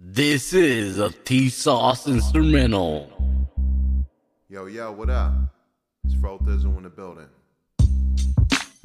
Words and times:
This 0.00 0.52
is 0.52 1.00
a 1.00 1.10
T 1.10 1.48
Sauce 1.48 2.06
instrumental. 2.06 3.10
Yo, 4.48 4.66
yo, 4.66 4.92
what 4.92 5.10
up? 5.10 5.32
It's 6.04 6.14
Fro 6.14 6.38
Thizzle 6.38 6.76
in 6.76 6.84
the 6.84 6.88
building. 6.88 7.26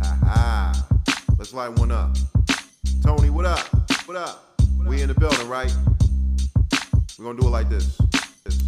Ha 0.01 0.19
ha. 0.23 0.87
Let's 1.37 1.53
light 1.53 1.69
one 1.77 1.91
up. 1.91 2.17
Tony, 3.03 3.29
what 3.29 3.45
up? 3.45 3.59
What 4.07 4.17
up? 4.17 4.59
We 4.87 5.03
in 5.03 5.07
the 5.07 5.13
building, 5.13 5.47
right? 5.47 5.71
We're 7.19 7.25
gonna 7.25 7.39
do 7.39 7.47
it 7.47 7.51
like 7.51 7.69
this. 7.69 7.95
this. 8.43 8.63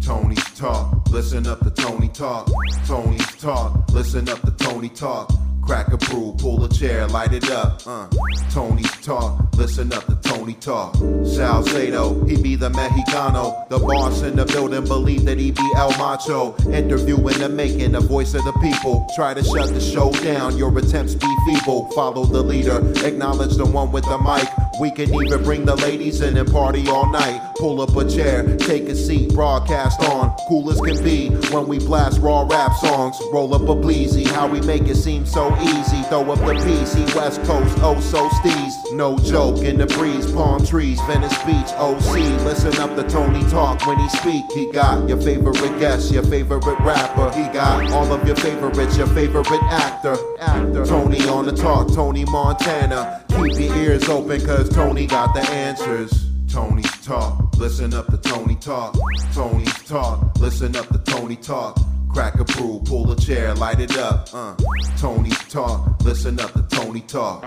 Tony's 0.00 0.54
talk, 0.54 1.08
listen 1.10 1.48
up 1.48 1.60
to 1.64 1.70
Tony 1.70 2.08
talk. 2.10 2.48
Tony's 2.86 3.26
talk, 3.38 3.90
listen 3.90 4.28
up 4.28 4.40
to 4.42 4.52
Tony 4.52 4.88
talk. 4.88 5.32
Crack 5.66 5.92
a 5.92 5.96
brew, 5.96 6.34
pull 6.38 6.62
a 6.64 6.68
chair, 6.68 7.06
light 7.06 7.32
it 7.32 7.50
up. 7.50 7.82
Uh. 7.86 8.06
Tony's 8.50 8.90
talk, 9.02 9.40
listen 9.56 9.92
up 9.92 10.04
to 10.06 10.14
Tony 10.16 10.52
talk. 10.54 10.94
Salcedo, 11.24 12.22
he 12.24 12.40
be 12.40 12.54
the 12.54 12.70
Mexicano. 12.70 13.68
The 13.68 13.78
boss 13.78 14.22
in 14.22 14.36
the 14.36 14.44
building 14.44 14.84
believe 14.84 15.24
that 15.24 15.38
he 15.38 15.50
be 15.50 15.72
El 15.76 15.90
Macho. 15.98 16.54
Interviewing 16.70 17.38
the 17.38 17.48
making, 17.48 17.92
the 17.92 18.00
voice 18.00 18.34
of 18.34 18.44
the 18.44 18.52
people. 18.62 19.06
Try 19.16 19.34
to 19.34 19.42
shut 19.42 19.70
the 19.70 19.80
show 19.80 20.12
down, 20.12 20.56
your 20.56 20.76
attempts 20.78 21.14
be 21.14 21.36
feeble. 21.46 21.90
Follow 21.92 22.24
the 22.26 22.42
leader, 22.42 22.78
acknowledge 23.04 23.56
the 23.56 23.66
one 23.66 23.90
with 23.90 24.04
the 24.04 24.18
mic. 24.18 24.48
We 24.80 24.90
can 24.90 25.14
even 25.14 25.42
bring 25.44 25.64
the 25.64 25.76
ladies 25.76 26.20
in 26.20 26.36
and 26.36 26.50
party 26.50 26.88
all 26.88 27.10
night. 27.10 27.54
Pull 27.56 27.80
up 27.80 27.96
a 27.96 28.08
chair, 28.08 28.56
take 28.56 28.88
a 28.88 28.96
seat, 28.96 29.32
broadcast 29.32 30.00
on. 30.02 30.34
Cool 30.48 30.70
as 30.70 30.80
can 30.80 31.02
be 31.04 31.28
when 31.52 31.68
we 31.68 31.78
blast 31.78 32.20
raw 32.20 32.46
rap 32.48 32.72
songs. 32.74 33.16
Roll 33.32 33.54
up 33.54 33.62
a 33.62 33.74
bleezy, 33.74 34.26
how 34.26 34.48
we 34.48 34.60
make 34.62 34.82
it 34.82 34.96
seem 34.96 35.24
so 35.24 35.54
easy. 35.60 36.02
Throw 36.08 36.30
up 36.32 36.38
the 36.40 36.54
PC, 36.54 37.14
West 37.14 37.42
Coast, 37.44 37.78
oh 37.82 38.00
so 38.00 38.28
steez. 38.28 38.96
No 38.96 39.16
joke 39.18 39.58
in 39.58 39.78
the 39.78 39.86
breeze, 39.86 40.30
palm 40.32 40.64
trees, 40.66 41.00
Venice 41.02 41.36
Beach, 41.44 41.72
OC. 41.76 42.16
Listen 42.44 42.76
up 42.80 42.96
to 42.96 43.04
Tony 43.04 43.48
talk 43.50 43.86
when 43.86 43.98
he 43.98 44.08
speak. 44.08 44.44
He 44.52 44.70
got 44.72 45.08
your 45.08 45.20
favorite 45.20 45.78
guest, 45.78 46.12
your 46.12 46.24
favorite 46.24 46.64
rapper. 46.80 47.30
He 47.38 47.44
got 47.52 47.90
all 47.92 48.12
of 48.12 48.26
your 48.26 48.36
favorites, 48.36 48.96
your 48.96 49.06
favorite 49.08 49.46
actor. 49.64 50.16
Actor. 50.40 50.86
Tony 50.86 51.26
on 51.28 51.46
the 51.46 51.52
talk, 51.52 51.92
Tony 51.94 52.24
Montana. 52.24 53.22
Keep 53.28 53.58
your 53.58 53.76
ears 53.76 54.08
open, 54.08 54.44
cause 54.44 54.63
Tony 54.70 55.06
got 55.06 55.34
the 55.34 55.40
answers. 55.50 56.26
Tony's 56.48 57.04
talk, 57.04 57.56
listen 57.56 57.92
up 57.94 58.06
to 58.06 58.16
Tony 58.18 58.54
talk. 58.56 58.96
Tony's 59.32 59.82
talk, 59.84 60.38
listen 60.38 60.76
up 60.76 60.86
to 60.88 60.98
Tony 60.98 61.36
talk. 61.36 61.78
Crack 62.12 62.38
a 62.38 62.44
brew, 62.44 62.80
pull 62.84 63.10
a 63.10 63.16
chair, 63.16 63.54
light 63.54 63.80
it 63.80 63.96
up. 63.98 64.28
Uh. 64.32 64.54
Tony's 64.98 65.38
talk, 65.48 66.00
listen 66.02 66.38
up 66.38 66.52
to 66.52 66.62
Tony 66.70 67.00
talk. 67.00 67.44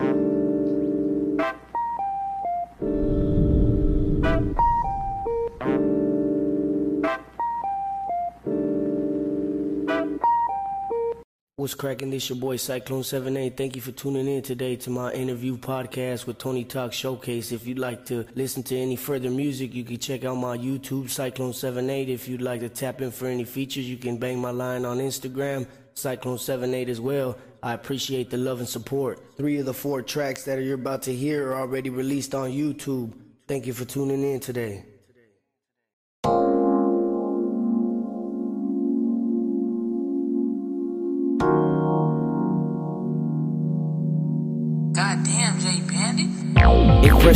What's 11.60 11.74
cracking? 11.74 12.12
This 12.12 12.30
your 12.30 12.38
boy 12.38 12.58
Syklone 12.58 13.04
78. 13.04 13.58
Thank 13.58 13.76
you 13.76 13.82
for 13.82 13.92
tuning 13.92 14.28
in 14.28 14.44
today 14.44 14.76
to 14.76 14.92
my 14.92 15.12
interview 15.12 15.58
podcast 15.58 16.28
with 16.28 16.38
Tony 16.38 16.64
Talk 16.64 16.94
Showcase. 16.94 17.52
If 17.52 17.66
you'd 17.66 17.80
like 17.80 18.06
to 18.06 18.28
listen 18.36 18.62
to 18.62 18.78
any 18.78 18.96
further 18.96 19.32
music, 19.32 19.74
you 19.74 19.84
can 19.84 19.98
check 19.98 20.24
out 20.24 20.36
my 20.36 20.56
YouTube 20.56 21.06
Syklone 21.06 21.56
78. 21.56 22.10
If 22.10 22.28
you'd 22.28 22.44
like 22.44 22.60
to 22.60 22.70
tap 22.70 23.02
in 23.02 23.10
for 23.10 23.26
any 23.26 23.44
features, 23.44 23.90
you 23.90 23.98
can 23.98 24.18
bang 24.18 24.38
my 24.38 24.52
line 24.52 24.86
on 24.86 25.00
Instagram 25.00 25.66
Syklone 25.96 26.40
78 26.40 26.90
as 26.90 27.02
well. 27.02 27.36
I 27.64 27.74
appreciate 27.74 28.30
the 28.30 28.38
love 28.38 28.60
and 28.60 28.70
support. 28.70 29.36
Three 29.36 29.58
of 29.58 29.66
the 29.66 29.74
four 29.74 30.04
tracks 30.04 30.44
that 30.44 30.62
you're 30.62 30.76
about 30.76 31.02
to 31.04 31.16
hear 31.16 31.54
are 31.54 31.62
already 31.62 31.90
released 31.90 32.36
on 32.36 32.52
YouTube. 32.52 33.14
Thank 33.48 33.66
you 33.66 33.74
for 33.74 33.86
tuning 33.86 34.22
in 34.22 34.40
today. 34.40 34.86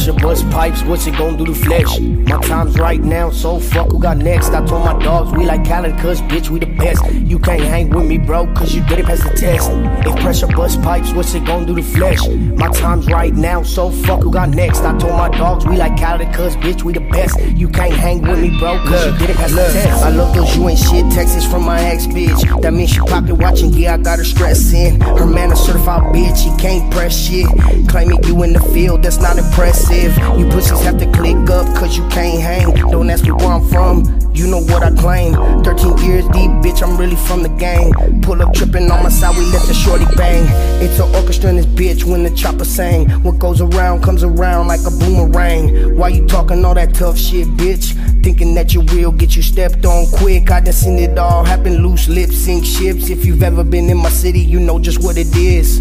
If 0.07 0.10
bust 0.21 0.49
pipes, 0.51 0.83
what's 0.83 1.07
it 1.07 1.17
gon' 1.17 1.37
do 1.37 1.45
to 1.45 1.53
flesh? 1.53 1.99
My 1.99 2.39
time's 2.41 2.77
right 2.77 3.01
now, 3.01 3.31
so 3.31 3.59
fuck 3.59 3.91
who 3.91 3.99
got 3.99 4.17
next. 4.17 4.49
I 4.49 4.65
told 4.65 4.85
my 4.85 4.97
dogs 5.03 5.31
we 5.31 5.45
like 5.45 5.65
Khaled, 5.65 5.97
cause 5.97 6.21
bitch, 6.21 6.49
we 6.49 6.59
the 6.59 6.67
best. 6.77 7.03
You 7.13 7.39
can't 7.39 7.61
hang 7.61 7.89
with 7.89 8.05
me, 8.05 8.17
bro, 8.17 8.45
cause 8.53 8.73
you 8.73 8.85
didn't 8.85 9.05
pass 9.05 9.23
the 9.23 9.35
test. 9.35 9.69
If 10.07 10.15
pressure 10.21 10.47
bust 10.47 10.81
pipes, 10.81 11.11
what's 11.13 11.33
it 11.33 11.45
gon' 11.45 11.65
do 11.65 11.75
to 11.75 11.83
flesh? 11.83 12.27
My 12.29 12.69
time's 12.69 13.07
right 13.07 13.33
now, 13.33 13.63
so 13.63 13.89
fuck 13.89 14.21
who 14.21 14.31
got 14.31 14.49
next. 14.49 14.81
I 14.81 14.97
told 14.97 15.13
my 15.13 15.29
dogs 15.29 15.65
we 15.65 15.75
like 15.77 15.99
Khaled, 15.99 16.33
cause 16.33 16.55
bitch, 16.57 16.83
we 16.83 16.93
the 16.93 17.07
best. 17.11 17.39
You 17.55 17.67
can't 17.67 17.93
hang 17.93 18.21
with 18.21 18.39
me, 18.39 18.57
bro, 18.59 18.77
cause 18.85 19.05
you 19.05 19.17
didn't 19.27 19.37
pass 19.37 19.51
the 19.51 19.69
test. 19.73 20.03
I 20.03 20.09
love 20.09 20.35
those 20.35 20.55
you 20.55 20.69
ain't 20.69 20.79
shit 20.79 21.11
texts 21.11 21.45
from 21.45 21.63
my 21.63 21.81
ex 21.81 22.05
bitch. 22.05 22.61
That 22.61 22.73
means 22.73 22.91
she 22.91 22.99
pocket 22.99 23.35
watching, 23.35 23.73
yeah, 23.73 23.95
I 23.95 23.97
got 23.97 24.19
her 24.19 24.25
stressing. 24.25 25.01
Her 25.01 25.25
man 25.25 25.51
a 25.51 25.55
certified 25.55 26.13
bitch, 26.13 26.39
he 26.39 26.55
can't 26.61 26.91
press 26.93 27.17
shit. 27.17 27.47
Claiming 27.89 28.23
you 28.23 28.43
in 28.43 28.53
the 28.53 28.59
field, 28.59 29.03
that's 29.03 29.17
not 29.17 29.37
impressive. 29.37 30.10
You 30.37 30.47
pussies 30.49 30.81
have 30.81 30.97
to 30.99 31.05
click 31.11 31.49
up, 31.49 31.65
cause 31.75 31.97
you 31.97 32.07
can't 32.09 32.41
hang. 32.41 32.73
Don't 32.91 33.09
ask 33.09 33.23
me 33.23 33.31
where 33.31 33.47
I'm 33.47 33.67
from, 33.67 34.03
you 34.33 34.47
know 34.47 34.61
what 34.61 34.83
I 34.83 34.91
claim. 34.91 35.33
13 35.63 35.97
years 35.99 36.25
deep, 36.29 36.51
bitch, 36.63 36.81
I'm 36.81 36.97
really 36.97 37.15
from 37.15 37.43
the 37.43 37.49
gang. 37.49 37.93
Pull 38.21 38.41
up 38.41 38.53
tripping 38.53 38.89
on 38.89 39.03
my 39.03 39.09
side, 39.09 39.37
we 39.37 39.45
let 39.45 39.67
the 39.67 39.73
shorty 39.73 40.05
bang. 40.15 40.45
It's 40.81 40.99
an 40.99 41.13
orchestra 41.15 41.49
in 41.49 41.57
this 41.57 41.65
bitch 41.65 42.03
when 42.03 42.23
the 42.23 42.31
chopper 42.31 42.65
sang. 42.65 43.09
What 43.23 43.39
goes 43.39 43.61
around 43.61 44.03
comes 44.03 44.23
around 44.23 44.67
like 44.67 44.81
a 44.85 44.91
boomerang. 44.91 45.97
Why 45.97 46.09
you 46.09 46.25
talking 46.27 46.63
all 46.65 46.73
that 46.75 46.93
tough 46.93 47.17
shit, 47.17 47.47
bitch? 47.49 47.93
Thinking 48.23 48.53
that 48.55 48.73
you 48.73 48.81
real, 48.83 49.11
get 49.11 49.35
you 49.35 49.41
stepped 49.41 49.85
on 49.85 50.05
quick. 50.07 50.51
I 50.51 50.59
done 50.59 50.73
seen 50.73 50.99
it 50.99 51.17
all 51.17 51.43
happen, 51.43 51.83
loose 51.83 52.07
lips 52.07 52.37
sink 52.37 52.65
ships. 52.65 53.09
If 53.09 53.25
you've 53.25 53.43
ever 53.43 53.63
been 53.63 53.89
in 53.89 53.97
my 53.97 54.09
city, 54.09 54.39
you 54.39 54.59
know 54.59 54.79
just 54.79 55.03
what 55.03 55.17
it 55.17 55.35
is. 55.35 55.79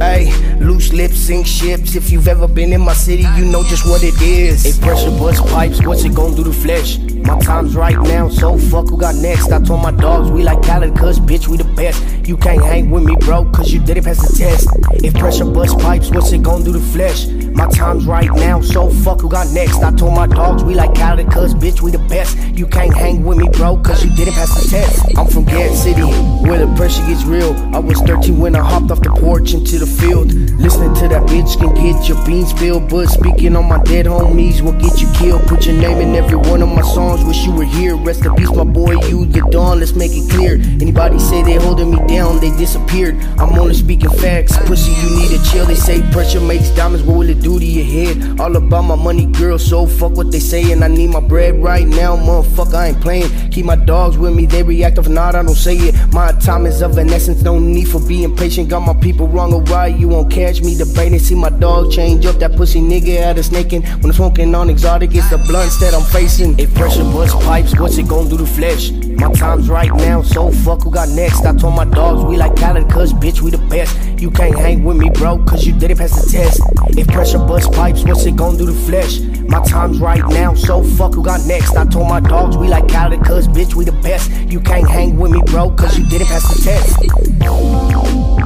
Hey, 0.00 0.32
loose 0.60 0.92
lips 0.92 1.16
sink 1.16 1.46
ships. 1.46 1.94
If 1.94 2.10
you've 2.10 2.28
ever 2.28 2.48
been 2.48 2.72
in 2.72 2.80
my 2.80 2.94
city, 2.94 3.24
you 3.36 3.44
know 3.44 3.62
just 3.64 3.84
what 3.86 4.02
it 4.02 4.20
is. 4.22 4.64
If 4.64 4.80
pressure 4.80 5.10
bust 5.10 5.44
pipes, 5.46 5.84
what's 5.84 6.04
it 6.04 6.14
gon' 6.14 6.34
do 6.34 6.44
to 6.44 6.52
flesh? 6.52 6.98
My 7.22 7.38
time's 7.40 7.74
right 7.76 7.98
now, 7.98 8.28
so 8.28 8.58
fuck 8.58 8.88
who 8.88 8.98
got 8.98 9.14
next. 9.16 9.52
I 9.52 9.62
told 9.62 9.82
my 9.82 9.90
dogs 9.90 10.30
we 10.30 10.42
like 10.42 10.62
Khaled, 10.62 10.96
cause 10.96 11.20
bitch, 11.20 11.48
we 11.48 11.56
the 11.56 11.64
best. 11.64 12.02
You 12.26 12.36
can't 12.36 12.62
hang 12.62 12.90
with 12.90 13.04
me, 13.04 13.16
bro, 13.20 13.44
cause 13.50 13.72
you 13.72 13.80
didn't 13.80 14.04
pass 14.04 14.18
the 14.18 14.36
test. 14.36 14.68
If 15.04 15.14
pressure 15.14 15.44
bust 15.44 15.78
pipes, 15.78 16.10
what's 16.10 16.32
it 16.32 16.42
gon' 16.42 16.64
do 16.64 16.72
to 16.72 16.80
flesh? 16.80 17.26
My 17.52 17.66
time's 17.68 18.06
right 18.06 18.30
now, 18.30 18.60
so 18.60 18.88
fuck 18.88 19.20
who 19.20 19.28
got 19.28 19.50
next. 19.52 19.82
I 19.82 19.90
told 19.94 20.14
my 20.14 20.26
dogs 20.26 20.62
we 20.62 20.74
like 20.74 20.94
Khaled, 20.94 21.30
cause 21.30 21.54
bitch, 21.54 21.80
we 21.80 21.90
the 21.90 21.98
best. 21.98 22.36
You 22.54 22.66
can't 22.66 22.94
hang 22.94 23.24
with 23.24 23.38
me, 23.38 23.48
bro, 23.52 23.76
cause 23.78 24.04
you 24.04 24.14
didn't 24.14 24.34
pass 24.34 24.62
the 24.62 24.68
test. 24.68 25.18
I'm 25.18 25.26
from 25.26 25.44
Gant 25.44 25.74
City, 25.74 26.02
where 26.46 26.64
the 26.64 26.72
pressure 26.76 27.04
gets 27.06 27.24
real. 27.24 27.54
I 27.74 27.78
was 27.78 28.00
13 28.02 28.38
when 28.38 28.54
I 28.54 28.60
hopped 28.60 28.90
off 28.90 29.02
the 29.02 29.10
porch 29.10 29.54
into 29.54 29.78
the 29.78 29.86
field. 29.86 30.32
Listening 30.60 30.94
to 30.94 31.08
that 31.08 31.22
bitch 31.28 31.58
can 31.58 31.74
get 31.74 32.08
your 32.08 32.24
beans 32.24 32.50
spilled, 32.50 32.88
but 32.88 33.06
speaking 33.06 33.56
on 33.56 33.68
my 33.68 33.82
dead 33.82 34.06
homies 34.06 34.60
will 34.60 34.78
get 34.78 35.00
you 35.00 35.10
killed. 35.14 35.42
Put 35.48 35.66
your 35.66 35.76
name 35.76 35.98
in 35.98 36.14
every 36.14 36.36
one 36.36 36.62
of 36.62 36.68
my 36.68 36.82
songs, 36.82 37.24
wish 37.24 37.44
you 37.44 37.52
were 37.52 37.64
here. 37.64 37.96
Rest 37.96 38.24
in 38.24 38.34
peace, 38.36 38.50
my 38.50 38.64
boy, 38.64 38.92
you 39.08 39.26
the 39.26 39.40
dawn, 39.50 39.80
let's 39.80 39.94
make 39.94 40.12
it 40.12 40.30
clear. 40.30 40.54
Anybody 40.80 41.18
say 41.18 41.42
they 41.42 41.56
holding 41.56 41.90
me 41.90 41.98
down, 42.06 42.40
they 42.40 42.50
disappeared. 42.56 43.16
I'm 43.38 43.58
only 43.58 43.74
speaking 43.74 44.10
facts, 44.10 44.56
pussy, 44.66 44.92
you 44.92 45.10
need 45.16 45.30
to 45.30 45.50
chill. 45.50 45.66
They 45.66 45.74
say 45.74 46.02
pressure 46.12 46.40
makes 46.40 46.70
diamonds, 46.70 47.04
what 47.04 47.18
will 47.18 47.28
it 47.28 47.39
do 47.40 47.58
to 47.58 47.64
your 47.64 47.84
head? 47.84 48.40
All 48.40 48.54
about 48.56 48.82
my 48.82 48.94
money, 48.94 49.26
girl, 49.26 49.58
so 49.58 49.86
fuck 49.86 50.12
what 50.12 50.30
they 50.30 50.40
saying. 50.40 50.82
I 50.82 50.88
need 50.88 51.08
my 51.08 51.20
bread 51.20 51.62
right 51.62 51.86
now, 51.86 52.16
motherfucker, 52.16 52.74
I 52.74 52.88
ain't 52.88 53.00
playing. 53.00 53.50
Keep 53.50 53.66
my 53.66 53.76
dogs 53.76 54.16
with 54.18 54.34
me, 54.34 54.46
they 54.46 54.62
react 54.62 54.98
if 54.98 55.08
not, 55.08 55.34
I 55.34 55.42
don't 55.42 55.54
say 55.54 55.76
it. 55.76 55.94
My 56.12 56.32
time 56.32 56.66
is 56.66 56.82
of 56.82 56.96
an 56.98 57.10
essence, 57.10 57.42
no 57.42 57.58
need 57.58 57.88
for 57.88 58.00
being 58.00 58.36
patient. 58.36 58.68
Got 58.68 58.80
my 58.80 58.94
people 58.94 59.28
wrong 59.28 59.52
or 59.52 59.62
right, 59.64 59.94
you 59.94 60.08
won't 60.08 60.30
catch 60.30 60.60
me 60.62 60.76
debating. 60.76 61.18
See 61.18 61.34
my 61.34 61.50
dog 61.50 61.90
change 61.90 62.26
up, 62.26 62.36
that 62.36 62.56
pussy 62.56 62.80
nigga 62.80 63.22
out 63.22 63.38
of 63.38 63.44
snaking. 63.44 63.82
When 63.82 64.06
I'm 64.06 64.12
smoking 64.12 64.54
on 64.54 64.70
exotic, 64.70 65.14
it's 65.14 65.30
the 65.30 65.38
blunts 65.38 65.78
that 65.80 65.94
I'm 65.94 66.04
facing. 66.04 66.58
If 66.58 66.74
pressure 66.74 67.04
bust 67.04 67.38
pipes, 67.40 67.78
what's 67.78 67.98
it 67.98 68.08
gon' 68.08 68.28
do 68.28 68.38
to 68.38 68.46
flesh? 68.46 68.90
My 69.20 69.30
time's 69.32 69.68
right 69.68 69.94
now, 69.96 70.22
so 70.22 70.50
fuck 70.50 70.82
who 70.82 70.90
got 70.90 71.10
next. 71.10 71.44
I 71.44 71.54
told 71.54 71.74
my 71.74 71.84
dogs 71.84 72.24
we 72.24 72.38
like 72.38 72.56
Khaled, 72.56 72.88
cause 72.90 73.12
bitch, 73.12 73.42
we 73.42 73.50
the 73.50 73.58
best. 73.58 73.94
You 74.18 74.30
can't 74.30 74.58
hang 74.58 74.82
with 74.82 74.96
me, 74.96 75.10
bro, 75.10 75.44
cause 75.44 75.66
you 75.66 75.78
didn't 75.78 75.98
pass 75.98 76.24
the 76.24 76.30
test. 76.30 76.62
If 76.98 77.06
pressure 77.08 77.36
bust 77.38 77.70
pipes, 77.72 78.02
what's 78.02 78.24
it 78.24 78.36
gon' 78.36 78.56
do 78.56 78.64
to 78.64 78.72
flesh? 78.72 79.20
My 79.20 79.62
time's 79.64 80.00
right 80.00 80.24
now, 80.30 80.54
so 80.54 80.82
fuck 80.82 81.12
who 81.12 81.22
got 81.22 81.44
next. 81.46 81.76
I 81.76 81.84
told 81.84 82.08
my 82.08 82.20
dogs 82.20 82.56
we 82.56 82.68
like 82.68 82.88
Khaled, 82.88 83.22
cause 83.22 83.46
bitch, 83.46 83.74
we 83.74 83.84
the 83.84 83.92
best. 83.92 84.30
You 84.50 84.58
can't 84.58 84.88
hang 84.88 85.18
with 85.18 85.32
me, 85.32 85.42
bro, 85.44 85.70
cause 85.72 85.98
you 85.98 86.06
didn't 86.08 86.28
pass 86.28 86.48
the 86.54 86.62
test. 86.62 88.39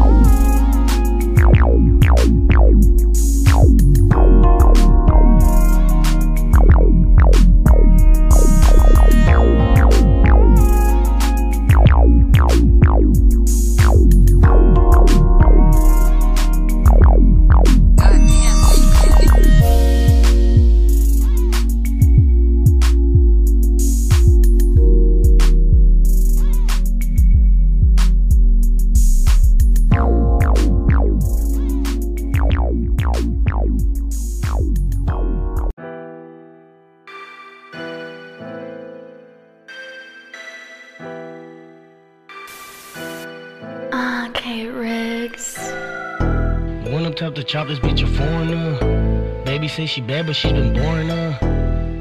She 49.87 50.01
bad, 50.01 50.27
but 50.27 50.37
she 50.37 50.53
been 50.53 50.73
boring 50.73 51.09
her. 51.09 51.39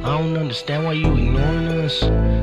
I 0.03 0.17
don't 0.17 0.37
understand 0.37 0.85
why 0.85 0.93
you 0.93 1.13
ignoring 1.13 1.67
us. 1.67 1.99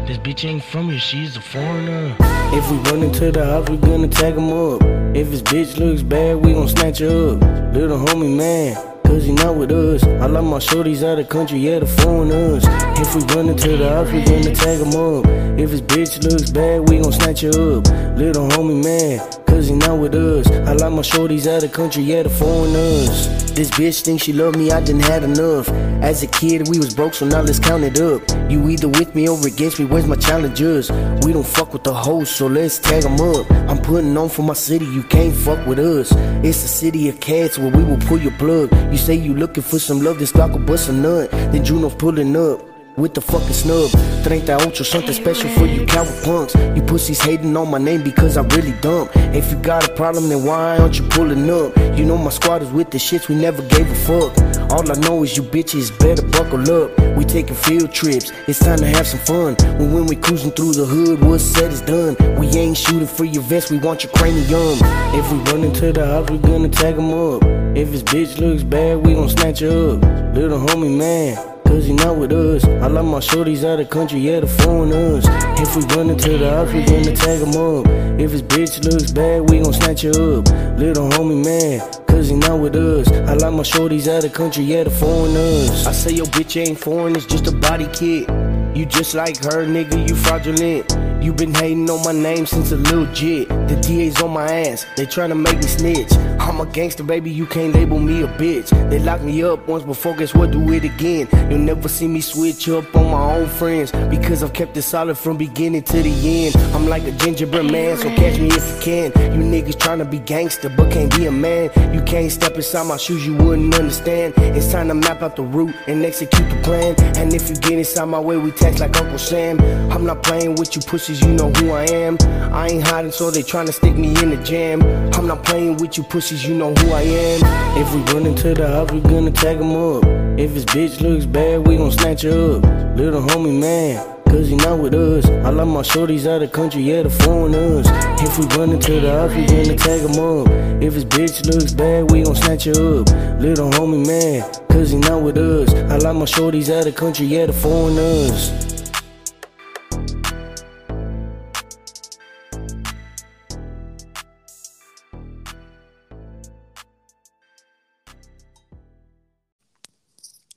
This 0.09 0.19
bitch 0.19 0.49
ain't 0.49 0.63
from 0.63 0.91
here, 0.91 0.99
she's 0.99 1.37
a 1.37 1.41
foreigner. 1.41 2.17
If 2.53 2.71
we 2.71 2.77
run 2.91 3.03
into 3.03 3.31
the 3.31 3.45
house, 3.45 3.69
we 3.69 3.77
gonna 3.77 4.09
tag 4.09 4.35
him 4.35 4.53
up. 4.53 4.83
If 5.17 5.29
his 5.29 5.43
bitch 5.43 5.79
looks 5.79 6.03
bad, 6.03 6.45
we 6.45 6.53
gon' 6.53 6.69
snatch 6.69 6.99
her 6.99 7.35
up. 7.35 7.75
Little 7.75 7.99
homie 7.99 8.37
man, 8.37 8.77
cause 9.05 9.25
he 9.25 9.33
not 9.33 9.57
with 9.57 9.73
us. 9.73 10.03
I 10.05 10.27
love 10.27 10.45
my 10.45 10.59
shorties 10.59 11.03
out 11.03 11.19
of 11.19 11.29
country, 11.29 11.59
yeah, 11.59 11.79
the 11.79 11.87
foreigners. 11.87 12.65
If 12.99 13.15
we 13.15 13.23
run 13.35 13.49
into 13.49 13.77
the 13.77 13.89
house, 13.89 14.11
we 14.13 14.23
gonna 14.25 14.55
tag 14.55 14.81
him 14.81 14.95
up. 14.95 15.27
If 15.59 15.71
his 15.71 15.83
bitch 15.83 16.23
looks 16.23 16.51
bad, 16.51 16.89
we 16.89 16.99
gon' 16.99 17.13
snatch 17.13 17.43
her 17.43 17.49
up. 17.49 17.87
Little 18.17 18.49
homie 18.49 18.83
man, 18.83 19.21
cause 19.50 19.69
he 19.69 19.75
not 19.75 19.99
with 19.99 20.14
us. 20.14 20.47
I 20.69 20.73
like 20.73 20.93
my 20.93 21.02
shorties 21.02 21.47
out 21.47 21.64
of 21.64 21.73
country, 21.73 22.02
yeah, 22.02 22.23
the 22.23 22.31
foreigners. 22.31 23.52
This 23.52 23.70
bitch 23.70 24.02
think 24.02 24.23
she 24.23 24.32
love 24.32 24.56
me, 24.56 24.70
I 24.70 24.81
didn't 24.81 25.02
had 25.02 25.25
enough. 25.25 25.69
As 26.00 26.23
a 26.23 26.26
kid, 26.26 26.69
we 26.69 26.79
was 26.79 26.94
broke, 26.94 27.14
so 27.14 27.26
now 27.26 27.43
let's 27.43 27.58
count 27.58 27.82
it 27.85 28.00
up. 28.00 28.23
You 28.50 28.69
either 28.69 28.88
with 28.88 29.14
me 29.14 29.29
or 29.29 29.38
against 29.47 29.79
me, 29.79 29.85
where's 29.85 30.06
my 30.06 30.17
challengers? 30.17 30.91
We 31.25 31.32
don't 31.32 31.47
fuck 31.47 31.73
with 31.73 31.85
the 31.85 31.93
hoes, 31.93 32.31
so 32.31 32.47
let's 32.47 32.79
tag 32.79 33.02
them 33.02 33.20
up. 33.20 33.50
I'm 33.69 33.79
putting 33.79 34.17
on 34.17 34.29
for 34.29 34.43
my 34.43 34.55
city, 34.55 34.87
you 34.87 35.02
can't 35.02 35.35
fuck 35.35 35.67
with 35.67 35.79
us. 35.79 36.12
It's 36.44 36.64
a 36.64 36.69
city 36.69 37.08
of 37.08 37.20
cats 37.20 37.58
where 37.58 37.70
we 37.70 37.82
will 37.85 37.99
pull 37.99 38.19
your 38.19 38.37
plug. 38.38 38.73
You 38.93 38.99
say 38.99 39.14
you 39.14 39.35
looking 39.35 39.62
for 39.62 39.79
some 39.79 40.00
love, 40.00 40.19
this 40.19 40.32
Glock 40.32 40.53
will 40.53 40.61
bust 40.61 40.88
a 40.88 40.93
nut. 40.93 41.31
Then 41.31 41.64
Juno's 41.64 41.94
pulling 41.94 42.37
up 42.37 42.69
with 43.00 43.14
the 43.14 43.20
fucking 43.20 43.52
snub. 43.52 43.91
38 44.25 44.76
something 44.76 45.12
special 45.12 45.49
for 45.50 45.67
you 45.67 45.87
coward 45.87 46.14
punks. 46.23 46.55
You 46.76 46.82
pussies 46.82 47.20
hating 47.23 47.56
on 47.56 47.70
my 47.70 47.79
name 47.79 48.02
because 48.02 48.37
I 48.37 48.43
really 48.56 48.73
dumb. 48.81 49.08
If 49.32 49.50
you 49.50 49.58
got 49.58 49.88
a 49.88 49.93
problem, 49.94 50.29
then 50.29 50.44
why 50.44 50.79
aren't 50.79 50.99
you 50.99 51.08
pulling 51.08 51.49
up? 51.50 51.76
You 51.97 52.05
know 52.05 52.19
my 52.19 52.31
squad 52.31 52.62
is 52.62 52.70
with 52.70 52.91
the 52.91 52.99
shits, 52.99 53.29
we 53.29 53.35
never 53.35 53.62
gave 53.62 53.91
a 53.91 53.94
fuck. 53.94 54.32
All 54.73 54.91
I 54.91 54.94
know 55.00 55.23
is 55.23 55.37
you 55.37 55.43
bitches 55.43 55.97
better 55.99 56.26
buckle 56.26 56.61
up. 56.70 57.17
We 57.17 57.25
taking 57.25 57.56
field 57.56 57.93
trips, 57.93 58.32
it's 58.47 58.58
time 58.58 58.79
to 58.79 58.87
have 58.87 59.06
some 59.06 59.20
fun. 59.20 59.56
When, 59.79 59.93
when 59.93 60.06
we 60.06 60.17
cruising 60.17 60.53
through 60.53 60.75
the 60.75 60.85
hood, 60.85 61.23
what's 61.23 61.44
said 61.44 61.73
is 61.73 61.81
done. 61.81 62.17
We 62.38 62.49
ain't 62.49 62.76
shooting 62.76 63.06
for 63.06 63.25
your 63.25 63.43
vest, 63.43 63.70
we 63.70 63.79
want 63.79 64.05
your 64.05 64.12
cranium. 64.12 64.79
If 65.14 65.31
we 65.32 65.38
run 65.50 65.64
into 65.64 65.93
the 65.93 66.06
house, 66.06 66.31
we 66.31 66.38
gonna 66.38 66.69
tag 66.69 66.96
him 66.96 67.12
up. 67.12 67.43
If 67.76 67.91
his 67.91 68.03
bitch 68.03 68.38
looks 68.38 68.62
bad, 68.62 69.05
we 69.05 69.14
gon' 69.14 69.29
snatch 69.29 69.61
her 69.61 69.94
up. 69.94 70.35
Little 70.35 70.58
homie 70.58 70.96
man, 70.96 71.60
cause 71.70 71.87
he 71.87 71.93
not 71.93 72.17
with 72.17 72.32
us. 72.32 72.64
I 72.64 72.88
like 72.88 73.05
my 73.05 73.19
shorties 73.19 73.64
out 73.64 73.78
of 73.78 73.88
country, 73.88 74.19
yeah, 74.19 74.40
the 74.40 74.46
foreigners. 74.46 75.25
If 75.62 75.76
we 75.76 75.82
run 75.94 76.11
into 76.11 76.37
the 76.37 76.50
house, 76.50 76.72
we 76.72 76.84
gonna 76.84 77.14
tag 77.14 77.40
him 77.40 77.55
up. 77.56 77.87
If 78.20 78.32
his 78.32 78.43
bitch 78.43 78.82
looks 78.84 79.11
bad, 79.12 79.49
we 79.49 79.61
gon' 79.61 79.72
snatch 79.72 80.02
her 80.02 80.11
up. 80.11 80.49
Little 80.78 81.08
homie 81.11 81.44
man, 81.44 81.81
cause 82.06 82.28
he 82.28 82.34
not 82.34 82.58
with 82.58 82.75
us. 82.75 83.08
I 83.31 83.34
like 83.34 83.55
my 83.55 83.62
shorties 83.62 84.08
out 84.08 84.25
of 84.25 84.32
country, 84.32 84.64
yeah, 84.64 84.84
the 84.84 84.90
foreigners. 84.90 85.87
I 85.87 85.93
say 85.93 86.12
your 86.12 86.26
bitch 86.26 86.61
ain't 86.61 86.78
foreign, 86.78 87.14
it's 87.14 87.26
just 87.26 87.46
a 87.46 87.52
body 87.52 87.87
kit. 87.93 88.28
You 88.76 88.87
just 88.87 89.14
like 89.14 89.37
her, 89.44 89.67
nigga, 89.67 90.08
you 90.08 90.14
fraudulent. 90.14 90.84
You 91.22 91.32
been 91.32 91.55
hating 91.55 91.88
on 91.90 92.02
my 92.02 92.12
name 92.12 92.46
since 92.46 92.72
a 92.72 92.76
little 92.76 93.06
jit. 93.12 93.49
The 93.49 93.78
DA's 93.82 94.20
on 94.22 94.32
my 94.32 94.50
ass, 94.67 94.87
they 94.96 95.06
tryna 95.06 95.40
make 95.40 95.56
me 95.56 95.69
snitch. 95.69 96.12
I'm 96.61 96.69
a 96.69 96.73
gangster, 96.73 97.03
baby, 97.03 97.31
you 97.31 97.47
can't 97.47 97.75
label 97.75 97.99
me 97.99 98.21
a 98.23 98.29
bitch. 98.29 98.69
They 98.91 98.99
locked 98.99 99.23
me 99.23 99.43
up 99.43 99.67
once 99.67 99.83
before, 99.83 100.15
guess 100.15 100.35
what, 100.35 100.51
do 100.51 100.71
it 100.75 100.85
again. 100.85 101.27
You'll 101.51 101.59
never 101.59 101.89
see 101.89 102.07
me 102.07 102.21
switch 102.21 102.69
up 102.69 102.95
on 102.95 103.11
my 103.11 103.37
own 103.37 103.49
friends. 103.49 103.93
Because 104.11 104.43
I've 104.43 104.53
kept 104.53 104.77
it 104.77 104.83
solid 104.83 105.17
from 105.17 105.39
beginning 105.39 105.85
to 105.85 106.03
the 106.03 106.45
end. 106.45 106.55
I'm 106.75 106.87
like 106.87 107.05
a 107.05 107.12
gingerbread 107.12 107.65
man, 107.65 107.97
so 107.97 108.15
catch 108.15 108.39
me 108.39 108.49
if 108.49 108.77
you 108.77 108.83
can. 108.83 109.33
You 109.41 109.43
niggas 109.43 109.77
tryna 109.77 110.11
be 110.11 110.19
gangster, 110.19 110.69
but 110.69 110.93
can't 110.93 111.17
be 111.17 111.25
a 111.25 111.33
man. 111.33 111.71
You 111.95 112.03
can't 112.03 112.31
step 112.31 112.55
inside 112.57 112.87
my 112.87 112.99
shoes, 112.99 113.27
you 113.27 113.35
wouldn't 113.37 113.75
understand. 113.77 114.35
It's 114.37 114.71
time 114.71 114.89
to 114.89 114.95
map 114.95 115.23
out 115.23 115.37
the 115.37 115.45
route 115.45 115.75
and 115.87 116.05
execute 116.05 116.47
the 116.51 116.61
plan. 116.63 116.95
And 117.17 117.33
if 117.33 117.49
you 117.49 117.56
get 117.56 117.73
inside 117.73 118.05
my 118.05 118.21
way, 118.21 118.37
we 118.37 118.51
text 118.51 118.81
like 118.81 118.95
Uncle 119.01 119.19
Sam. 119.19 119.59
I'm 119.91 120.05
not 120.05 120.23
playing 120.23 120.56
with 120.56 120.77
you 120.77 120.83
pussies, 120.83 121.23
you 121.23 121.33
know 121.33 121.51
who 121.53 121.71
I 121.71 121.85
am. 121.85 122.19
I 122.53 122.69
ain't 122.69 122.87
hiding, 122.87 123.13
so 123.13 123.31
they 123.31 123.43
tryna 123.43 123.73
stick 123.73 123.97
me 123.97 124.09
in 124.23 124.29
the 124.29 124.43
jam. 124.45 124.83
I'm 125.15 125.27
not 125.27 125.43
playing 125.43 125.79
with 125.79 125.97
you 125.97 126.05
pussies, 126.05 126.47
you 126.47 126.50
know 126.55 126.75
who 126.75 126.93
I 126.93 127.02
am. 127.02 127.79
If 127.79 127.94
we 127.94 128.00
run 128.12 128.26
into 128.26 128.55
the 128.55 128.67
house, 128.67 128.91
we 128.93 129.00
gonna 129.00 129.31
tag 129.31 129.58
him 129.58 129.75
up. 129.75 130.05
If 130.38 130.52
his 130.52 130.64
bitch 130.64 131.00
looks 131.00 131.26
bad, 131.26 131.67
we 131.67 131.76
gon' 131.76 131.93
snatch 131.93 132.23
her 132.23 132.56
up. 132.56 132.97
Little 132.97 133.20
homie 133.20 133.58
man, 133.58 134.05
cause 134.25 134.49
he 134.49 134.56
not 134.56 134.79
with 134.79 134.94
us. 134.94 135.26
I 135.26 135.50
love 135.50 135.69
my 135.69 135.82
shorties 135.82 136.26
out 136.26 136.43
of 136.43 136.52
country, 136.52 136.82
yeah, 136.82 137.02
the 137.02 137.11
foreigners. 137.11 137.87
If 138.23 138.38
we 138.38 138.47
run 138.56 138.70
into 138.70 139.00
the 139.00 139.11
house, 139.11 139.35
we 139.35 139.47
gonna 139.47 139.76
tag 139.76 140.00
him 140.00 140.19
up. 140.19 140.49
If 140.82 140.94
his 140.94 141.05
bitch 141.05 141.47
looks 141.47 141.73
bad, 141.73 142.11
we 142.11 142.23
gon' 142.23 142.35
snatch 142.35 142.64
her 142.64 143.00
up. 143.00 143.08
Little 143.41 143.70
homie 143.70 144.06
man, 144.06 144.43
cause 144.70 144.91
he 144.91 144.99
not 144.99 145.23
with 145.23 145.37
us. 145.37 145.73
I 145.91 145.96
like 145.96 146.17
my 146.17 146.25
shorties 146.25 146.70
out 146.75 146.87
of 146.87 146.94
country, 146.94 147.26
yeah, 147.26 147.46
the 147.46 147.53
foreigners. 147.53 148.80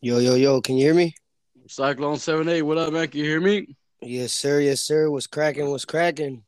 Yo, 0.04 0.18
yo, 0.18 0.36
yo, 0.36 0.60
can 0.60 0.76
you 0.76 0.84
hear 0.84 0.94
me? 0.94 1.16
Syklone 1.66 2.18
7-8, 2.18 2.62
what 2.64 2.78
up, 2.78 2.92
man? 2.92 3.08
Can 3.08 3.22
you 3.22 3.26
hear 3.26 3.40
me? 3.40 3.74
Yes, 4.02 4.34
sir. 4.34 4.60
Yes, 4.60 4.82
sir. 4.82 5.10
What's 5.10 5.28
cracking? 5.28 5.70
What's 5.70 5.86
cracking? 5.86 6.44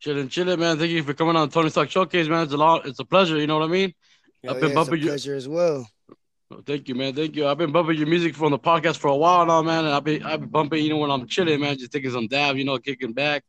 Chilling, 0.00 0.28
chilling, 0.28 0.58
man. 0.58 0.76
Thank 0.76 0.90
you 0.90 1.04
for 1.04 1.14
coming 1.14 1.36
on 1.36 1.48
Tony's 1.48 1.74
Talk 1.74 1.88
Showcase, 1.88 2.26
man. 2.26 2.42
It's 2.42 2.52
a 2.52 2.56
lot. 2.56 2.84
It's 2.84 2.98
a 2.98 3.04
pleasure. 3.04 3.38
You 3.38 3.46
know 3.46 3.60
what 3.60 3.68
I 3.68 3.70
mean? 3.70 3.94
I've 4.48 4.54
been 4.54 4.60
yeah, 4.60 4.66
it's 4.66 4.72
a 4.72 4.74
bumping 4.74 5.00
you. 5.02 5.06
pleasure 5.06 5.36
as 5.36 5.46
well. 5.46 5.88
Oh, 6.50 6.62
Thank 6.66 6.88
you, 6.88 6.96
man. 6.96 7.14
Thank 7.14 7.36
you. 7.36 7.46
I've 7.46 7.58
been 7.58 7.70
bumping 7.70 7.96
your 7.96 8.08
music 8.08 8.34
from 8.34 8.50
the 8.50 8.58
podcast 8.58 8.96
for 8.96 9.06
a 9.06 9.16
while 9.16 9.46
now, 9.46 9.62
man. 9.62 9.84
And 9.84 9.94
I've 9.94 10.02
been 10.02 10.24
I've 10.24 10.40
been 10.40 10.48
bumping, 10.48 10.82
you 10.82 10.90
know, 10.90 10.96
when 10.96 11.12
I'm 11.12 11.28
chilling, 11.28 11.60
man, 11.60 11.78
just 11.78 11.92
taking 11.92 12.10
some 12.10 12.26
dab, 12.26 12.56
you 12.56 12.64
know, 12.64 12.76
kicking 12.78 13.12
back. 13.12 13.44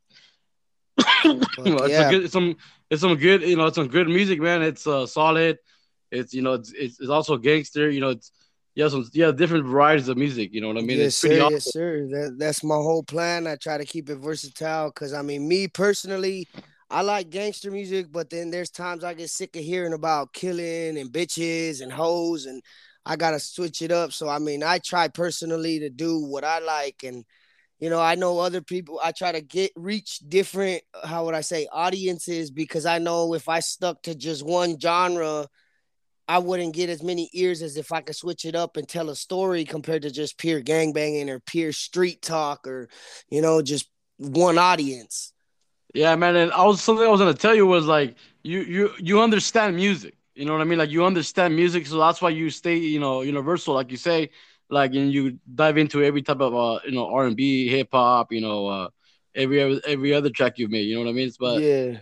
you 1.26 1.34
know, 1.34 1.80
it's, 1.80 1.90
yeah. 1.90 2.10
a 2.10 2.12
good, 2.12 2.24
it's 2.26 2.34
some 2.34 2.58
it's 2.92 3.02
some 3.02 3.16
good, 3.16 3.42
you 3.42 3.56
know, 3.56 3.66
it's 3.66 3.76
some 3.76 3.88
good 3.88 4.08
music, 4.08 4.40
man. 4.40 4.62
It's 4.62 4.86
uh, 4.86 5.08
solid. 5.08 5.58
It's 6.12 6.32
you 6.32 6.44
know, 6.44 6.54
it's, 6.54 6.72
it's 6.74 7.00
it's 7.00 7.10
also 7.10 7.38
gangster. 7.38 7.90
You 7.90 8.02
know, 8.02 8.10
it's 8.10 8.32
yeah, 8.78 8.88
some 8.90 9.10
yeah, 9.12 9.32
different 9.32 9.66
varieties 9.66 10.08
of 10.08 10.18
music. 10.18 10.54
You 10.54 10.62
know 10.62 10.68
what 10.68 10.78
I 10.78 10.82
mean? 10.82 11.00
yes, 11.00 11.08
it's 11.08 11.20
pretty 11.20 11.40
sir. 11.40 11.42
awesome. 11.42 11.56
Yes, 11.56 11.66
sir. 11.66 12.08
That, 12.12 12.36
that's 12.38 12.64
my 12.64 12.76
whole 12.76 13.02
plan. 13.02 13.48
I 13.48 13.56
try 13.56 13.76
to 13.80 13.86
keep 13.86 14.08
it 14.08 14.18
versatile 14.18 14.90
because 14.90 15.14
I 15.14 15.24
mean, 15.24 15.48
me 15.48 15.68
personally, 15.68 16.48
I 16.92 17.02
like 17.02 17.32
gangster 17.32 17.72
music, 17.72 18.12
but 18.12 18.30
then 18.30 18.52
there's 18.52 18.70
times 18.70 19.04
I 19.04 19.16
get 19.16 19.32
sick 19.32 19.56
of 19.56 19.64
hearing 19.64 19.94
about 19.94 20.32
killing 20.32 21.00
and 21.00 21.10
bitches 21.12 21.82
and 21.82 21.92
hoes, 21.92 22.46
and 22.46 22.62
I 23.04 23.16
gotta 23.16 23.40
switch 23.40 23.82
it 23.82 23.92
up. 23.92 24.14
So 24.14 24.30
I 24.30 24.38
mean, 24.38 24.62
I 24.62 24.78
try 24.78 25.08
personally 25.08 25.80
to 25.80 25.90
do 25.90 26.20
what 26.20 26.44
I 26.44 26.60
like, 26.60 27.04
and 27.04 27.26
you 27.80 27.90
know, 27.90 28.00
I 28.00 28.14
know 28.14 28.38
other 28.38 28.62
people. 28.62 29.00
I 29.04 29.12
try 29.12 29.32
to 29.32 29.42
get 29.42 29.72
reach 29.76 30.20
different. 30.20 30.84
How 31.04 31.26
would 31.26 31.34
I 31.34 31.42
say 31.42 31.68
audiences? 31.72 32.52
Because 32.52 32.86
I 32.86 33.00
know 33.00 33.34
if 33.34 33.50
I 33.50 33.60
stuck 33.60 34.04
to 34.04 34.14
just 34.14 34.46
one 34.46 34.80
genre. 34.80 35.48
I 36.28 36.40
wouldn't 36.40 36.74
get 36.74 36.90
as 36.90 37.02
many 37.02 37.30
ears 37.34 37.62
as 37.62 37.78
if 37.78 37.92
I 37.92 38.02
could 38.02 38.16
switch 38.16 38.46
it 38.46 38.56
up 38.56 38.78
and 38.78 38.88
tell 38.88 39.10
a 39.10 39.16
story 39.16 39.64
compared 39.64 40.02
to 40.02 40.12
just 40.12 40.38
pure 40.38 40.62
gangbanging 40.62 41.30
or 41.30 41.40
pure 41.40 41.72
street 41.72 42.22
talk 42.22 42.68
or, 42.68 42.90
you 43.30 43.42
know, 43.42 43.62
just 43.62 43.90
one 44.18 44.58
audience. 44.58 45.34
Yeah, 45.94 46.16
man. 46.16 46.36
And 46.36 46.52
I 46.52 46.66
was 46.66 46.82
something 46.82 47.06
I 47.06 47.10
was 47.10 47.20
gonna 47.20 47.34
tell 47.34 47.56
you 47.56 47.66
was 47.66 47.86
like 47.86 48.16
you 48.44 48.60
you 48.62 48.92
you 49.00 49.22
understand 49.22 49.76
music. 49.76 50.16
You 50.36 50.46
know 50.46 50.52
what 50.52 50.62
I 50.62 50.66
mean? 50.66 50.78
Like 50.78 50.92
you 50.92 51.04
understand 51.06 51.56
music, 51.56 51.88
so 51.88 51.98
that's 51.98 52.22
why 52.22 52.30
you 52.30 52.50
stay, 52.50 52.76
you 52.76 53.00
know, 53.00 53.22
universal, 53.22 53.74
like 53.74 53.90
you 53.90 53.98
say, 53.98 54.30
like 54.70 54.94
and 54.94 55.12
you 55.12 55.40
dive 55.56 55.78
into 55.78 56.04
every 56.04 56.22
type 56.22 56.42
of 56.42 56.54
uh, 56.54 56.80
you 56.86 56.92
know, 56.92 57.08
R 57.08 57.26
and 57.26 57.36
B, 57.36 57.68
hip 57.70 57.90
hop, 57.92 58.32
you 58.32 58.42
know, 58.42 58.68
uh 58.68 58.90
every 59.34 59.82
every 59.84 60.14
other 60.14 60.30
track 60.30 60.58
you've 60.60 60.72
made. 60.72 60.84
You 60.84 60.96
know 60.96 61.04
what 61.06 61.10
I 61.10 61.14
mean? 61.14 61.32
But 61.40 61.62
yeah. 61.62 61.98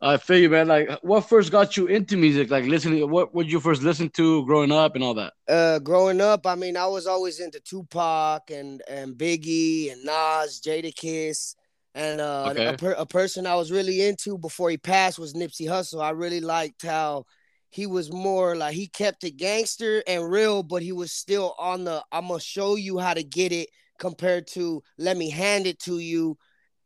I 0.00 0.18
feel 0.18 0.38
you, 0.38 0.50
man. 0.50 0.68
Like, 0.68 0.90
what 1.02 1.22
first 1.28 1.50
got 1.50 1.76
you 1.76 1.86
into 1.86 2.16
music? 2.16 2.50
Like, 2.50 2.64
listening. 2.66 3.08
What 3.10 3.34
would 3.34 3.50
you 3.50 3.60
first 3.60 3.82
listen 3.82 4.10
to 4.10 4.44
growing 4.46 4.72
up 4.72 4.94
and 4.94 5.02
all 5.04 5.14
that? 5.14 5.32
Uh, 5.48 5.78
growing 5.78 6.20
up, 6.20 6.46
I 6.46 6.56
mean, 6.56 6.76
I 6.76 6.86
was 6.86 7.06
always 7.06 7.38
into 7.40 7.60
Tupac 7.60 8.50
and 8.50 8.82
and 8.88 9.14
Biggie 9.16 9.92
and 9.92 10.04
Nas, 10.04 10.60
Jadakiss, 10.60 11.54
and 11.94 12.20
uh, 12.20 12.50
Okay. 12.50 12.66
a, 12.66 12.76
per- 12.76 12.92
a 12.92 13.06
person 13.06 13.46
I 13.46 13.54
was 13.54 13.70
really 13.70 14.02
into 14.02 14.38
before 14.38 14.70
he 14.70 14.76
passed 14.76 15.18
was 15.20 15.34
Nipsey 15.34 15.68
Hussle. 15.68 16.02
I 16.02 16.10
really 16.10 16.40
liked 16.40 16.82
how 16.84 17.26
he 17.70 17.86
was 17.86 18.12
more 18.12 18.56
like 18.56 18.74
he 18.74 18.88
kept 18.88 19.22
it 19.24 19.36
gangster 19.36 20.02
and 20.08 20.28
real, 20.28 20.62
but 20.64 20.82
he 20.82 20.92
was 20.92 21.12
still 21.12 21.54
on 21.58 21.84
the 21.84 22.04
I'm 22.10 22.26
gonna 22.28 22.40
show 22.40 22.74
you 22.74 22.98
how 22.98 23.14
to 23.14 23.22
get 23.22 23.52
it 23.52 23.68
compared 23.98 24.48
to 24.48 24.82
let 24.98 25.16
me 25.16 25.30
hand 25.30 25.66
it 25.66 25.78
to 25.80 25.98
you 26.00 26.36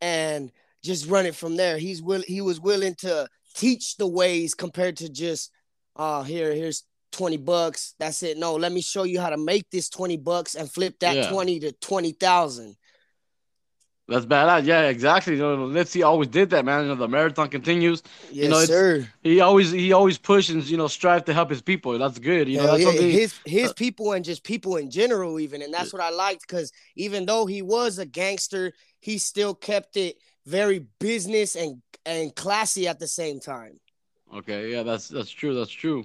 and 0.00 0.52
just 0.82 1.08
run 1.08 1.26
it 1.26 1.34
from 1.34 1.56
there. 1.56 1.78
He's 1.78 2.02
will 2.02 2.22
he 2.26 2.40
was 2.40 2.60
willing 2.60 2.94
to 2.96 3.28
teach 3.54 3.96
the 3.96 4.06
ways 4.06 4.54
compared 4.54 4.96
to 4.98 5.08
just 5.08 5.50
uh 5.96 6.22
here 6.22 6.54
here's 6.54 6.84
20 7.12 7.38
bucks. 7.38 7.94
That's 7.98 8.22
it. 8.22 8.38
No, 8.38 8.54
let 8.54 8.72
me 8.72 8.80
show 8.80 9.02
you 9.02 9.20
how 9.20 9.30
to 9.30 9.36
make 9.36 9.68
this 9.70 9.88
20 9.88 10.16
bucks 10.18 10.54
and 10.54 10.70
flip 10.70 10.98
that 11.00 11.16
Yeah. 11.16 11.30
20 11.30 11.60
to 11.60 11.72
20,000. 11.72 12.76
That's 14.10 14.26
badass. 14.26 14.64
Yeah, 14.64 14.88
exactly. 14.88 15.34
You 15.34 15.38
know, 15.38 15.56
Nipsey 15.68 16.04
always 16.04 16.28
did 16.28 16.50
that, 16.50 16.64
man. 16.64 16.82
You 16.82 16.88
know, 16.88 16.94
the 16.96 17.06
marathon 17.06 17.48
continues. 17.48 18.02
Yes, 18.32 18.44
you 18.44 18.48
know, 18.48 18.64
sir. 18.64 19.08
he 19.22 19.40
always 19.40 19.70
he 19.70 19.92
always 19.92 20.18
pushed 20.18 20.50
and 20.50 20.64
you 20.64 20.76
know 20.76 20.88
strive 20.88 21.24
to 21.26 21.32
help 21.32 21.48
his 21.48 21.62
people. 21.62 21.96
That's 21.96 22.18
good. 22.18 22.48
You 22.48 22.58
know, 22.58 22.66
that's 22.66 22.80
yeah, 22.80 22.86
something. 22.86 23.08
his 23.08 23.34
his 23.44 23.72
people 23.72 24.12
and 24.12 24.24
just 24.24 24.42
people 24.42 24.78
in 24.78 24.90
general, 24.90 25.38
even, 25.38 25.62
and 25.62 25.72
that's 25.72 25.92
what 25.92 26.02
I 26.02 26.10
liked 26.10 26.40
because 26.40 26.72
even 26.96 27.24
though 27.24 27.46
he 27.46 27.62
was 27.62 28.00
a 28.00 28.04
gangster, 28.04 28.72
he 28.98 29.16
still 29.16 29.54
kept 29.54 29.96
it 29.96 30.16
very 30.46 30.86
business 30.98 31.56
and 31.56 31.82
and 32.06 32.34
classy 32.34 32.88
at 32.88 32.98
the 32.98 33.06
same 33.06 33.40
time. 33.40 33.78
Okay, 34.34 34.70
yeah, 34.72 34.82
that's 34.82 35.08
that's 35.08 35.30
true. 35.30 35.54
That's 35.54 35.70
true. 35.70 36.04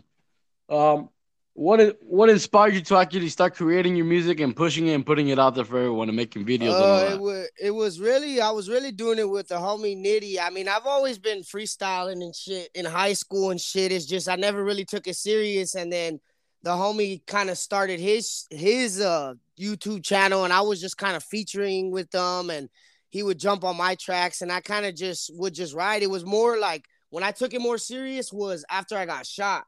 Um, 0.69 1.09
what 1.53 1.79
i- 1.79 1.93
what 2.01 2.29
inspired 2.29 2.73
you 2.73 2.81
to 2.81 2.97
actually 2.97 3.29
start 3.29 3.55
creating 3.55 3.95
your 3.95 4.05
music 4.05 4.39
and 4.41 4.55
pushing 4.55 4.87
it 4.87 4.93
and 4.93 5.05
putting 5.05 5.29
it 5.29 5.39
out 5.39 5.55
there 5.55 5.63
for 5.63 5.77
everyone 5.77 6.09
and 6.09 6.15
making 6.15 6.45
videos 6.45 6.73
and 6.73 6.81
all 6.81 6.97
Uh, 6.97 6.99
that? 6.99 7.13
it 7.13 7.19
was 7.19 7.47
it 7.61 7.71
was 7.71 7.99
really 7.99 8.41
I 8.41 8.51
was 8.51 8.67
really 8.69 8.91
doing 8.91 9.19
it 9.19 9.29
with 9.29 9.47
the 9.47 9.55
homie 9.55 9.95
Nitty. 9.97 10.37
I 10.41 10.49
mean, 10.49 10.67
I've 10.67 10.85
always 10.85 11.17
been 11.17 11.41
freestyling 11.43 12.21
and 12.23 12.35
shit 12.35 12.69
in 12.73 12.83
high 12.85 13.13
school 13.13 13.51
and 13.51 13.61
shit. 13.61 13.91
It's 13.91 14.05
just 14.05 14.27
I 14.27 14.35
never 14.35 14.63
really 14.63 14.85
took 14.85 15.07
it 15.07 15.15
serious, 15.15 15.75
and 15.75 15.91
then 15.91 16.19
the 16.63 16.71
homie 16.71 17.25
kind 17.27 17.49
of 17.49 17.57
started 17.57 17.99
his 17.99 18.47
his 18.49 18.99
uh 18.99 19.35
YouTube 19.57 20.03
channel, 20.03 20.43
and 20.43 20.51
I 20.51 20.61
was 20.61 20.81
just 20.81 20.97
kind 20.97 21.15
of 21.15 21.23
featuring 21.23 21.91
with 21.91 22.09
them, 22.11 22.49
and 22.49 22.69
he 23.09 23.23
would 23.23 23.39
jump 23.39 23.63
on 23.63 23.77
my 23.77 23.95
tracks, 23.95 24.41
and 24.41 24.51
I 24.51 24.61
kind 24.61 24.85
of 24.85 24.95
just 24.95 25.31
would 25.35 25.53
just 25.53 25.73
ride. 25.73 26.03
It 26.03 26.09
was 26.09 26.25
more 26.25 26.57
like 26.57 26.85
when 27.09 27.23
I 27.23 27.31
took 27.31 27.53
it 27.53 27.61
more 27.61 27.77
serious 27.77 28.33
was 28.33 28.65
after 28.69 28.97
I 28.97 29.05
got 29.05 29.25
shot 29.25 29.65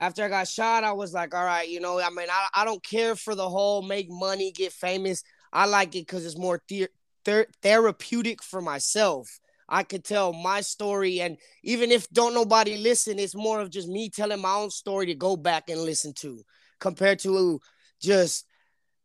after 0.00 0.24
I 0.24 0.28
got 0.28 0.48
shot, 0.48 0.84
I 0.84 0.92
was 0.92 1.12
like, 1.12 1.34
all 1.34 1.44
right, 1.44 1.68
you 1.68 1.80
know, 1.80 2.00
I 2.00 2.10
mean, 2.10 2.28
I, 2.30 2.48
I 2.54 2.64
don't 2.64 2.82
care 2.84 3.16
for 3.16 3.34
the 3.34 3.48
whole 3.48 3.82
make 3.82 4.08
money, 4.10 4.52
get 4.52 4.72
famous. 4.72 5.22
I 5.52 5.66
like 5.66 5.88
it 5.96 6.06
because 6.06 6.24
it's 6.24 6.38
more 6.38 6.62
the- 6.68 6.88
ther- 7.24 7.48
therapeutic 7.62 8.42
for 8.42 8.60
myself. 8.60 9.40
I 9.68 9.82
could 9.82 10.04
tell 10.04 10.32
my 10.32 10.60
story, 10.62 11.20
and 11.20 11.36
even 11.62 11.90
if 11.90 12.08
don't 12.10 12.32
nobody 12.32 12.78
listen, 12.78 13.18
it's 13.18 13.34
more 13.34 13.60
of 13.60 13.70
just 13.70 13.88
me 13.88 14.08
telling 14.08 14.40
my 14.40 14.54
own 14.54 14.70
story 14.70 15.06
to 15.06 15.14
go 15.14 15.36
back 15.36 15.68
and 15.68 15.82
listen 15.82 16.14
to, 16.20 16.42
compared 16.78 17.18
to 17.20 17.60
just 18.00 18.46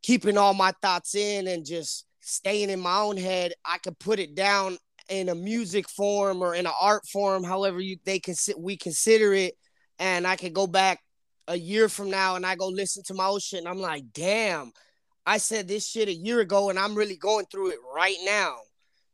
keeping 0.02 0.38
all 0.38 0.54
my 0.54 0.72
thoughts 0.80 1.14
in 1.14 1.48
and 1.48 1.66
just 1.66 2.06
staying 2.24 2.70
in 2.70 2.80
my 2.80 2.98
own 2.98 3.16
head. 3.16 3.52
I 3.64 3.78
could 3.78 3.98
put 3.98 4.18
it 4.18 4.34
down 4.34 4.78
in 5.10 5.28
a 5.28 5.34
music 5.34 5.88
form 5.90 6.42
or 6.42 6.54
in 6.54 6.66
an 6.66 6.72
art 6.80 7.06
form, 7.12 7.44
however 7.44 7.80
you 7.80 7.98
they 8.04 8.18
can 8.18 8.34
we 8.58 8.76
consider 8.76 9.34
it 9.34 9.54
and 9.98 10.26
I 10.26 10.36
could 10.36 10.54
go 10.54 10.66
back 10.66 11.00
a 11.46 11.56
year 11.56 11.90
from 11.90 12.10
now 12.10 12.36
and 12.36 12.46
I 12.46 12.56
go 12.56 12.68
listen 12.68 13.02
to 13.04 13.14
my 13.14 13.26
old 13.26 13.42
shit 13.42 13.58
and 13.58 13.68
I'm 13.68 13.78
like, 13.78 14.04
damn, 14.14 14.72
I 15.26 15.36
said 15.36 15.68
this 15.68 15.86
shit 15.86 16.08
a 16.08 16.14
year 16.14 16.40
ago 16.40 16.70
and 16.70 16.78
I'm 16.78 16.94
really 16.94 17.18
going 17.18 17.44
through 17.52 17.70
it 17.72 17.78
right 17.94 18.16
now. 18.24 18.56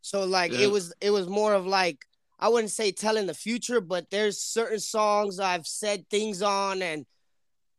So 0.00 0.24
like 0.24 0.52
Yeah. 0.52 0.60
it 0.60 0.70
was 0.70 0.94
it 1.00 1.10
was 1.10 1.28
more 1.28 1.52
of 1.54 1.66
like 1.66 1.98
I 2.38 2.48
wouldn't 2.48 2.70
say 2.70 2.92
telling 2.92 3.26
the 3.26 3.34
future, 3.34 3.80
but 3.80 4.08
there's 4.10 4.38
certain 4.40 4.78
songs 4.78 5.40
I've 5.40 5.66
said 5.66 6.08
things 6.08 6.40
on 6.42 6.80
and 6.82 7.04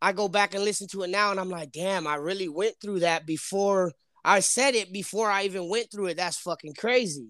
I 0.01 0.11
go 0.11 0.27
back 0.27 0.53
and 0.53 0.63
listen 0.65 0.87
to 0.89 1.03
it 1.03 1.09
now 1.09 1.31
and 1.31 1.39
I'm 1.39 1.49
like, 1.49 1.71
damn, 1.71 2.05
I 2.07 2.15
really 2.15 2.49
went 2.49 2.75
through 2.81 2.99
that 2.99 3.25
before 3.25 3.93
I 4.23 4.39
said 4.39 4.75
it 4.75 4.91
before 4.91 5.29
I 5.29 5.43
even 5.43 5.69
went 5.69 5.91
through 5.91 6.07
it. 6.07 6.17
That's 6.17 6.37
fucking 6.39 6.73
crazy. 6.75 7.29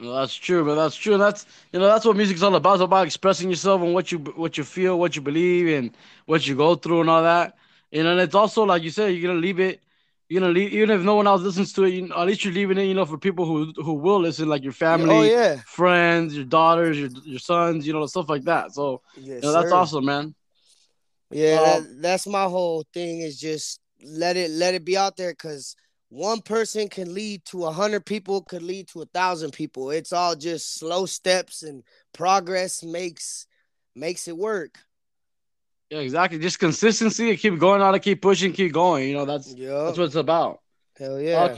Well, 0.00 0.14
that's 0.16 0.34
true, 0.34 0.64
but 0.64 0.76
that's 0.76 0.96
true. 0.96 1.18
That's 1.18 1.46
you 1.72 1.78
know 1.78 1.86
that's 1.86 2.04
what 2.06 2.16
music's 2.16 2.42
all 2.42 2.54
about. 2.54 2.74
It's 2.74 2.82
about 2.82 3.06
expressing 3.06 3.50
yourself 3.50 3.82
and 3.82 3.92
what 3.94 4.10
you 4.10 4.18
what 4.18 4.56
you 4.56 4.64
feel, 4.64 4.98
what 4.98 5.14
you 5.14 5.20
believe, 5.22 5.68
and 5.68 5.90
what 6.26 6.46
you 6.46 6.56
go 6.56 6.74
through 6.74 7.02
and 7.02 7.10
all 7.10 7.22
that. 7.22 7.56
You 7.90 8.02
know, 8.04 8.12
and 8.12 8.20
it's 8.20 8.34
also 8.34 8.62
like 8.64 8.82
you 8.82 8.90
said, 8.90 9.08
you're 9.08 9.28
gonna 9.28 9.40
leave 9.40 9.60
it. 9.60 9.80
You're 10.28 10.40
gonna 10.40 10.52
leave 10.52 10.72
even 10.72 10.90
if 10.90 11.02
no 11.02 11.16
one 11.16 11.26
else 11.26 11.42
listens 11.42 11.72
to 11.74 11.84
it. 11.84 11.90
You, 11.94 12.12
at 12.14 12.26
least 12.26 12.44
you're 12.44 12.54
leaving 12.54 12.78
it. 12.78 12.84
You 12.84 12.94
know, 12.94 13.04
for 13.04 13.18
people 13.18 13.44
who 13.44 13.72
who 13.82 13.94
will 13.94 14.20
listen, 14.20 14.48
like 14.48 14.62
your 14.62 14.72
family, 14.72 15.08
Oh 15.08 15.22
yeah. 15.22 15.62
friends, 15.64 16.34
your 16.34 16.46
daughters, 16.46 16.98
your 16.98 17.10
your 17.24 17.38
sons. 17.40 17.86
You 17.86 17.92
know, 17.92 18.06
stuff 18.06 18.28
like 18.30 18.44
that. 18.44 18.72
So 18.72 19.02
Yes, 19.14 19.42
you 19.42 19.48
know, 19.48 19.52
that's 19.52 19.70
sir. 19.70 19.72
awesome, 19.72 20.06
man. 20.06 20.34
Yeah, 21.30 21.60
Um, 21.60 21.80
that, 21.80 22.02
that's 22.02 22.26
my 22.26 22.44
whole 22.44 22.84
thing 22.92 23.20
is 23.20 23.38
just 23.40 23.80
let 24.04 24.36
it 24.36 24.50
let 24.50 24.74
it 24.74 24.84
be 24.84 24.96
out 24.96 25.16
there 25.16 25.32
because 25.32 25.76
one 26.10 26.40
person 26.42 26.88
can 26.88 27.14
lead 27.14 27.44
to 27.46 27.64
a 27.64 27.72
hundred 27.72 28.04
people, 28.04 28.42
could 28.42 28.62
lead 28.62 28.88
to 28.88 29.00
a 29.02 29.06
thousand 29.06 29.52
people. 29.52 29.90
It's 29.90 30.12
all 30.12 30.34
just 30.36 30.74
slow 30.74 31.06
steps 31.06 31.62
and 31.62 31.82
progress 32.12 32.82
makes 32.82 33.46
makes 33.96 34.28
it 34.28 34.36
work. 34.36 34.78
Yeah, 35.88 35.98
exactly. 36.00 36.38
Just 36.38 36.58
consistency. 36.58 37.30
and 37.30 37.38
Keep 37.38 37.58
going 37.58 37.80
out. 37.82 37.92
To 37.92 37.98
keep 37.98 38.20
pushing. 38.22 38.52
Keep 38.52 38.72
going. 38.72 39.08
You 39.08 39.14
know, 39.14 39.24
that's 39.24 39.52
Yeah. 39.54 39.84
that's 39.84 39.98
what 39.98 40.04
it's 40.04 40.14
about. 40.16 40.60
Hell 40.98 41.14
Uh, 41.14 41.18
yeah. 41.18 41.48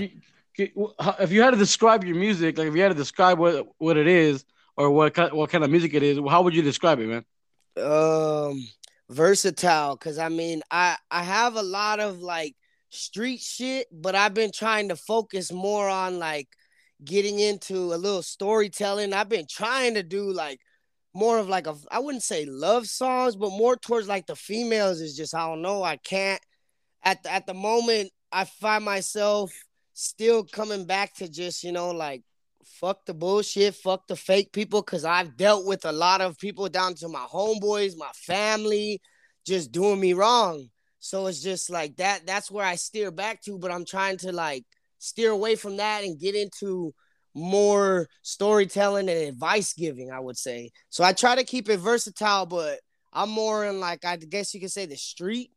how- 1.01 1.17
if 1.19 1.33
you 1.33 1.43
had 1.43 1.51
to 1.53 1.57
describe 1.57 2.05
your 2.05 2.15
music, 2.17 2.59
like 2.59 2.69
if 2.69 2.75
you 2.77 2.83
had 2.83 2.89
to 2.89 2.95
describe 2.95 3.39
what 3.39 3.67
what 3.79 3.97
it 3.97 4.07
is 4.07 4.45
or 4.77 4.91
what 4.91 5.15
kind 5.15 5.33
what 5.33 5.51
kind 5.51 5.65
of 5.65 5.71
music 5.71 5.95
it 5.95 6.03
is, 6.03 6.19
how 6.29 6.43
would 6.43 6.55
you 6.55 6.63
describe 6.63 7.01
it, 7.01 7.07
man? 7.09 7.25
um 7.83 8.63
versatile 9.09 9.97
because 9.97 10.19
i 10.19 10.29
mean 10.29 10.61
i 10.71 10.95
i 11.11 11.23
have 11.23 11.57
a 11.57 11.63
lot 11.63 12.01
of 12.01 12.21
like 12.21 12.55
street 12.93 13.41
shit 13.41 13.87
but 13.93 14.15
i've 14.15 14.35
been 14.35 14.53
trying 14.53 14.89
to 14.89 14.97
focus 14.97 15.53
more 15.53 15.89
on 15.89 16.19
like 16.19 16.49
getting 17.05 17.39
into 17.39 17.95
a 17.95 17.97
little 17.97 18.23
storytelling 18.23 19.13
i've 19.13 19.29
been 19.29 19.47
trying 19.49 19.95
to 19.95 20.03
do 20.03 20.33
like 20.33 20.61
more 21.15 21.39
of 21.39 21.49
like 21.49 21.67
a 21.67 21.75
i 21.91 21.99
wouldn't 21.99 22.23
say 22.23 22.45
love 22.47 22.87
songs 22.87 23.37
but 23.37 23.51
more 23.51 23.77
towards 23.77 24.09
like 24.09 24.27
the 24.27 24.37
females 24.37 25.01
is 25.01 25.17
just 25.17 25.35
i 25.35 25.47
don't 25.47 25.63
know 25.63 25.83
i 25.83 25.97
can't 25.97 26.41
at 27.03 27.23
the, 27.23 27.33
at 27.33 27.47
the 27.47 27.55
moment 27.55 28.11
i 28.31 28.45
find 28.45 28.85
myself 28.85 29.53
still 29.95 30.45
coming 30.45 30.85
back 30.85 31.15
to 31.15 31.29
just 31.29 31.65
you 31.65 31.73
know 31.73 31.91
like 31.91 32.23
fuck 32.83 33.05
the 33.07 33.15
bullshit, 33.15 33.75
fuck 33.75 34.07
the 34.07 34.17
fake 34.17 34.53
people, 34.53 34.83
because 34.83 35.05
I've 35.05 35.37
dealt 35.37 35.67
with 35.67 35.85
a 35.85 35.93
lot 35.93 36.21
of 36.21 36.39
people 36.39 36.69
down 36.69 36.95
to 36.97 37.09
my 37.09 37.25
homeboys, 37.33 37.97
my 37.97 38.11
family, 38.15 39.01
just 39.47 39.73
doing 39.73 40.01
me 40.01 40.13
wrong. 40.15 40.69
So 41.05 41.27
it's 41.27 41.43
just 41.43 41.69
like 41.69 41.97
that. 41.97 42.27
That's 42.27 42.49
where 42.49 42.65
I 42.65 42.77
steer 42.77 43.11
back 43.11 43.43
to, 43.43 43.59
but 43.59 43.73
I'm 43.73 43.85
trying 43.85 44.19
to 44.19 44.31
like 44.31 44.65
steer 44.99 45.33
away 45.33 45.57
from 45.57 45.79
that 45.79 46.05
and 46.05 46.19
get 46.19 46.37
into 46.37 46.95
more 47.35 48.07
storytelling 48.23 49.09
and 49.09 49.19
advice 49.19 49.73
giving, 49.73 50.13
I 50.13 50.21
would 50.21 50.39
say. 50.39 50.71
So 50.91 51.03
I 51.03 51.13
try 51.13 51.35
to 51.35 51.43
keep 51.43 51.69
it 51.69 51.79
versatile, 51.79 52.47
but 52.47 52.79
I'm 53.13 53.31
more 53.31 53.67
in 53.67 53.81
like 53.81 54.05
I 54.05 54.17
guess 54.17 54.55
you 54.55 54.61
could 54.61 54.71
say 54.71 54.87
the 54.87 54.97
street 54.97 55.51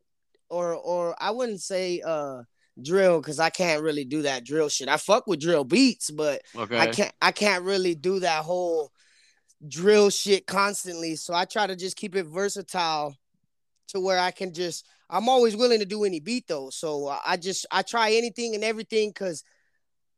or 0.50 0.74
or 0.74 1.16
I 1.20 1.30
wouldn't 1.30 1.62
say 1.62 2.02
uh 2.04 2.42
drill 2.82 3.22
because 3.22 3.40
I 3.40 3.52
can't 3.52 3.84
really 3.84 4.04
do 4.04 4.24
that 4.24 4.46
drill 4.46 4.70
shit. 4.70 4.90
I 4.90 4.98
fuck 4.98 5.28
with 5.28 5.42
drill 5.42 5.64
beats, 5.64 6.10
but 6.10 6.42
Okay. 6.58 6.80
I 6.80 6.88
can't 6.88 7.14
I 7.22 7.32
can't 7.32 7.64
really 7.64 7.94
do 7.94 8.20
that 8.22 8.46
whole 8.46 8.92
drill 9.68 10.10
shit 10.10 10.48
constantly. 10.48 11.16
So 11.18 11.36
I 11.36 11.46
try 11.46 11.68
to 11.68 11.76
just 11.76 11.98
keep 11.98 12.16
it 12.16 12.26
versatile 12.26 13.16
to 13.90 14.00
where 14.00 14.20
I 14.20 14.32
can 14.32 14.54
just 14.54 14.86
I'm 15.10 15.30
always 15.30 15.56
willing 15.56 15.80
to 15.80 15.86
do 15.86 16.04
any 16.04 16.20
beat 16.20 16.48
though. 16.48 16.70
So 16.72 17.08
uh, 17.08 17.20
I 17.26 17.38
just 17.38 17.66
I 17.72 17.82
try 17.84 18.12
anything 18.14 18.56
and 18.56 18.64
everything 18.64 19.14
cuz 19.14 19.44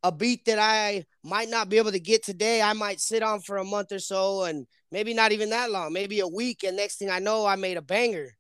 a 0.04 0.12
beat 0.12 0.46
that 0.46 0.60
I 0.60 1.06
might 1.24 1.50
not 1.50 1.70
be 1.70 1.78
able 1.78 1.92
to 1.92 2.00
get 2.00 2.24
today, 2.24 2.62
I 2.62 2.74
might 2.74 3.02
sit 3.02 3.24
on 3.24 3.42
for 3.42 3.58
a 3.58 3.64
month 3.66 3.92
or 3.92 4.00
so 4.00 4.44
and 4.44 4.68
maybe 4.92 5.14
not 5.14 5.32
even 5.32 5.50
that 5.52 5.72
long, 5.72 5.92
maybe 5.94 6.20
a 6.20 6.28
week 6.28 6.64
and 6.64 6.78
next 6.78 6.98
thing 6.98 7.10
I 7.10 7.20
know 7.20 7.46
I 7.46 7.56
made 7.56 7.78
a 7.78 7.82
banger 7.82 8.38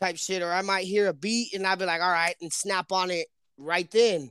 type 0.00 0.16
shit 0.16 0.42
or 0.42 0.52
I 0.52 0.62
might 0.62 0.86
hear 0.86 1.08
a 1.08 1.14
beat 1.14 1.54
and 1.54 1.66
I'd 1.66 1.78
be 1.78 1.86
like, 1.86 2.00
"All 2.02 2.10
right," 2.10 2.36
and 2.40 2.52
snap 2.52 2.92
on 2.92 3.10
it 3.10 3.28
right 3.58 3.90
then. 3.90 4.30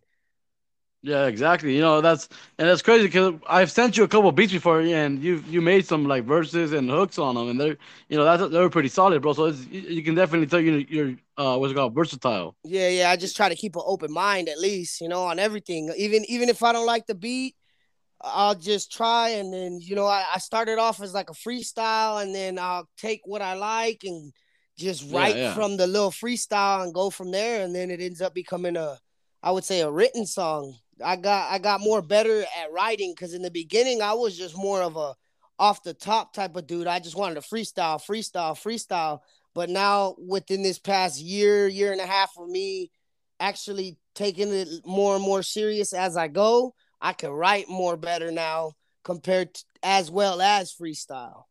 Yeah, 1.01 1.27
exactly. 1.27 1.73
You 1.75 1.81
know 1.81 2.01
that's 2.01 2.27
and 2.57 2.67
that's 2.67 2.81
crazy 2.81 3.05
because 3.07 3.33
I've 3.47 3.71
sent 3.71 3.95
you 3.95 4.03
a 4.03 4.07
couple 4.07 4.31
beats 4.33 4.51
before, 4.51 4.81
and 4.81 5.23
you 5.23 5.41
you 5.47 5.61
made 5.61 5.85
some 5.85 6.03
like 6.05 6.25
verses 6.25 6.73
and 6.73 6.89
hooks 6.89 7.17
on 7.17 7.35
them, 7.35 7.49
and 7.49 7.59
they're 7.59 7.77
you 8.09 8.17
know 8.17 8.25
that's 8.25 8.51
they're 8.51 8.69
pretty 8.69 8.89
solid, 8.89 9.21
bro. 9.21 9.31
So 9.31 9.45
it's, 9.45 9.65
you 9.67 10.03
can 10.03 10.15
definitely 10.15 10.47
tell 10.47 10.59
you 10.59 10.85
you're 10.89 11.15
uh 11.37 11.57
what's 11.57 11.71
it 11.71 11.75
called 11.75 11.95
versatile. 11.95 12.55
Yeah, 12.63 12.89
yeah. 12.89 13.09
I 13.09 13.15
just 13.15 13.35
try 13.37 13.49
to 13.49 13.55
keep 13.55 13.75
an 13.75 13.83
open 13.85 14.11
mind 14.11 14.49
at 14.49 14.59
least, 14.59 15.01
you 15.01 15.07
know, 15.07 15.23
on 15.23 15.39
everything. 15.39 15.91
Even 15.97 16.25
even 16.27 16.49
if 16.49 16.61
I 16.63 16.73
don't 16.73 16.85
like 16.85 17.05
the 17.07 17.15
beat, 17.15 17.55
I'll 18.21 18.55
just 18.55 18.91
try 18.91 19.29
and 19.31 19.53
then, 19.53 19.79
you 19.81 19.95
know, 19.95 20.07
I, 20.07 20.25
I 20.35 20.39
started 20.39 20.79
off 20.79 21.01
as 21.01 21.13
like 21.13 21.29
a 21.29 21.33
freestyle 21.33 22.21
and 22.23 22.35
then 22.35 22.59
I'll 22.59 22.89
take 22.97 23.21
what 23.25 23.41
I 23.41 23.55
like 23.55 24.01
and 24.05 24.33
just 24.77 25.09
Yeah, 25.09 25.11
write 25.11 25.37
yeah. 25.37 25.53
from 25.53 25.77
the 25.77 25.87
little 25.87 26.11
freestyle 26.11 26.83
and 26.83 26.93
go 26.93 27.09
from 27.09 27.31
there. 27.31 27.63
And 27.63 27.75
then 27.75 27.91
it 27.91 28.01
ends 28.01 28.21
up 28.21 28.33
becoming 28.33 28.77
a 28.77 28.99
I 29.43 29.51
would 29.51 29.65
say 29.65 29.81
a 29.81 29.91
written 29.91 30.25
song. 30.27 30.77
I 31.03 31.15
got 31.15 31.51
I 31.51 31.59
got 31.59 31.81
more 31.81 32.01
better 32.01 32.41
at 32.41 32.71
writing 32.71 33.13
because 33.13 33.33
in 33.33 33.41
the 33.41 33.51
beginning 33.51 34.01
I 34.01 34.13
was 34.13 34.37
just 34.37 34.57
more 34.57 34.81
of 34.81 34.97
a 34.97 35.15
off 35.57 35.83
the 35.83 35.93
top 35.93 36.33
type 36.33 36.55
of 36.55 36.67
dude. 36.67 36.87
I 36.87 36.99
just 36.99 37.17
wanted 37.17 37.35
to 37.35 37.41
freestyle, 37.41 37.99
freestyle, 37.99 38.55
freestyle. 38.55 39.19
But 39.53 39.69
now 39.69 40.15
within 40.17 40.63
this 40.63 40.79
past 40.79 41.19
year, 41.19 41.67
year 41.67 41.91
and 41.91 41.99
a 41.99 42.05
half 42.05 42.31
of 42.37 42.47
me 42.47 42.91
actually 43.39 43.97
taking 44.15 44.53
it 44.53 44.67
more 44.85 45.15
and 45.15 45.23
more 45.23 45.43
serious 45.43 45.93
as 45.93 46.15
I 46.15 46.27
go, 46.27 46.73
I 47.01 47.13
can 47.13 47.31
write 47.31 47.69
more 47.69 47.97
better 47.97 48.31
now 48.31 48.73
compared 49.03 49.53
to, 49.53 49.63
as 49.83 50.11
well 50.11 50.41
as 50.41 50.73
freestyle. 50.73 51.43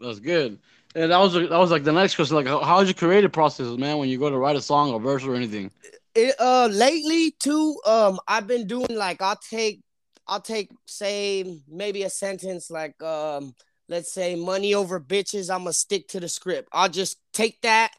That's 0.00 0.20
good. 0.20 0.58
And 0.94 1.12
that 1.12 1.18
was 1.18 1.34
that 1.34 1.50
was 1.50 1.70
like 1.70 1.84
the 1.84 1.92
next 1.92 2.16
question, 2.16 2.36
like 2.36 2.46
how, 2.46 2.60
how's 2.60 2.86
your 2.86 2.94
creative 2.94 3.32
process, 3.32 3.66
man? 3.76 3.98
When 3.98 4.08
you 4.08 4.18
go 4.18 4.30
to 4.30 4.38
write 4.38 4.56
a 4.56 4.62
song 4.62 4.92
or 4.92 5.00
verse 5.00 5.24
or 5.24 5.34
anything. 5.34 5.70
It 6.14 6.34
uh 6.38 6.68
lately 6.72 7.32
too, 7.38 7.80
um, 7.86 8.18
I've 8.26 8.46
been 8.46 8.66
doing 8.66 8.94
like 8.94 9.22
I'll 9.22 9.36
take 9.36 9.80
I'll 10.26 10.40
take 10.40 10.70
say 10.86 11.60
maybe 11.68 12.02
a 12.02 12.10
sentence 12.10 12.70
like 12.70 13.00
um 13.02 13.54
let's 13.88 14.12
say 14.12 14.34
money 14.34 14.74
over 14.74 15.00
bitches. 15.00 15.50
I'm 15.50 15.60
gonna 15.60 15.72
stick 15.72 16.08
to 16.08 16.20
the 16.20 16.28
script. 16.28 16.68
I'll 16.72 16.88
just 16.88 17.18
take 17.32 17.60
that 17.62 17.92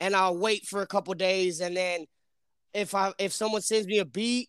and 0.00 0.14
I'll 0.14 0.36
wait 0.36 0.66
for 0.66 0.82
a 0.82 0.86
couple 0.86 1.14
days 1.14 1.60
and 1.60 1.76
then 1.76 2.06
if 2.74 2.94
I 2.94 3.12
if 3.18 3.32
someone 3.32 3.62
sends 3.62 3.86
me 3.86 3.98
a 3.98 4.04
beat 4.04 4.48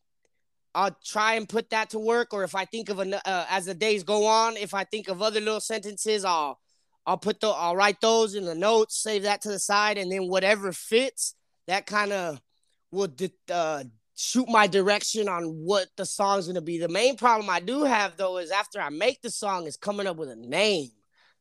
I'll 0.75 0.95
try 1.05 1.35
and 1.35 1.47
put 1.47 1.69
that 1.69 1.91
to 1.91 1.99
work. 1.99 2.33
Or 2.33 2.43
if 2.43 2.55
I 2.55 2.65
think 2.65 2.89
of 2.89 2.99
an 2.99 3.13
uh, 3.13 3.45
as 3.49 3.65
the 3.65 3.73
days 3.73 4.03
go 4.03 4.25
on, 4.25 4.57
if 4.57 4.73
I 4.73 4.83
think 4.83 5.07
of 5.07 5.21
other 5.21 5.39
little 5.39 5.59
sentences, 5.59 6.25
I'll 6.25 6.59
I'll 7.05 7.17
put 7.17 7.39
the 7.39 7.49
I'll 7.49 7.75
write 7.75 8.01
those 8.01 8.35
in 8.35 8.45
the 8.45 8.55
notes, 8.55 9.01
save 9.01 9.23
that 9.23 9.41
to 9.41 9.49
the 9.49 9.59
side, 9.59 9.97
and 9.97 10.11
then 10.11 10.27
whatever 10.27 10.71
fits, 10.71 11.35
that 11.67 11.85
kind 11.85 12.11
of 12.11 12.41
will 12.93 13.09
uh, 13.51 13.83
shoot 14.15 14.47
my 14.47 14.67
direction 14.67 15.27
on 15.27 15.43
what 15.65 15.87
the 15.97 16.05
song's 16.05 16.47
gonna 16.47 16.61
be. 16.61 16.77
The 16.77 16.87
main 16.87 17.17
problem 17.17 17.49
I 17.49 17.59
do 17.59 17.83
have 17.83 18.15
though 18.17 18.37
is 18.37 18.51
after 18.51 18.79
I 18.79 18.89
make 18.89 19.21
the 19.21 19.29
song 19.29 19.65
is 19.65 19.77
coming 19.77 20.07
up 20.07 20.17
with 20.17 20.29
a 20.29 20.35
name. 20.35 20.89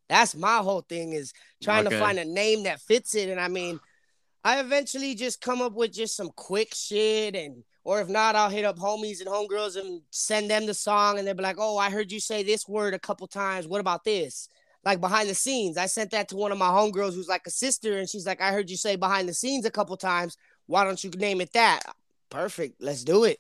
That's 0.09 0.35
my 0.35 0.59
whole 0.59 0.83
thing 0.83 1.13
is 1.13 1.33
trying 1.63 1.87
okay. 1.87 1.97
to 1.97 2.03
find 2.03 2.19
a 2.19 2.25
name 2.25 2.65
that 2.65 2.81
fits 2.81 3.15
it. 3.15 3.29
And 3.29 3.41
I 3.41 3.49
mean, 3.49 3.81
I 4.45 4.61
eventually 4.61 5.15
just 5.15 5.41
come 5.41 5.63
up 5.63 5.75
with 5.75 5.93
just 5.93 6.17
some 6.17 6.31
quick 6.35 6.75
shit 6.75 7.35
and 7.37 7.63
or 7.85 8.01
if 8.01 8.09
not, 8.09 8.37
I'll 8.37 8.49
hit 8.49 8.65
up 8.65 8.79
homies 8.79 9.21
and 9.21 9.29
homegirls 9.29 9.77
and 9.77 10.03
send 10.11 10.49
them 10.49 10.67
the 10.67 10.75
song, 10.75 11.19
and 11.19 11.27
they'll 11.27 11.35
be 11.35 11.43
like, 11.43 11.57
"Oh, 11.59 11.77
I 11.79 11.91
heard 11.91 12.13
you 12.13 12.21
say 12.21 12.43
this 12.43 12.69
word 12.69 12.95
a 12.95 12.99
couple 12.99 13.27
times. 13.27 13.67
What 13.67 13.81
about 13.81 14.05
this?" 14.05 14.49
Like 14.85 15.01
behind 15.01 15.29
the 15.29 15.35
scenes, 15.35 15.77
I 15.77 15.87
sent 15.87 16.11
that 16.13 16.29
to 16.29 16.37
one 16.37 16.53
of 16.53 16.59
my 16.59 16.69
homegirls 16.69 17.15
who's 17.15 17.29
like 17.29 17.47
a 17.47 17.51
sister, 17.51 17.99
and 17.99 18.09
she's 18.09 18.27
like, 18.27 18.41
"I 18.41 18.53
heard 18.53 18.71
you 18.71 18.77
say 18.77 18.97
behind 18.97 19.29
the 19.29 19.35
scenes 19.35 19.65
a 19.65 19.71
couple 19.71 19.97
times. 19.97 20.37
Why 20.73 20.85
don't 20.85 21.03
you 21.05 21.11
name 21.11 21.41
it 21.41 21.53
that?" 21.53 21.83
Perfect. 22.31 22.81
Let's 22.81 23.05
do 23.05 23.25
it. 23.25 23.39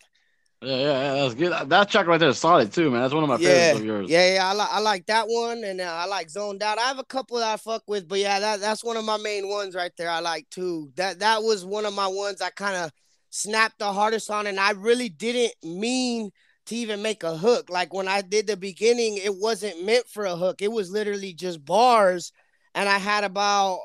Yeah, 0.61 0.77
yeah, 0.77 0.85
yeah, 0.85 1.15
that's 1.15 1.35
good. 1.35 1.71
That 1.71 1.91
track 1.91 2.07
right 2.07 2.21
there 2.21 2.29
is 2.29 2.39
solid 2.39 2.73
too, 2.73 2.91
man. 2.91 3.01
That's 3.01 3.15
one 3.15 3.25
of 3.25 3.29
my 3.29 3.39
yeah, 3.39 3.49
favorites 3.49 3.81
of 3.81 3.85
yours. 3.85 4.11
Yeah, 4.11 4.35
yeah, 4.35 4.49
I 4.49 4.53
like 4.53 4.69
I 4.71 4.79
like 4.81 5.07
that 5.07 5.27
one, 5.29 5.65
and 5.65 5.81
uh, 5.81 5.85
I 5.85 6.07
like 6.07 6.31
Zoned 6.31 6.63
Out. 6.63 6.79
I 6.79 6.83
have 6.83 7.01
a 7.01 7.05
couple 7.05 7.39
that 7.39 7.53
I 7.53 7.57
fuck 7.57 7.83
with, 7.89 8.07
but 8.07 8.21
yeah, 8.21 8.39
that 8.39 8.61
that's 8.61 8.85
one 8.85 8.97
of 8.97 9.05
my 9.05 9.17
main 9.17 9.49
ones 9.49 9.75
right 9.75 9.91
there. 9.97 10.11
I 10.11 10.21
like 10.21 10.49
too. 10.51 10.93
That 10.97 11.19
that 11.21 11.43
was 11.43 11.65
one 11.65 11.85
of 11.85 11.95
my 11.95 12.07
ones 12.07 12.41
I 12.41 12.51
kind 12.51 12.77
of 12.77 12.93
snapped 13.31 13.81
the 13.81 13.93
hardest 13.93 14.31
on, 14.31 14.47
and 14.47 14.61
I 14.61 14.73
really 14.73 15.09
didn't 15.09 15.55
mean 15.65 16.31
to 16.67 16.77
even 16.77 17.03
make 17.03 17.25
a 17.25 17.37
hook. 17.37 17.71
Like 17.71 17.93
when 17.93 18.07
I 18.07 18.21
did 18.21 18.47
the 18.47 18.57
beginning, 18.57 19.17
it 19.17 19.35
wasn't 19.35 19.85
meant 19.85 20.07
for 20.07 20.27
a 20.27 20.37
hook. 20.37 20.63
It 20.63 20.71
was 20.71 20.91
literally 20.91 21.35
just 21.35 21.65
bars. 21.65 22.31
And 22.75 22.89
I 22.89 22.99
had 22.99 23.25
about, 23.25 23.81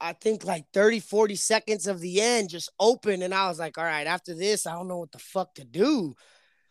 I 0.00 0.12
think 0.12 0.44
like 0.44 0.64
30, 0.72 1.00
40 1.00 1.34
seconds 1.34 1.86
of 1.86 2.00
the 2.00 2.20
end 2.20 2.50
just 2.50 2.70
open. 2.78 3.22
And 3.22 3.34
I 3.34 3.48
was 3.48 3.58
like, 3.58 3.78
all 3.78 3.84
right, 3.84 4.06
after 4.06 4.34
this, 4.34 4.66
I 4.66 4.72
don't 4.74 4.88
know 4.88 4.98
what 4.98 5.12
the 5.12 5.18
fuck 5.18 5.54
to 5.54 5.64
do. 5.64 6.14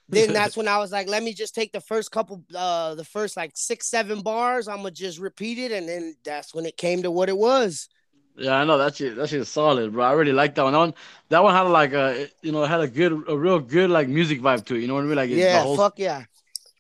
Then 0.10 0.34
that's 0.34 0.56
when 0.58 0.68
I 0.68 0.78
was 0.78 0.92
like, 0.92 1.08
let 1.08 1.24
me 1.24 1.34
just 1.34 1.54
take 1.54 1.74
the 1.74 1.82
first 1.82 2.12
couple, 2.12 2.44
uh, 2.56 2.96
the 2.96 3.04
first 3.04 3.36
like 3.36 3.52
six, 3.56 3.88
seven 3.88 4.22
bars. 4.22 4.68
I'm 4.68 4.78
gonna 4.78 4.92
just 4.92 5.20
repeat 5.20 5.58
it. 5.58 5.72
And 5.72 5.88
then 5.88 6.16
that's 6.24 6.54
when 6.54 6.66
it 6.66 6.78
came 6.78 7.04
to 7.04 7.12
what 7.12 7.30
it 7.30 7.38
was. 7.38 7.90
Yeah, 8.38 8.54
I 8.54 8.66
know 8.66 8.78
that 8.78 8.96
shit. 8.96 9.16
That 9.16 9.30
shit 9.30 9.42
is 9.42 9.50
solid, 9.50 9.92
bro. 9.92 10.06
I 10.06 10.12
really 10.12 10.32
like 10.32 10.54
that 10.56 10.64
one. 10.64 10.74
That 10.74 10.80
one, 10.80 10.94
that 11.30 11.44
one 11.44 11.56
had 11.56 11.62
like 11.62 11.94
a, 11.94 12.30
you 12.44 12.52
know, 12.52 12.64
had 12.66 12.82
a 12.82 12.88
good, 12.88 13.12
a 13.28 13.36
real 13.36 13.60
good 13.60 13.90
like 13.90 14.08
music 14.08 14.42
vibe 14.42 14.64
to 14.68 14.76
it. 14.76 14.82
You 14.82 14.88
know 14.88 14.94
what 14.94 15.04
I 15.04 15.08
mean? 15.08 15.16
Like, 15.16 15.32
yeah, 15.32 15.64
whole... 15.64 15.76
fuck 15.76 15.98
yeah. 15.98 16.24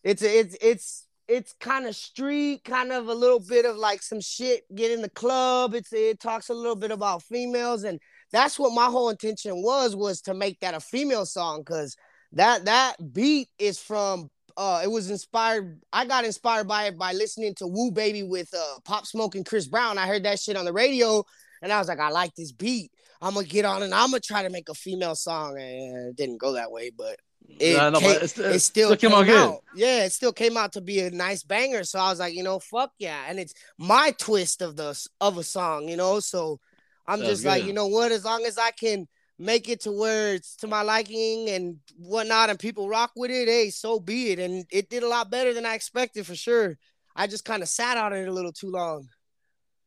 It's 0.03 0.21
it's 0.21 0.55
it's 0.61 1.06
it's 1.27 1.53
kind 1.53 1.85
of 1.85 1.95
street, 1.95 2.63
kind 2.63 2.91
of 2.91 3.07
a 3.07 3.13
little 3.13 3.39
bit 3.39 3.65
of 3.65 3.75
like 3.75 4.01
some 4.01 4.21
shit. 4.21 4.63
Get 4.73 4.91
in 4.91 5.01
the 5.01 5.09
club. 5.09 5.73
It's 5.73 5.91
it 5.93 6.19
talks 6.19 6.49
a 6.49 6.53
little 6.53 6.75
bit 6.75 6.91
about 6.91 7.23
females, 7.23 7.83
and 7.83 7.99
that's 8.31 8.57
what 8.57 8.73
my 8.73 8.85
whole 8.85 9.09
intention 9.09 9.61
was 9.61 9.95
was 9.95 10.21
to 10.21 10.33
make 10.33 10.59
that 10.61 10.73
a 10.73 10.79
female 10.79 11.25
song, 11.25 11.63
cause 11.63 11.95
that 12.33 12.65
that 12.65 12.95
beat 13.13 13.49
is 13.59 13.79
from. 13.79 14.29
Uh, 14.55 14.81
it 14.83 14.89
was 14.89 15.11
inspired. 15.11 15.79
I 15.93 16.05
got 16.05 16.25
inspired 16.25 16.67
by 16.67 16.85
it 16.85 16.97
by 16.97 17.13
listening 17.13 17.53
to 17.57 17.67
Woo 17.67 17.91
Baby 17.91 18.23
with 18.23 18.51
uh, 18.55 18.79
Pop 18.85 19.05
Smoke 19.05 19.35
and 19.35 19.45
Chris 19.45 19.67
Brown. 19.67 19.99
I 19.99 20.07
heard 20.07 20.23
that 20.23 20.39
shit 20.39 20.57
on 20.57 20.65
the 20.65 20.73
radio 20.73 21.23
and 21.61 21.71
I 21.71 21.79
was 21.79 21.87
like, 21.87 21.99
I 21.99 22.09
like 22.09 22.35
this 22.35 22.51
beat. 22.51 22.91
I'm 23.21 23.33
gonna 23.33 23.47
get 23.47 23.65
on 23.65 23.83
and 23.83 23.93
I'm 23.93 24.11
gonna 24.11 24.19
try 24.19 24.43
to 24.43 24.49
make 24.49 24.69
a 24.69 24.73
female 24.73 25.15
song. 25.15 25.57
And 25.59 26.09
it 26.09 26.15
didn't 26.15 26.37
go 26.37 26.53
that 26.53 26.71
way, 26.71 26.91
but 26.95 27.19
it, 27.47 27.77
know, 27.77 27.99
came, 27.99 28.13
but 28.13 28.23
it 28.23 28.27
still, 28.29 28.59
still 28.59 28.95
came, 28.95 29.11
out, 29.13 29.29
out. 29.29 29.63
Yeah, 29.75 30.05
it 30.05 30.11
still 30.11 30.33
came 30.33 30.57
out 30.57 30.73
to 30.73 30.81
be 30.81 30.99
a 30.99 31.11
nice 31.11 31.43
banger. 31.43 31.83
So 31.83 31.99
I 31.99 32.09
was 32.09 32.19
like, 32.19 32.33
you 32.33 32.43
know, 32.43 32.59
fuck 32.59 32.91
yeah. 32.99 33.25
And 33.27 33.39
it's 33.39 33.53
my 33.77 34.13
twist 34.17 34.61
of 34.61 34.75
the 34.75 34.99
of 35.21 35.37
a 35.37 35.43
song, 35.43 35.87
you 35.87 35.97
know. 35.97 36.19
So 36.19 36.59
I'm 37.07 37.19
just 37.21 37.43
good. 37.43 37.49
like, 37.49 37.65
you 37.65 37.73
know 37.73 37.87
what? 37.87 38.11
As 38.11 38.25
long 38.25 38.45
as 38.45 38.57
I 38.57 38.71
can 38.71 39.07
make 39.39 39.69
it 39.69 39.81
to 39.81 39.91
where 39.91 40.33
it's 40.33 40.55
to 40.57 40.67
my 40.67 40.81
liking 40.81 41.49
and 41.49 41.77
whatnot, 41.97 42.49
and 42.49 42.59
people 42.59 42.89
rock 42.89 43.11
with 43.15 43.31
it, 43.31 43.47
hey, 43.47 43.69
so 43.69 43.99
be 43.99 44.31
it. 44.31 44.39
And 44.39 44.65
it 44.71 44.89
did 44.89 45.03
a 45.03 45.07
lot 45.07 45.31
better 45.31 45.53
than 45.53 45.65
I 45.65 45.75
expected 45.75 46.25
for 46.25 46.35
sure. 46.35 46.77
I 47.15 47.27
just 47.27 47.45
kind 47.45 47.63
of 47.63 47.69
sat 47.69 47.97
on 47.97 48.13
it 48.13 48.27
a 48.27 48.31
little 48.31 48.51
too 48.51 48.69
long. 48.69 49.07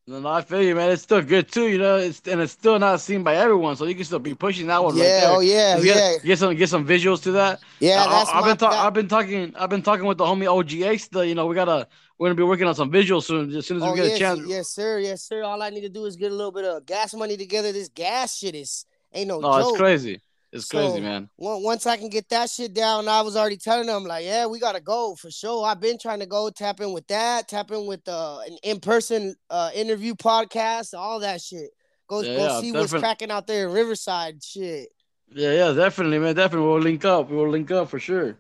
No, 0.07 0.27
I 0.27 0.43
feel 0.43 0.63
you, 0.63 0.75
man. 0.75 0.91
It's 0.91 1.03
still 1.03 1.23
good 1.23 1.53
too, 1.53 1.69
you 1.69 1.79
know. 1.79 1.97
It's 1.97 2.21
and 2.27 2.41
it's 2.41 2.53
still 2.53 2.79
not 2.79 3.01
seen 3.01 3.23
by 3.23 3.37
everyone, 3.37 3.77
so 3.77 3.85
you 3.85 3.95
can 3.95 4.05
still 4.05 4.19
be 4.19 4.35
pushing 4.35 4.67
that 4.67 4.83
one. 4.83 4.97
Yeah, 4.97 5.03
right 5.03 5.21
there. 5.21 5.31
oh 5.31 5.41
yeah, 5.41 5.81
get, 5.81 5.85
yeah. 5.85 6.19
Get 6.25 6.39
some 6.39 6.57
get 6.57 6.69
some 6.69 6.87
visuals 6.87 7.23
to 7.23 7.33
that. 7.33 7.61
Yeah, 7.79 8.07
that's 8.09 8.31
I, 8.31 8.37
have 8.37 8.45
been 8.45 8.57
ta- 8.57 8.87
I've 8.87 8.95
been 8.95 9.09
talking 9.09 9.55
I've 9.57 9.71
been 9.71 9.83
talking 9.83 10.07
with 10.07 10.19
the 10.19 10.25
homie 10.25 10.47
OGX. 10.47 11.11
The 11.11 11.21
you 11.21 11.37
know 11.37 11.47
we 11.47 11.55
gotta 11.55 11.87
we're 12.19 12.29
gonna 12.29 12.35
be 12.35 12.43
working 12.43 12.67
on 12.67 12.75
some 12.75 12.91
visuals 12.91 13.25
soon 13.25 13.55
as 13.55 13.67
soon 13.67 13.77
as 13.77 13.83
oh, 13.85 13.93
we 13.93 13.99
get 13.99 14.07
yes, 14.07 14.17
a 14.17 14.19
chance. 14.19 14.41
Yes, 14.47 14.69
sir. 14.71 14.99
Yes, 14.99 15.23
sir. 15.23 15.43
All 15.45 15.63
I 15.63 15.71
need 15.71 15.83
to 15.83 15.89
do 15.89 16.07
is 16.07 16.17
get 16.17 16.33
a 16.33 16.35
little 16.35 16.53
bit 16.53 16.65
of 16.65 16.85
gas 16.87 17.15
money 17.15 17.37
together. 17.37 17.71
This 17.71 17.89
gas 17.89 18.37
shit 18.37 18.55
is 18.55 18.87
ain't 19.13 19.29
no. 19.29 19.39
No, 19.39 19.61
joke. 19.61 19.71
it's 19.71 19.79
crazy. 19.79 20.21
It's 20.53 20.69
so, 20.69 20.79
crazy, 20.79 21.01
man. 21.01 21.31
Once 21.39 21.87
I 21.87 21.97
can 21.97 22.09
get 22.09 22.29
that 22.31 22.51
shit 22.51 22.75
down, 22.75 23.07
I 23.07 23.21
was 23.21 23.37
already 23.37 23.57
telling 23.57 23.87
them 23.87 24.05
like, 24.05 24.25
yeah, 24.25 24.47
we 24.47 24.59
gotta 24.59 24.81
go 24.81 25.15
for 25.15 25.31
sure. 25.31 25.65
I've 25.65 25.81
been 25.81 25.99
trying 25.99 26.21
to 26.21 26.27
go 26.27 26.51
tap 26.51 26.81
in 26.81 26.93
with 26.93 27.07
that, 27.07 27.47
tap 27.49 27.71
in 27.71 27.87
with 27.87 28.07
uh, 28.09 28.41
an 28.41 28.57
in-person 28.65 29.37
uh, 29.49 29.71
interview 29.75 30.15
podcast, 30.15 30.95
all 30.95 31.21
that 31.21 31.41
shit. 31.41 31.71
Go 32.09 32.23
yeah, 32.23 32.37
go 32.37 32.47
yeah, 32.47 32.61
see 32.61 32.73
what's 32.73 32.93
cracking 32.93 33.31
out 33.31 33.47
there 33.47 33.69
in 33.69 33.73
Riverside, 33.73 34.43
shit. 34.43 34.89
Yeah, 35.33 35.53
yeah, 35.53 35.73
definitely, 35.73 36.19
man. 36.19 36.35
Definitely, 36.35 36.67
we'll 36.67 36.81
link 36.81 37.05
up. 37.05 37.31
We'll 37.31 37.49
link 37.49 37.71
up 37.71 37.89
for 37.89 38.01
sure. 38.01 38.37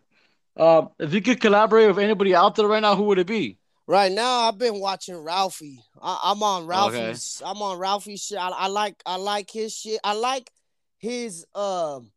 Uh, 0.56 0.86
if 0.98 1.14
you 1.14 1.22
could 1.22 1.40
collaborate 1.40 1.86
with 1.86 2.00
anybody 2.00 2.34
out 2.34 2.56
there 2.56 2.66
right 2.66 2.82
now, 2.82 2.96
who 2.96 3.04
would 3.04 3.20
it 3.20 3.28
be? 3.28 3.58
Right 3.86 4.10
now, 4.10 4.48
I've 4.48 4.58
been 4.58 4.80
watching 4.80 5.16
Ralphie. 5.16 5.82
I, 6.02 6.32
am 6.32 6.42
on 6.42 6.66
Ralphie's. 6.66 7.40
Okay. 7.40 7.50
I'm 7.50 7.62
on 7.62 7.78
Ralphie's 7.78 8.24
shit. 8.24 8.38
I, 8.38 8.48
I 8.48 8.66
like. 8.66 9.00
I 9.06 9.16
like 9.16 9.50
his 9.50 9.72
shit. 9.72 10.00
I 10.02 10.14
like 10.14 10.50
his 11.00 11.44
um 11.54 12.12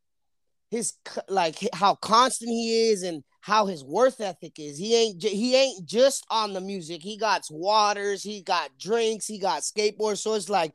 his 0.69 0.93
like 1.29 1.57
how 1.73 1.95
constant 1.95 2.49
he 2.49 2.89
is 2.89 3.03
and 3.03 3.23
how 3.41 3.65
his 3.65 3.83
worth 3.83 4.21
ethic 4.21 4.59
is. 4.59 4.77
He 4.77 4.95
ain't 4.95 5.23
he 5.23 5.55
ain't 5.55 5.85
just 5.85 6.25
on 6.29 6.53
the 6.53 6.61
music. 6.61 7.01
He 7.01 7.17
got 7.17 7.43
waters, 7.49 8.21
he 8.23 8.41
got 8.41 8.77
drinks, 8.77 9.25
he 9.25 9.39
got 9.39 9.61
skateboards. 9.61 10.19
So 10.19 10.33
it's 10.33 10.49
like 10.49 10.73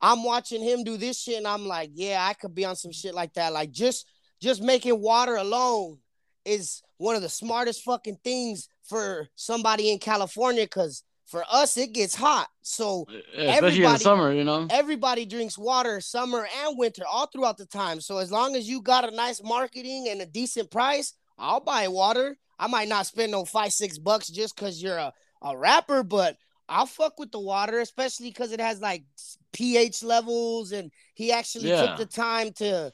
I'm 0.00 0.22
watching 0.22 0.62
him 0.62 0.84
do 0.84 0.96
this 0.96 1.20
shit 1.20 1.38
and 1.38 1.46
I'm 1.46 1.66
like, 1.66 1.90
yeah, 1.94 2.26
I 2.28 2.34
could 2.34 2.54
be 2.54 2.64
on 2.64 2.76
some 2.76 2.92
shit 2.92 3.14
like 3.14 3.34
that. 3.34 3.52
Like 3.52 3.70
just 3.70 4.06
just 4.40 4.62
making 4.62 5.00
water 5.00 5.36
alone 5.36 5.98
is 6.44 6.82
one 6.98 7.16
of 7.16 7.22
the 7.22 7.28
smartest 7.28 7.82
fucking 7.84 8.18
things 8.22 8.68
for 8.84 9.28
somebody 9.34 9.90
in 9.90 9.98
California 9.98 10.66
cuz 10.66 11.02
for 11.26 11.44
us 11.50 11.76
it 11.76 11.92
gets 11.92 12.14
hot. 12.14 12.48
So 12.62 13.06
yeah, 13.34 13.54
especially 13.54 13.84
in 13.84 13.92
the 13.92 13.98
summer 13.98 14.32
you 14.32 14.44
know? 14.44 14.66
everybody 14.70 15.26
drinks 15.26 15.58
water 15.58 16.00
summer 16.00 16.46
and 16.64 16.78
winter 16.78 17.02
all 17.10 17.26
throughout 17.26 17.58
the 17.58 17.66
time. 17.66 18.00
So 18.00 18.18
as 18.18 18.32
long 18.32 18.56
as 18.56 18.68
you 18.68 18.80
got 18.80 19.10
a 19.10 19.14
nice 19.14 19.42
marketing 19.42 20.08
and 20.08 20.20
a 20.22 20.26
decent 20.26 20.70
price 20.70 21.12
i'll 21.38 21.60
buy 21.60 21.88
water. 21.88 22.36
I 22.58 22.68
might 22.68 22.88
not 22.88 23.06
spend 23.06 23.32
no 23.32 23.44
five 23.44 23.72
six 23.72 23.98
bucks 23.98 24.28
just 24.28 24.56
because 24.56 24.82
you're 24.82 24.96
a, 24.96 25.12
a 25.42 25.56
rapper 25.56 26.02
but 26.02 26.36
i'll 26.68 26.86
fuck 26.86 27.18
with 27.18 27.30
the 27.30 27.38
water 27.38 27.80
especially 27.80 28.28
because 28.28 28.52
it 28.52 28.60
has 28.60 28.80
like 28.80 29.04
ph 29.52 30.02
levels 30.02 30.72
and 30.72 30.90
he 31.14 31.32
actually 31.32 31.68
yeah. 31.68 31.86
took 31.86 31.98
the 31.98 32.06
time 32.06 32.52
to 32.52 32.90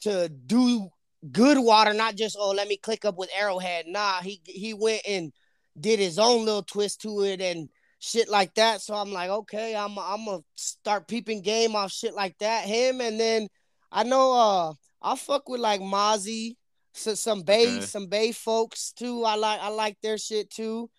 to 0.00 0.28
do 0.28 0.88
good 1.30 1.58
water 1.58 1.92
not 1.92 2.16
just 2.16 2.36
oh 2.38 2.50
let 2.50 2.66
me 2.66 2.76
click 2.76 3.04
up 3.04 3.16
with 3.16 3.30
arrowhead. 3.36 3.86
Nah 3.86 4.20
he 4.20 4.40
he 4.44 4.74
went 4.74 5.02
and 5.06 5.32
did 5.78 5.98
his 5.98 6.18
own 6.18 6.44
little 6.44 6.62
twist 6.62 7.02
to 7.02 7.22
it 7.22 7.40
and 7.40 7.68
shit 7.98 8.28
like 8.28 8.54
that. 8.54 8.80
So 8.80 8.94
I'm 8.94 9.12
like, 9.12 9.30
okay, 9.30 9.74
I'm 9.76 9.98
I'm 9.98 10.24
gonna 10.24 10.42
start 10.56 11.08
peeping 11.08 11.42
game 11.42 11.76
off 11.76 11.92
shit 11.92 12.14
like 12.14 12.36
that. 12.38 12.64
Him 12.66 13.00
and 13.00 13.18
then 13.18 13.48
I 13.90 14.02
know 14.02 14.32
uh 14.32 14.72
I'll 15.00 15.16
fuck 15.16 15.48
with 15.48 15.60
like 15.60 15.80
Mozzy, 15.80 16.56
so 16.92 17.14
some 17.14 17.42
Bay, 17.42 17.76
okay. 17.76 17.80
some 17.80 18.06
Bay 18.06 18.32
folks 18.32 18.92
too. 18.92 19.24
I 19.24 19.36
like 19.36 19.60
I 19.60 19.68
like 19.68 19.96
their 20.02 20.18
shit 20.18 20.50
too. 20.50 20.90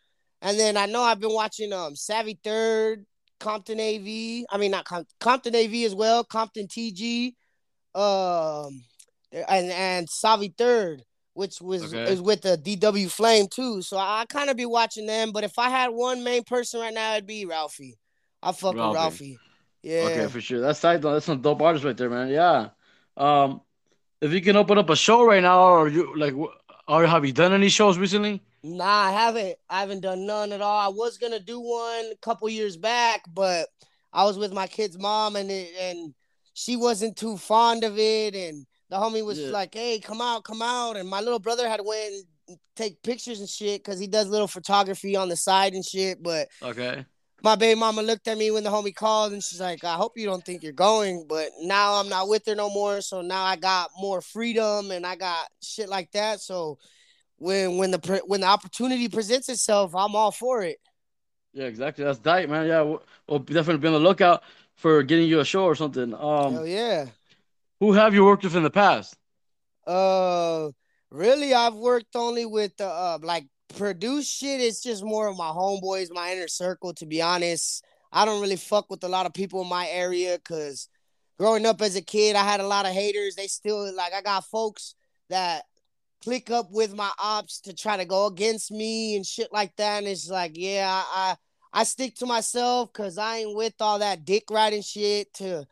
And 0.41 0.59
then 0.59 0.75
I 0.75 0.85
know 0.87 1.01
I've 1.01 1.19
been 1.19 1.33
watching 1.33 1.73
um 1.73 1.95
Savvy 1.95 2.39
Third, 2.43 3.05
Compton 3.39 3.79
AV. 3.79 4.45
I 4.49 4.57
mean 4.57 4.71
not 4.71 4.85
Com- 4.85 5.05
Compton 5.19 5.55
AV 5.55 5.73
as 5.85 5.95
well, 5.95 6.23
Compton 6.23 6.67
TG, 6.67 7.33
um 7.95 8.81
and 9.33 9.71
and 9.71 10.09
Savvy 10.09 10.53
Third 10.57 11.03
which 11.33 11.61
was 11.61 11.93
okay. 11.93 12.11
is 12.11 12.21
with 12.21 12.41
the 12.41 12.57
DW 12.57 13.09
Flame 13.11 13.47
too. 13.47 13.81
So 13.81 13.97
I, 13.97 14.25
kind 14.29 14.49
of 14.49 14.57
be 14.57 14.65
watching 14.65 15.05
them. 15.05 15.31
But 15.31 15.43
if 15.43 15.57
I 15.57 15.69
had 15.69 15.89
one 15.89 16.23
main 16.23 16.43
person 16.43 16.79
right 16.79 16.93
now, 16.93 17.13
it'd 17.13 17.27
be 17.27 17.45
Ralphie. 17.45 17.97
I 18.41 18.51
fuck 18.51 18.75
Ralphie. 18.75 18.87
with 18.87 18.95
Ralphie. 18.95 19.39
Yeah. 19.81 20.07
Okay, 20.11 20.27
for 20.27 20.41
sure. 20.41 20.61
That's 20.61 20.79
tight 20.79 21.01
though. 21.01 21.13
That's 21.13 21.25
some 21.25 21.41
dope 21.41 21.61
artists 21.61 21.85
right 21.85 21.97
there, 21.97 22.09
man. 22.09 22.29
Yeah. 22.29 22.69
Um, 23.17 23.61
if 24.21 24.31
you 24.31 24.41
can 24.41 24.55
open 24.55 24.77
up 24.77 24.89
a 24.89 24.95
show 24.95 25.25
right 25.25 25.43
now, 25.43 25.61
or 25.63 25.87
you 25.89 26.15
like, 26.17 26.33
or 26.87 27.05
have 27.05 27.25
you 27.25 27.33
done 27.33 27.53
any 27.53 27.69
shows 27.69 27.97
recently? 27.97 28.41
Nah, 28.63 28.85
I 28.85 29.11
haven't. 29.11 29.55
I 29.69 29.81
haven't 29.81 30.01
done 30.01 30.25
none 30.25 30.53
at 30.53 30.61
all. 30.61 30.79
I 30.79 30.87
was 30.87 31.17
gonna 31.17 31.39
do 31.39 31.59
one 31.59 32.11
a 32.11 32.17
couple 32.21 32.47
years 32.49 32.77
back, 32.77 33.23
but 33.33 33.67
I 34.13 34.23
was 34.23 34.37
with 34.37 34.53
my 34.53 34.67
kid's 34.67 34.97
mom 34.97 35.35
and 35.35 35.51
it, 35.51 35.71
and 35.79 36.13
she 36.53 36.77
wasn't 36.77 37.17
too 37.17 37.35
fond 37.35 37.83
of 37.83 37.99
it. 37.99 38.35
And 38.35 38.65
the 38.93 38.99
homie 38.99 39.25
was 39.25 39.39
Yeah. 39.39 39.49
like, 39.49 39.73
"Hey, 39.73 39.99
come 39.99 40.21
out, 40.21 40.43
come 40.43 40.61
out." 40.61 40.97
And 40.97 41.09
my 41.09 41.19
little 41.19 41.39
brother 41.39 41.67
had 41.67 41.77
to 41.77 41.83
went 41.83 42.13
and 42.47 42.57
take 42.75 43.01
pictures 43.01 43.39
and 43.39 43.49
shit 43.49 43.83
because 43.83 43.99
he 43.99 44.05
does 44.05 44.27
little 44.27 44.47
photography 44.47 45.15
on 45.15 45.29
the 45.29 45.35
side 45.35 45.73
and 45.73 45.83
shit. 45.83 46.21
But 46.21 46.47
Okay. 46.61 47.03
my 47.41 47.55
baby 47.55 47.79
mama 47.79 48.03
looked 48.03 48.27
at 48.27 48.37
me 48.37 48.51
when 48.51 48.63
the 48.63 48.69
homie 48.69 48.93
called 48.93 49.33
and 49.33 49.43
she's 49.43 49.59
like, 49.59 49.83
I 49.83 49.95
hope 49.95 50.15
you 50.15 50.27
don't 50.27 50.45
think 50.45 50.61
you're 50.61 50.73
going. 50.73 51.25
But 51.27 51.49
now 51.59 51.95
I'm 51.95 52.07
not 52.07 52.27
with 52.27 52.45
her 52.45 52.53
no 52.53 52.69
more. 52.69 53.01
So 53.01 53.21
now 53.21 53.43
I 53.43 53.55
got 53.55 53.89
more 53.97 54.21
freedom 54.21 54.91
and 54.91 55.07
I 55.07 55.15
got 55.15 55.47
shit 55.63 55.89
like 55.89 56.11
that. 56.11 56.39
So 56.39 56.77
when 57.37 57.77
when 57.79 57.89
the 57.89 58.21
when 58.27 58.41
the 58.41 58.47
opportunity 58.47 59.09
presents 59.09 59.49
itself, 59.49 59.95
I'm 59.95 60.15
all 60.15 60.31
for 60.31 60.61
it. 60.61 60.77
Yeah, 61.53 61.65
exactly. 61.65 62.03
That's 62.03 62.19
tight, 62.19 62.47
man. 62.47 62.67
Yeah, 62.67 62.81
we'll, 62.81 63.03
we'll 63.27 63.39
definitely 63.39 63.77
be 63.77 63.87
on 63.87 63.93
the 63.93 63.99
lookout 63.99 64.43
for 64.75 65.01
getting 65.01 65.27
you 65.27 65.39
a 65.39 65.45
show 65.45 65.63
or 65.65 65.75
something. 65.75 66.11
Hell 66.11 66.45
Um, 66.59 66.67
yeah. 66.67 67.07
Who 67.83 67.91
have 67.91 68.13
you 68.13 68.23
worked 68.23 68.45
with 68.45 68.55
in 68.55 68.63
the 68.63 68.69
past? 68.69 69.17
Uh 69.85 70.69
really 71.11 71.53
I've 71.53 71.73
worked 71.73 72.15
only 72.15 72.45
with 72.45 72.77
the 72.77 72.87
uh 72.87 73.19
like 73.21 73.45
produce 73.75 74.29
shit. 74.29 74.61
It's 74.61 74.81
just 74.81 75.03
more 75.03 75.27
of 75.27 75.35
my 75.35 75.49
homeboys, 75.49 76.07
my 76.09 76.31
inner 76.31 76.47
circle, 76.47 76.93
to 76.93 77.05
be 77.05 77.21
honest. 77.21 77.83
I 78.13 78.23
don't 78.23 78.41
really 78.41 78.55
fuck 78.55 78.89
with 78.89 79.03
a 79.03 79.09
lot 79.09 79.25
of 79.25 79.33
people 79.33 79.61
in 79.63 79.67
my 79.67 79.85
area 79.89 80.37
because 80.37 80.87
growing 81.37 81.65
up 81.65 81.81
as 81.81 81.97
a 81.97 82.01
kid, 82.01 82.37
I 82.37 82.45
had 82.45 82.61
a 82.61 82.67
lot 82.67 82.85
of 82.85 82.93
haters. 82.93 83.35
They 83.35 83.47
still 83.47 83.93
like 83.93 84.13
I 84.13 84.21
got 84.21 84.45
folks 84.45 84.95
that 85.29 85.63
click 86.23 86.51
up 86.51 86.71
with 86.71 86.95
my 86.95 87.11
ops 87.21 87.59
to 87.61 87.73
try 87.73 87.97
to 87.97 88.05
go 88.05 88.27
against 88.27 88.71
me 88.71 89.17
and 89.17 89.25
shit 89.25 89.51
like 89.51 89.75
that. 89.75 89.97
And 89.97 90.07
it's 90.07 90.29
like, 90.29 90.53
yeah, 90.55 90.87
I 90.89 91.35
I, 91.73 91.81
I 91.81 91.83
stick 91.83 92.15
to 92.17 92.25
myself 92.25 92.93
because 92.93 93.17
I 93.17 93.39
ain't 93.39 93.57
with 93.57 93.75
all 93.81 93.99
that 93.99 94.23
dick 94.23 94.45
riding 94.49 94.83
shit 94.83 95.33
to 95.33 95.67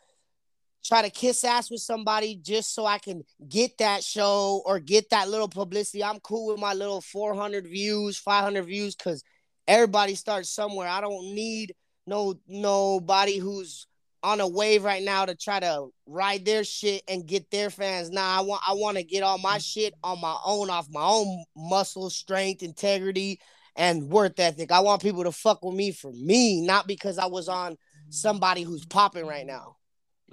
try 0.84 1.02
to 1.02 1.10
kiss 1.10 1.44
ass 1.44 1.70
with 1.70 1.82
somebody 1.82 2.36
just 2.42 2.74
so 2.74 2.86
I 2.86 2.98
can 2.98 3.24
get 3.48 3.78
that 3.80 4.04
show 4.04 4.62
or 4.66 4.80
get 4.80 5.10
that 5.12 5.30
little 5.30 5.48
publicity. 5.48 6.04
I'm 6.04 6.20
cool 6.20 6.52
with 6.52 6.60
my 6.60 6.74
little 6.74 7.02
400 7.02 7.68
views, 7.68 8.18
500 8.18 8.64
views 8.64 8.96
because 8.96 9.24
everybody 9.68 10.16
starts 10.16 10.50
somewhere. 10.50 10.88
I 10.88 11.02
don't 11.02 11.34
need 11.34 11.76
no 12.08 12.36
nobody 12.48 13.38
who's 13.38 13.88
on 14.24 14.40
a 14.40 14.48
wave 14.48 14.84
right 14.84 15.02
now 15.02 15.26
to 15.26 15.36
try 15.36 15.60
to 15.60 15.88
ride 16.06 16.46
their 16.46 16.64
shit 16.64 17.04
and 17.08 17.26
get 17.26 17.50
their 17.50 17.70
fans. 17.70 18.10
Nah, 18.12 18.40
I 18.40 18.42
want 18.42 18.62
I 18.68 18.74
want 18.74 18.98
to 18.98 19.04
get 19.04 19.24
all 19.24 19.38
my 19.38 19.58
shit 19.58 19.94
on 20.04 20.20
my 20.22 20.38
own 20.46 20.70
off 20.70 20.88
my 20.92 21.04
own 21.04 21.44
muscle, 21.56 22.10
strength, 22.10 22.64
integrity, 22.64 23.40
and 23.76 24.10
worth 24.10 24.40
ethic. 24.40 24.72
I 24.72 24.82
want 24.82 25.02
people 25.02 25.24
to 25.24 25.32
fuck 25.32 25.64
with 25.64 25.76
me 25.76 25.92
for 25.92 26.12
me, 26.12 26.62
not 26.66 26.88
because 26.88 27.18
I 27.18 27.28
was 27.28 27.48
on 27.48 27.78
somebody 28.10 28.64
who's 28.64 28.86
popping 28.86 29.26
right 29.26 29.46
now. 29.46 29.78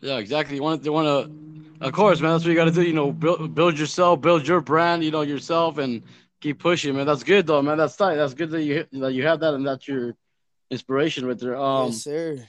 Yeah, 0.01 0.19
exactly. 0.19 0.57
You 0.57 0.63
want 0.63 0.83
they 0.83 0.91
want 0.91 1.07
to, 1.07 1.87
of 1.87 1.93
course, 1.93 2.21
man. 2.21 2.33
That's 2.33 2.45
what 2.45 2.51
you 2.51 2.57
got 2.57 2.67
to 2.67 2.71
do. 2.71 2.83
You 2.83 2.93
know, 2.93 3.13
build 3.13 3.55
build 3.55 3.79
yourself, 3.79 4.21
build 4.21 4.47
your 4.47 4.61
brand. 4.61 5.05
You 5.05 5.11
know 5.11 5.23
yourself, 5.23 5.79
and 5.79 6.03
keep 6.41 6.59
pushing, 6.59 6.95
man. 6.95 7.07
That's 7.07 7.25
good, 7.25 7.47
though, 7.47 7.63
man. 7.63 7.79
That's 7.79 7.97
tight. 7.97 8.17
That's 8.17 8.35
good 8.35 8.51
that 8.51 8.63
you 8.63 8.87
that 8.93 9.13
you 9.13 9.27
have 9.27 9.41
that, 9.41 9.55
and 9.55 9.67
that's 9.67 9.89
your 9.89 10.15
inspiration 10.71 11.27
right 11.27 11.39
there. 11.39 11.57
Um, 11.57 11.87
yes, 11.87 12.05
sir. 12.05 12.47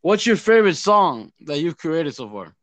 what's 0.00 0.26
your 0.26 0.36
favorite 0.36 0.76
song 0.76 1.32
that 1.42 1.58
you've 1.60 1.76
created 1.76 2.14
so 2.14 2.28
far? 2.28 2.54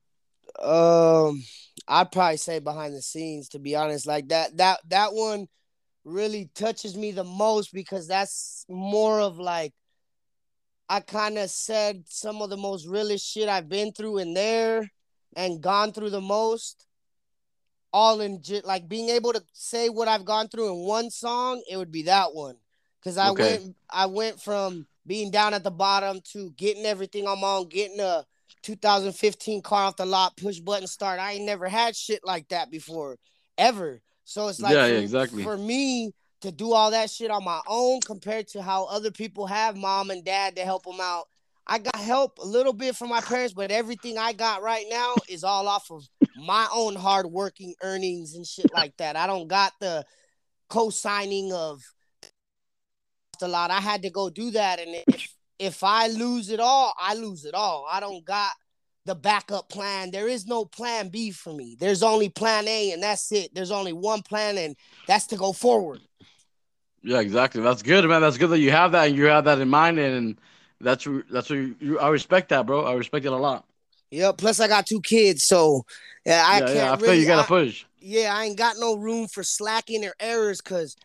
Um, 0.59 1.43
I'd 1.87 2.11
probably 2.11 2.37
say 2.37 2.59
behind 2.59 2.93
the 2.93 3.01
scenes, 3.01 3.49
to 3.49 3.59
be 3.59 3.75
honest. 3.75 4.05
Like 4.05 4.27
that, 4.29 4.57
that 4.57 4.79
that 4.89 5.13
one 5.13 5.47
really 6.03 6.49
touches 6.55 6.97
me 6.97 7.11
the 7.11 7.23
most 7.23 7.73
because 7.73 8.07
that's 8.07 8.65
more 8.67 9.19
of 9.21 9.37
like 9.37 9.73
I 10.89 11.01
kind 11.01 11.37
of 11.37 11.51
said 11.51 12.03
some 12.07 12.41
of 12.41 12.49
the 12.49 12.57
most 12.57 12.87
realest 12.87 13.25
shit 13.25 13.47
I've 13.47 13.69
been 13.69 13.91
through 13.91 14.17
in 14.17 14.33
there 14.33 14.89
and 15.35 15.61
gone 15.61 15.93
through 15.93 16.09
the 16.09 16.21
most. 16.21 16.87
All 17.93 18.21
in 18.21 18.41
like 18.63 18.87
being 18.87 19.09
able 19.09 19.33
to 19.33 19.43
say 19.53 19.89
what 19.89 20.07
I've 20.07 20.25
gone 20.25 20.47
through 20.47 20.71
in 20.73 20.87
one 20.87 21.09
song, 21.09 21.61
it 21.69 21.77
would 21.77 21.91
be 21.91 22.03
that 22.03 22.33
one. 22.33 22.55
Cause 23.03 23.17
I 23.17 23.29
Okay. 23.29 23.59
went 23.59 23.75
I 23.89 24.05
went 24.07 24.41
from 24.41 24.85
being 25.07 25.31
down 25.31 25.53
at 25.53 25.63
the 25.63 25.71
bottom 25.71 26.19
to 26.33 26.51
getting 26.51 26.85
everything 26.85 27.27
on 27.27 27.39
my 27.39 27.53
own, 27.53 27.69
getting 27.69 27.99
a 27.99 28.25
2015 28.61 29.61
car 29.61 29.85
off 29.85 29.95
the 29.95 30.05
lot, 30.05 30.37
push 30.37 30.59
button 30.59 30.85
start. 30.87 31.19
I 31.19 31.33
ain't 31.33 31.45
never 31.45 31.67
had 31.67 31.95
shit 31.95 32.19
like 32.23 32.47
that 32.49 32.69
before, 32.69 33.17
ever. 33.57 34.01
So 34.25 34.49
it's 34.49 34.59
like 34.61 34.73
Yeah, 34.73 34.85
for, 34.85 34.91
yeah, 34.93 34.99
exactly. 34.99 35.43
for 35.43 35.57
me 35.57 36.11
to 36.41 36.51
do 36.51 36.73
all 36.73 36.91
that 36.91 37.09
shit 37.09 37.31
on 37.31 37.43
my 37.43 37.61
own 37.67 37.99
compared 38.01 38.47
to 38.49 38.61
how 38.61 38.85
other 38.85 39.11
people 39.11 39.47
have 39.47 39.75
mom 39.75 40.09
and 40.09 40.23
dad 40.23 40.55
to 40.55 40.63
help 40.63 40.83
them 40.83 40.99
out. 41.01 41.25
I 41.67 41.79
got 41.79 41.95
help 41.95 42.39
a 42.39 42.45
little 42.45 42.73
bit 42.73 42.95
from 42.95 43.09
my 43.09 43.21
parents, 43.21 43.53
but 43.53 43.71
everything 43.71 44.17
I 44.17 44.33
got 44.33 44.63
right 44.63 44.85
now 44.89 45.15
is 45.27 45.43
all 45.43 45.67
off 45.67 45.91
of 45.91 46.07
my 46.35 46.67
own 46.73 46.95
hard 46.95 47.27
working 47.27 47.75
earnings 47.83 48.35
and 48.35 48.45
shit 48.45 48.73
like 48.73 48.95
that. 48.97 49.15
I 49.15 49.27
don't 49.27 49.47
got 49.47 49.73
the 49.79 50.05
co-signing 50.69 51.51
of 51.53 51.81
a 53.41 53.47
lot. 53.47 53.71
I 53.71 53.79
had 53.79 54.01
to 54.03 54.09
go 54.09 54.29
do 54.29 54.51
that, 54.51 54.79
and 54.79 54.95
if 55.07 55.35
if 55.59 55.83
I 55.83 56.07
lose 56.07 56.49
it 56.49 56.59
all, 56.59 56.93
I 56.99 57.15
lose 57.15 57.45
it 57.45 57.53
all. 57.53 57.85
I 57.89 57.99
don't 57.99 58.23
got 58.25 58.51
the 59.09 59.15
backup 59.15 59.69
plan. 59.69 60.11
There 60.11 60.27
is 60.27 60.45
no 60.45 60.65
plan 60.65 61.09
B 61.09 61.31
for 61.31 61.51
me. 61.51 61.75
There's 61.79 62.03
only 62.03 62.29
plan 62.29 62.67
A, 62.67 62.91
and 62.91 63.01
that's 63.01 63.31
it. 63.31 63.55
There's 63.55 63.71
only 63.71 63.91
one 63.91 64.21
plan, 64.21 64.59
and 64.59 64.75
that's 65.07 65.25
to 65.27 65.35
go 65.35 65.51
forward. 65.51 66.01
Yeah, 67.01 67.19
exactly. 67.19 67.63
That's 67.63 67.81
good, 67.81 68.05
man. 68.05 68.21
That's 68.21 68.37
good 68.37 68.51
that 68.51 68.59
you 68.59 68.69
have 68.69 68.91
that 68.91 69.07
and 69.07 69.17
you 69.17 69.25
have 69.25 69.45
that 69.45 69.59
in 69.59 69.67
mind, 69.67 69.97
and 69.97 70.39
that's 70.79 71.07
that's 71.31 71.49
what 71.49 71.57
you, 71.57 71.75
you, 71.79 71.99
I 71.99 72.09
respect 72.09 72.49
that, 72.49 72.67
bro. 72.67 72.85
I 72.85 72.93
respect 72.93 73.25
it 73.25 73.31
a 73.31 73.35
lot. 73.35 73.65
Yeah. 74.11 74.31
Plus, 74.31 74.59
I 74.59 74.67
got 74.67 74.85
two 74.85 75.01
kids, 75.01 75.43
so 75.43 75.85
yeah, 76.23 76.43
I 76.45 76.59
yeah, 76.59 76.65
can't 76.65 76.75
yeah. 76.75 76.93
I 76.93 76.97
feel 76.97 77.05
really. 77.07 77.19
you 77.21 77.25
gotta 77.25 77.41
I- 77.41 77.47
push. 77.47 77.85
yeah, 77.99 78.35
I 78.35 78.45
ain't 78.45 78.57
got 78.57 78.75
no 78.77 78.95
room 78.95 79.27
for 79.27 79.41
slacking 79.41 80.05
or 80.05 80.13
errors 80.19 80.61
because 80.61 80.95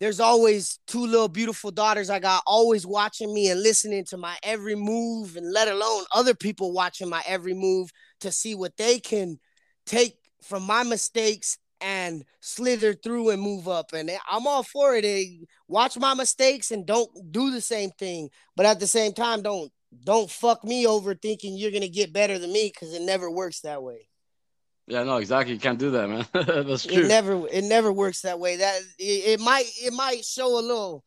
there's 0.00 0.18
always 0.20 0.78
two 0.86 1.06
little 1.06 1.28
beautiful 1.28 1.70
daughters 1.70 2.10
I 2.10 2.18
got 2.18 2.42
always 2.46 2.86
watching 2.86 3.32
me 3.32 3.50
and 3.50 3.62
listening 3.62 4.04
to 4.06 4.16
my 4.16 4.36
every 4.42 4.74
move, 4.74 5.36
and 5.36 5.52
let 5.52 5.68
alone 5.68 6.04
other 6.14 6.34
people 6.34 6.72
watching 6.72 7.08
my 7.08 7.22
every 7.26 7.54
move 7.54 7.90
to 8.20 8.32
see 8.32 8.54
what 8.54 8.76
they 8.76 8.98
can 8.98 9.38
take 9.86 10.16
from 10.42 10.62
my 10.64 10.82
mistakes 10.82 11.58
and 11.82 12.24
slither 12.40 12.94
through 12.94 13.30
and 13.30 13.42
move 13.42 13.68
up. 13.68 13.92
And 13.92 14.10
I'm 14.30 14.46
all 14.46 14.62
for 14.62 14.94
it. 14.94 15.46
Watch 15.68 15.98
my 15.98 16.14
mistakes 16.14 16.70
and 16.70 16.86
don't 16.86 17.10
do 17.30 17.50
the 17.50 17.60
same 17.60 17.90
thing, 17.90 18.30
but 18.56 18.66
at 18.66 18.80
the 18.80 18.86
same 18.86 19.12
time, 19.12 19.42
don't 19.42 19.70
don't 20.04 20.30
fuck 20.30 20.64
me 20.64 20.86
over 20.86 21.14
thinking 21.14 21.56
you're 21.56 21.72
gonna 21.72 21.88
get 21.88 22.12
better 22.12 22.38
than 22.38 22.52
me 22.52 22.70
because 22.72 22.94
it 22.94 23.02
never 23.02 23.30
works 23.30 23.60
that 23.60 23.82
way. 23.82 24.08
Yeah, 24.90 25.04
no, 25.04 25.18
exactly. 25.18 25.54
You 25.54 25.60
can't 25.60 25.78
do 25.78 25.92
that, 25.92 26.08
man. 26.08 26.26
that's 26.66 26.84
true. 26.84 27.04
It 27.04 27.08
never 27.08 27.46
it 27.48 27.62
never 27.62 27.92
works 27.92 28.22
that 28.22 28.40
way. 28.40 28.56
That 28.56 28.80
it, 28.98 29.02
it 29.02 29.40
might 29.40 29.66
it 29.80 29.92
might 29.92 30.24
show 30.24 30.58
a 30.58 30.60
little 30.60 31.04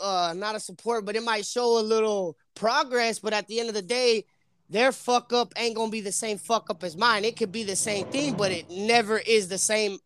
uh 0.00 0.34
not 0.36 0.54
a 0.54 0.60
support, 0.60 1.04
but 1.04 1.16
it 1.16 1.24
might 1.24 1.44
show 1.44 1.78
a 1.78 1.82
little 1.82 2.36
progress, 2.54 3.18
but 3.18 3.32
at 3.32 3.48
the 3.48 3.58
end 3.58 3.68
of 3.68 3.74
the 3.74 3.82
day, 3.82 4.24
their 4.70 4.92
fuck 4.92 5.32
up 5.32 5.52
ain't 5.56 5.74
gonna 5.74 5.90
be 5.90 6.00
the 6.00 6.12
same 6.12 6.38
fuck 6.38 6.70
up 6.70 6.84
as 6.84 6.96
mine. 6.96 7.24
It 7.24 7.36
could 7.36 7.50
be 7.50 7.64
the 7.64 7.74
same 7.74 8.06
thing, 8.06 8.34
but 8.34 8.52
it 8.52 8.70
never 8.70 9.18
is 9.18 9.48
the 9.48 9.58
same 9.58 9.98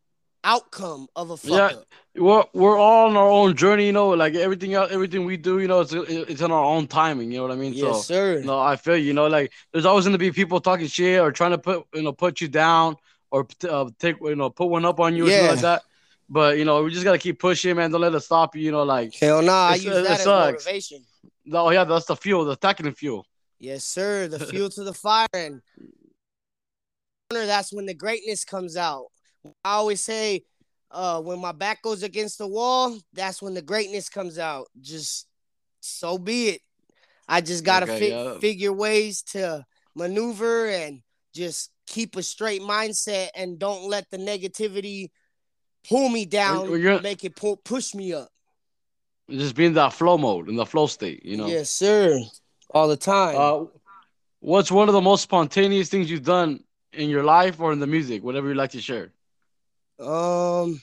outcome 0.45 1.07
of 1.17 1.31
a 1.31 1.37
fuck 1.37 1.51
Yeah. 1.51 1.67
up. 1.79 1.85
we're 2.17 2.45
we're 2.55 2.79
all 2.79 3.09
on 3.09 3.17
our 3.17 3.29
own 3.29 3.55
journey, 3.57 3.87
you 3.87 3.93
know. 3.93 4.09
Like 4.11 4.35
everything 4.35 4.75
else, 4.75 4.91
everything 4.91 5.25
we 5.25 5.37
do, 5.37 5.59
you 5.61 5.69
know, 5.69 5.81
it's 5.81 5.93
it's 5.93 6.43
on 6.43 6.51
our 6.51 6.65
own 6.65 6.87
timing. 6.87 7.31
You 7.31 7.39
know 7.39 7.43
what 7.45 7.53
I 7.53 7.57
mean? 7.57 7.73
Yes, 7.75 8.07
so 8.07 8.15
sir. 8.15 8.43
no, 8.45 8.59
I 8.59 8.77
feel 8.77 8.97
you. 8.97 9.13
Know, 9.13 9.27
like 9.27 9.53
there's 9.73 9.85
always 9.87 10.05
gonna 10.07 10.19
be 10.19 10.33
people 10.33 10.61
talking 10.61 10.87
shit 10.87 11.21
or 11.21 11.31
trying 11.33 11.51
to 11.53 11.59
put 11.59 11.87
you 11.95 12.03
know 12.03 12.13
put 12.13 12.41
you 12.41 12.49
down 12.49 12.97
or 13.31 13.47
uh, 13.69 13.89
take 13.99 14.17
you 14.21 14.35
know 14.37 14.51
put 14.51 14.67
one 14.67 14.85
up 14.85 14.99
on 15.01 15.15
you 15.15 15.27
or 15.27 15.31
something 15.31 15.45
Yeah. 15.47 15.51
like 15.53 15.61
that. 15.61 15.83
But 16.29 16.59
you 16.59 16.65
know, 16.65 16.83
we 16.83 16.91
just 16.91 17.05
gotta 17.05 17.19
keep 17.19 17.39
pushing, 17.39 17.77
man. 17.77 17.91
Don't 17.91 18.01
let 18.01 18.15
it 18.15 18.21
stop 18.21 18.55
you. 18.57 18.63
You 18.63 18.73
know, 18.73 18.83
like 18.85 19.15
Hell 19.15 19.43
no, 19.43 19.53
I 19.53 19.75
use 19.75 19.87
it 19.87 20.05
that 20.05 20.07
as 20.21 20.23
sucks. 20.25 20.65
motivation. 20.67 21.05
oh 21.53 21.71
yeah, 21.71 21.85
that's 21.85 22.07
the 22.07 22.17
fuel, 22.17 22.45
the 22.45 22.53
attacking 22.53 22.91
fuel. 22.95 23.27
Yes, 23.59 23.85
sir. 23.85 24.27
The 24.29 24.39
fuel 24.47 24.71
to 24.71 24.85
the 24.85 24.95
fire, 24.95 25.27
and 25.35 25.61
that's 27.31 27.73
when 27.73 27.87
the 27.87 27.95
greatness 27.95 28.45
comes 28.45 28.77
out. 28.77 29.07
I 29.45 29.75
always 29.75 30.03
say, 30.03 30.45
uh, 30.91 31.21
when 31.21 31.39
my 31.39 31.53
back 31.53 31.83
goes 31.83 32.03
against 32.03 32.39
the 32.39 32.47
wall, 32.47 32.99
that's 33.13 33.41
when 33.41 33.55
the 33.55 33.63
greatness 33.63 34.09
comes 34.09 34.39
out. 34.39 34.67
Just 34.81 35.27
so 35.81 36.19
be 36.19 36.49
it. 36.49 36.61
I 37.29 37.41
just 37.41 37.65
gotta 37.65 37.91
Okay, 37.91 38.01
fi- 38.01 38.09
yeah. 38.09 38.39
figure 38.39 38.73
ways 38.73 39.23
to 39.33 39.65
maneuver 39.95 40.69
and 40.69 41.01
just 41.33 41.71
keep 41.87 42.17
a 42.17 42.23
straight 42.23 42.61
mindset 42.61 43.29
and 43.35 43.59
don't 43.59 43.89
let 43.89 44.11
the 44.11 44.19
negativity 44.19 45.11
pull 45.89 46.09
me 46.09 46.27
down, 46.27 46.71
make 47.03 47.25
it 47.25 47.37
pull, 47.37 47.57
push 47.57 47.95
me 47.95 48.13
up. 48.13 48.29
Just 49.29 49.55
be 49.55 49.67
in 49.67 49.75
that 49.75 49.93
flow 49.93 50.19
mode, 50.19 50.49
in 50.49 50.57
the 50.57 50.67
flow 50.67 50.89
state. 50.89 51.25
You 51.25 51.37
know. 51.37 51.47
Yes, 51.47 51.71
sir. 51.71 52.21
All 52.71 52.89
the 52.89 52.97
time. 52.97 53.37
Uh, 53.39 53.65
what's 54.41 54.73
one 54.73 54.89
of 54.89 54.95
the 54.95 55.01
most 55.01 55.23
spontaneous 55.23 55.89
things 55.89 56.11
you've 56.11 56.25
done 56.25 56.65
in 56.93 57.09
your 57.09 57.23
life 57.23 57.61
or 57.61 57.73
in 57.73 57.79
the 57.79 57.87
music, 57.87 58.25
whatever 58.25 58.49
you'd 58.49 58.57
like 58.57 58.73
to 58.73 58.81
share? 58.81 59.13
Um, 60.01 60.81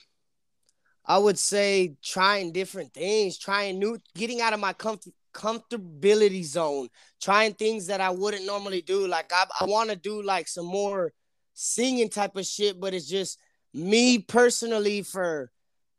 I 1.06 1.18
would 1.18 1.40
say 1.40 1.96
trying 2.04 2.52
different 2.52 2.94
things, 2.94 3.38
trying 3.38 3.80
new, 3.80 4.00
getting 4.16 4.42
out 4.42 4.54
of 4.54 4.60
my 4.60 4.74
comfort 4.74 5.14
comfortability 5.34 6.44
zone, 6.44 6.90
trying 7.22 7.54
things 7.54 7.88
that 7.88 8.02
I 8.02 8.10
wouldn't 8.10 8.46
normally 8.46 8.82
do. 8.82 9.08
Like 9.08 9.32
I, 9.32 9.46
I 9.62 9.66
want 9.66 9.90
to 9.92 9.96
do 9.96 10.22
like 10.24 10.48
some 10.48 10.66
more 10.66 11.14
singing 11.54 12.10
type 12.10 12.36
of 12.36 12.46
shit, 12.46 12.80
but 12.80 12.94
it's 12.94 13.08
just 13.08 13.40
me 13.74 14.20
personally 14.20 15.04
for 15.04 15.52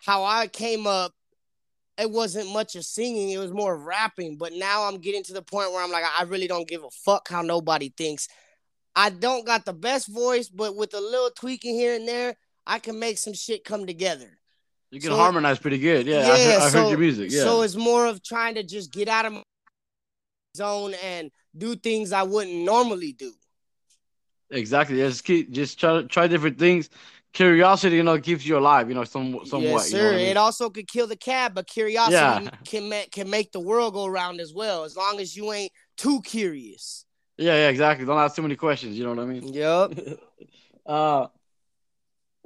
how 0.05 0.25
I 0.25 0.49
came 0.49 0.87
up. 0.87 1.13
It 1.97 2.11
wasn't 2.11 2.53
much 2.53 2.77
of 2.77 2.85
singing; 2.85 3.31
it 3.31 3.39
was 3.39 3.53
more 3.53 3.77
rapping. 3.77 4.37
But 4.37 4.53
now 4.53 4.85
I'm 4.85 4.99
getting 4.99 5.25
to 5.25 5.33
the 5.33 5.43
point 5.43 5.73
where 5.73 5.83
I'm 5.83 5.91
like, 5.91 6.05
I 6.05 6.25
really 6.25 6.47
don't 6.47 6.69
give 6.69 6.85
a 6.85 6.91
fuck 6.91 7.29
how 7.29 7.43
nobody 7.43 7.93
thinks. 7.97 8.29
I 8.95 9.11
don't 9.11 9.47
got 9.47 9.65
the 9.65 9.73
best 9.73 10.09
voice, 10.09 10.49
but 10.49 10.77
with 10.77 10.95
a 10.95 11.01
little 11.01 11.31
tweaking 11.31 11.75
here 11.75 11.95
and 11.95 12.07
there, 12.07 12.37
I 12.69 12.79
can 12.79 12.99
make 13.01 13.17
some 13.17 13.33
shit 13.33 13.65
come 13.65 13.87
together. 13.87 14.29
You 14.91 15.01
can 15.01 15.11
so, 15.11 15.17
harmonize 15.17 15.59
pretty 15.59 15.79
good. 15.79 16.07
Yeah, 16.07 16.27
yeah 16.27 16.33
I, 16.33 16.39
heard, 16.39 16.63
I 16.63 16.71
heard 16.71 16.91
your 16.91 16.99
music. 16.99 17.31
Yeah. 17.31 17.43
So 17.43 17.63
it's 17.63 17.75
more 17.75 18.07
of 18.07 18.23
trying 18.23 18.55
to 18.57 18.63
just 18.63 18.93
get 18.93 19.09
out 19.09 19.25
of 19.25 19.33
my 19.33 19.43
zone 20.57 20.95
and 21.03 21.31
do 21.57 21.77
things 21.77 22.13
I 22.13 22.23
wouldn't 22.23 22.57
normally 22.65 23.13
do. 23.13 23.33
Exactly. 24.51 24.97
Just 24.97 25.25
keep 25.25 25.51
just 25.51 25.81
try 25.81 26.03
try 26.03 26.27
different 26.27 26.59
things. 26.59 26.91
Curiosity, 27.35 27.97
you 27.97 28.03
know, 28.03 28.19
keeps 28.19 28.47
you 28.47 28.57
alive. 28.57 28.89
You 28.89 28.95
know, 28.95 29.05
some 29.05 29.41
somewhat. 29.45 29.69
Yes, 29.69 29.91
sir. 29.91 29.97
You 29.99 30.03
know 30.03 30.11
I 30.11 30.17
mean? 30.17 30.27
It 30.29 30.37
also 30.37 30.71
could 30.71 30.89
kill 30.89 31.07
the 31.07 31.17
cat, 31.17 31.55
but 31.55 31.67
curiosity 31.67 32.15
yeah. 32.47 32.51
can 32.65 32.89
make 32.89 33.11
can 33.11 33.29
make 33.29 33.53
the 33.53 33.61
world 33.61 33.95
go 33.95 34.07
round 34.07 34.41
as 34.41 34.55
well. 34.55 34.85
As 34.85 34.97
long 34.97 35.21
as 35.21 35.37
you 35.37 35.53
ain't 35.53 35.73
too 35.97 36.21
curious. 36.23 37.05
Yeah, 37.37 37.53
yeah, 37.53 37.69
exactly. 37.69 38.05
Don't 38.05 38.19
ask 38.19 38.37
too 38.37 38.43
many 38.43 38.57
questions. 38.57 38.97
You 38.99 39.05
know 39.05 39.15
what 39.15 39.23
I 39.23 39.27
mean? 39.27 39.53
Yep. 39.53 40.19
uh, 40.87 41.27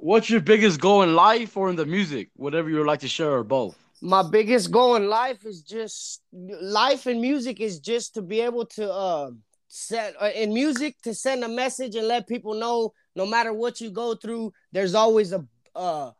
What's 0.03 0.29
your 0.29 0.41
biggest 0.41 0.81
goal 0.81 1.03
in 1.03 1.15
life 1.15 1.55
or 1.55 1.69
in 1.69 1.77
the 1.77 1.85
music? 1.85 2.29
Whatever 2.35 2.69
you 2.69 2.75
would 2.75 2.87
like 2.87 2.99
to 2.99 3.07
share 3.07 3.31
or 3.31 3.43
both. 3.45 3.77
My 4.01 4.21
biggest 4.21 4.69
goal 4.69 4.97
in 4.97 5.07
life 5.07 5.45
is 5.45 5.61
just 5.61 6.23
life 6.33 7.05
and 7.05 7.21
music 7.21 7.61
is 7.61 7.79
just 7.79 8.13
to 8.15 8.21
be 8.21 8.41
able 8.41 8.65
to 8.65 8.91
uh 8.91 9.31
set 9.69 10.13
uh, 10.21 10.29
in 10.35 10.53
music 10.53 11.01
to 11.03 11.13
send 11.15 11.41
a 11.45 11.47
message 11.47 11.95
and 11.95 12.05
let 12.05 12.27
people 12.27 12.53
know 12.53 12.91
no 13.15 13.25
matter 13.25 13.53
what 13.53 13.79
you 13.79 13.89
go 13.89 14.13
through, 14.13 14.51
there's 14.73 14.93
always 14.93 15.31
a 15.31 15.45
uh 15.73 16.11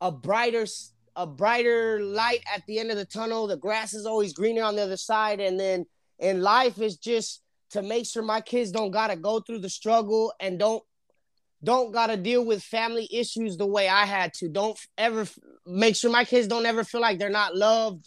a 0.00 0.10
brighter 0.10 0.66
a 1.14 1.26
brighter 1.26 2.00
light 2.00 2.40
at 2.54 2.62
the 2.66 2.78
end 2.78 2.90
of 2.90 2.96
the 2.96 3.04
tunnel. 3.04 3.46
The 3.46 3.58
grass 3.58 3.92
is 3.92 4.06
always 4.06 4.32
greener 4.32 4.62
on 4.62 4.76
the 4.76 4.82
other 4.82 4.96
side. 4.96 5.40
And 5.40 5.60
then 5.60 5.84
in 6.18 6.40
life 6.40 6.80
is 6.80 6.96
just 6.96 7.42
to 7.72 7.82
make 7.82 8.06
sure 8.06 8.22
my 8.22 8.40
kids 8.40 8.70
don't 8.70 8.92
gotta 8.92 9.14
go 9.14 9.40
through 9.40 9.58
the 9.58 9.68
struggle 9.68 10.32
and 10.40 10.58
don't 10.58 10.82
don't 11.66 11.90
got 11.90 12.06
to 12.06 12.16
deal 12.16 12.44
with 12.44 12.62
family 12.62 13.08
issues 13.10 13.56
the 13.56 13.66
way 13.66 13.88
I 13.88 14.04
had 14.06 14.32
to. 14.34 14.48
Don't 14.48 14.78
ever 14.96 15.26
make 15.66 15.96
sure 15.96 16.12
my 16.12 16.24
kids 16.24 16.46
don't 16.46 16.64
ever 16.64 16.84
feel 16.84 17.00
like 17.00 17.18
they're 17.18 17.28
not 17.28 17.56
loved 17.56 18.06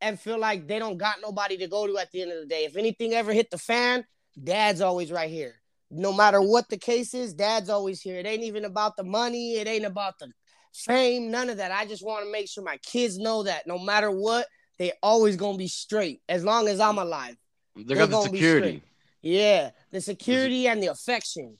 and 0.00 0.18
feel 0.18 0.38
like 0.38 0.68
they 0.68 0.78
don't 0.78 0.98
got 0.98 1.16
nobody 1.20 1.56
to 1.56 1.66
go 1.66 1.84
to 1.88 1.98
at 1.98 2.12
the 2.12 2.22
end 2.22 2.30
of 2.30 2.38
the 2.38 2.46
day. 2.46 2.64
If 2.64 2.76
anything 2.76 3.12
ever 3.12 3.32
hit 3.32 3.50
the 3.50 3.58
fan, 3.58 4.04
dad's 4.42 4.80
always 4.80 5.10
right 5.10 5.28
here. 5.28 5.56
No 5.90 6.12
matter 6.12 6.40
what 6.40 6.68
the 6.68 6.78
case 6.78 7.12
is, 7.12 7.34
dad's 7.34 7.68
always 7.68 8.00
here. 8.00 8.18
It 8.18 8.26
ain't 8.26 8.44
even 8.44 8.64
about 8.64 8.96
the 8.96 9.04
money, 9.04 9.56
it 9.56 9.66
ain't 9.66 9.84
about 9.84 10.20
the 10.20 10.30
fame, 10.72 11.32
none 11.32 11.50
of 11.50 11.56
that. 11.56 11.72
I 11.72 11.86
just 11.86 12.04
want 12.04 12.24
to 12.24 12.30
make 12.30 12.48
sure 12.48 12.62
my 12.62 12.78
kids 12.78 13.18
know 13.18 13.42
that 13.42 13.66
no 13.66 13.80
matter 13.80 14.12
what, 14.12 14.46
they 14.78 14.92
always 15.02 15.34
going 15.36 15.54
to 15.54 15.58
be 15.58 15.68
straight 15.68 16.22
as 16.28 16.44
long 16.44 16.68
as 16.68 16.78
I'm 16.78 16.98
alive. 16.98 17.36
They 17.74 17.96
got 17.96 18.10
the 18.10 18.22
security. 18.22 18.82
Yeah, 19.22 19.70
the 19.90 20.00
security 20.00 20.68
and 20.68 20.80
the 20.80 20.86
affection. 20.86 21.58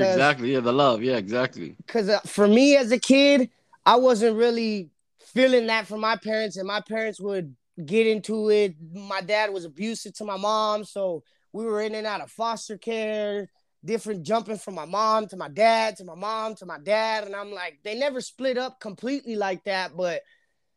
Exactly. 0.00 0.52
Yeah, 0.52 0.60
the 0.60 0.72
love. 0.72 1.02
Yeah, 1.02 1.16
exactly. 1.16 1.76
Because 1.86 2.08
uh, 2.08 2.20
for 2.20 2.48
me 2.48 2.76
as 2.76 2.92
a 2.92 2.98
kid, 2.98 3.50
I 3.84 3.96
wasn't 3.96 4.36
really 4.36 4.90
feeling 5.34 5.66
that 5.66 5.86
from 5.86 6.00
my 6.00 6.16
parents, 6.16 6.56
and 6.56 6.66
my 6.66 6.80
parents 6.80 7.20
would 7.20 7.54
get 7.84 8.06
into 8.06 8.50
it. 8.50 8.74
My 8.92 9.20
dad 9.20 9.52
was 9.52 9.64
abusive 9.64 10.14
to 10.14 10.24
my 10.24 10.36
mom, 10.36 10.84
so 10.84 11.22
we 11.52 11.64
were 11.64 11.80
in 11.82 11.94
and 11.94 12.06
out 12.06 12.20
of 12.20 12.30
foster 12.30 12.78
care, 12.78 13.48
different 13.84 14.24
jumping 14.24 14.58
from 14.58 14.74
my 14.74 14.84
mom 14.84 15.26
to 15.28 15.36
my 15.36 15.48
dad 15.48 15.96
to 15.96 16.04
my 16.04 16.14
mom 16.14 16.54
to 16.56 16.66
my 16.66 16.78
dad, 16.78 17.24
and 17.24 17.34
I'm 17.34 17.52
like, 17.52 17.78
they 17.82 17.98
never 17.98 18.20
split 18.20 18.58
up 18.58 18.80
completely 18.80 19.36
like 19.36 19.64
that, 19.64 19.96
but 19.96 20.22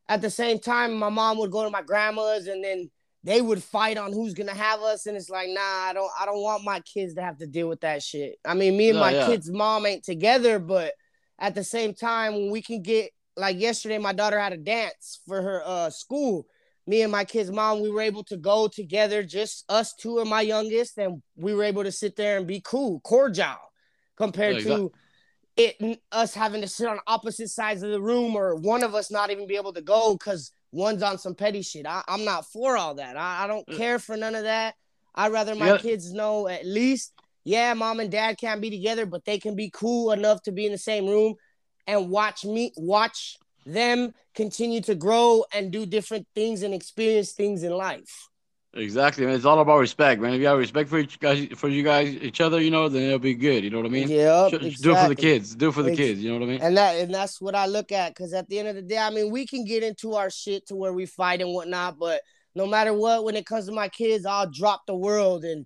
at 0.08 0.22
the 0.22 0.30
same 0.30 0.60
time, 0.60 0.96
my 0.96 1.10
mom 1.10 1.38
would 1.40 1.52
go 1.52 1.64
to 1.64 1.70
my 1.70 1.82
grandma's, 1.82 2.48
and 2.48 2.64
then 2.64 2.90
they 3.26 3.42
would 3.42 3.64
fight 3.64 3.98
on 3.98 4.14
who's 4.14 4.36
gonna 4.36 4.54
have 4.54 4.82
us, 4.82 5.08
and 5.08 5.18
it's 5.18 5.32
like, 5.32 5.50
nah, 5.50 5.60
I 5.60 5.94
don't, 5.94 6.12
I 6.20 6.28
don't 6.28 6.44
want 6.44 6.64
my 6.64 6.80
kids 6.82 7.16
to 7.16 7.24
have 7.24 7.40
to 7.40 7.48
deal 7.48 7.68
with 7.68 7.82
that 7.82 8.04
shit. 8.04 8.38
I 8.46 8.54
mean, 8.54 8.78
me 8.78 8.90
and 8.90 9.00
no, 9.00 9.04
my 9.04 9.14
yeah. 9.14 9.26
kid's 9.26 9.50
mom 9.52 9.88
ain't 9.88 10.04
together, 10.04 10.60
but 10.60 10.94
at 11.40 11.56
the 11.56 11.64
same 11.64 11.96
time, 11.96 12.34
when 12.34 12.52
we 12.52 12.62
can 12.62 12.84
get 12.84 13.10
like 13.36 13.60
yesterday, 13.60 13.98
my 13.98 14.14
daughter 14.14 14.40
had 14.40 14.54
a 14.54 14.58
dance 14.58 15.20
for 15.28 15.42
her 15.42 15.64
uh 15.66 15.90
school. 15.90 16.46
Me 16.88 17.02
and 17.02 17.12
my 17.12 17.26
kid's 17.26 17.50
mom, 17.50 17.82
we 17.82 17.90
were 17.90 18.02
able 18.02 18.24
to 18.26 18.38
go 18.38 18.68
together, 18.68 19.24
just 19.24 19.66
us 19.70 19.96
two 19.96 20.20
and 20.20 20.30
my 20.30 20.42
youngest, 20.42 21.00
and 21.00 21.24
we 21.36 21.56
were 21.56 21.64
able 21.64 21.84
to 21.84 21.92
sit 21.92 22.16
there 22.16 22.38
and 22.38 22.46
be 22.46 22.62
cool, 22.64 23.00
cordial, 23.00 23.58
compared 24.18 24.58
yeah, 24.58 24.76
to 24.76 24.92
it 25.58 26.00
us 26.12 26.34
having 26.36 26.62
to 26.62 26.68
sit 26.68 26.88
on 26.88 27.00
opposite 27.08 27.50
sides 27.50 27.82
of 27.82 27.90
the 27.90 28.02
room 28.02 28.36
or 28.36 28.56
one 28.56 28.84
of 28.84 28.94
us 28.94 29.10
not 29.10 29.32
even 29.32 29.48
be 29.48 29.56
able 29.56 29.74
to 29.74 29.82
go 29.82 30.14
because 30.14 30.52
one's 30.76 31.02
on 31.02 31.18
some 31.18 31.36
petty 31.36 31.62
shit. 31.62 31.88
I, 31.88 32.04
am 32.08 32.26
not 32.26 32.46
for 32.46 32.76
all 32.76 32.96
that. 32.96 33.16
I, 33.16 33.46
I, 33.46 33.48
don't 33.48 33.66
mm. 33.66 33.78
care 33.78 33.98
for 33.98 34.18
none 34.18 34.36
of 34.36 34.44
that. 34.44 34.76
I'd 35.16 35.32
rather 35.32 35.56
my 35.56 35.72
yeah. 35.72 35.78
kids 35.78 36.12
know 36.12 36.48
at 36.50 36.66
least, 36.66 37.14
yeah, 37.46 37.74
mom 37.74 38.02
and 38.02 38.12
dad 38.12 38.38
can't 38.38 38.62
be 38.62 38.70
together, 38.70 39.06
but 39.06 39.24
they 39.24 39.40
can 39.40 39.56
be 39.56 39.70
cool 39.74 40.12
enough 40.12 40.42
to 40.44 40.52
be 40.52 40.66
in 40.66 40.74
the 40.74 40.78
same 40.78 41.08
room 41.08 41.36
and 41.88 42.10
watch 42.10 42.44
me 42.44 42.74
watch 42.76 43.38
them 43.66 44.12
continue 44.36 44.82
to 44.82 44.96
grow 44.96 45.46
and 45.54 45.72
do 45.72 45.86
different 45.86 46.28
things 46.36 46.62
and 46.62 46.74
experience 46.74 47.32
things 47.32 47.64
in 47.64 47.72
life. 47.72 48.30
Exactly, 48.76 49.26
man. 49.26 49.36
It's 49.36 49.46
all 49.46 49.62
about 49.62 49.78
respect, 49.78 50.20
man. 50.20 50.34
If 50.34 50.42
you 50.42 50.48
have 50.48 50.58
respect 50.58 50.90
for 50.90 51.00
each 51.00 51.18
guys, 51.18 51.48
for 51.56 51.70
you 51.70 51.82
guys, 51.82 52.14
each 52.16 52.42
other, 52.42 52.62
you 52.62 52.72
know, 52.72 52.90
then 52.90 53.04
it'll 53.04 53.20
be 53.20 53.34
good. 53.34 53.64
You 53.64 53.70
know 53.70 53.78
what 53.78 53.86
I 53.86 53.90
mean? 53.90 54.10
Yeah. 54.10 54.48
Exactly. 54.48 54.72
Do 54.72 54.92
it 54.92 55.02
for 55.02 55.08
the 55.08 55.16
kids. 55.16 55.56
Do 55.56 55.70
it 55.70 55.72
for 55.72 55.82
the 55.82 55.96
kids. 55.96 56.20
You 56.20 56.34
know 56.34 56.40
what 56.40 56.46
I 56.46 56.52
mean? 56.52 56.62
And 56.62 56.76
that, 56.76 56.96
and 57.00 57.14
that's 57.14 57.40
what 57.40 57.56
I 57.56 57.68
look 57.68 57.94
at. 57.94 58.14
Because 58.14 58.34
at 58.34 58.50
the 58.50 58.60
end 58.60 58.68
of 58.68 58.76
the 58.76 58.82
day, 58.82 58.98
I 58.98 59.12
mean, 59.12 59.32
we 59.32 59.48
can 59.48 59.64
get 59.64 59.82
into 59.82 60.16
our 60.16 60.30
shit 60.30 60.68
to 60.68 60.76
where 60.76 60.92
we 60.92 61.06
fight 61.06 61.40
and 61.40 61.54
whatnot, 61.54 61.98
but 61.98 62.22
no 62.54 62.68
matter 62.68 62.94
what, 62.94 63.24
when 63.24 63.38
it 63.38 63.46
comes 63.46 63.66
to 63.68 63.72
my 63.72 63.88
kids, 63.88 64.26
I'll 64.26 64.50
drop 64.50 64.86
the 64.86 64.96
world 64.96 65.46
and 65.46 65.66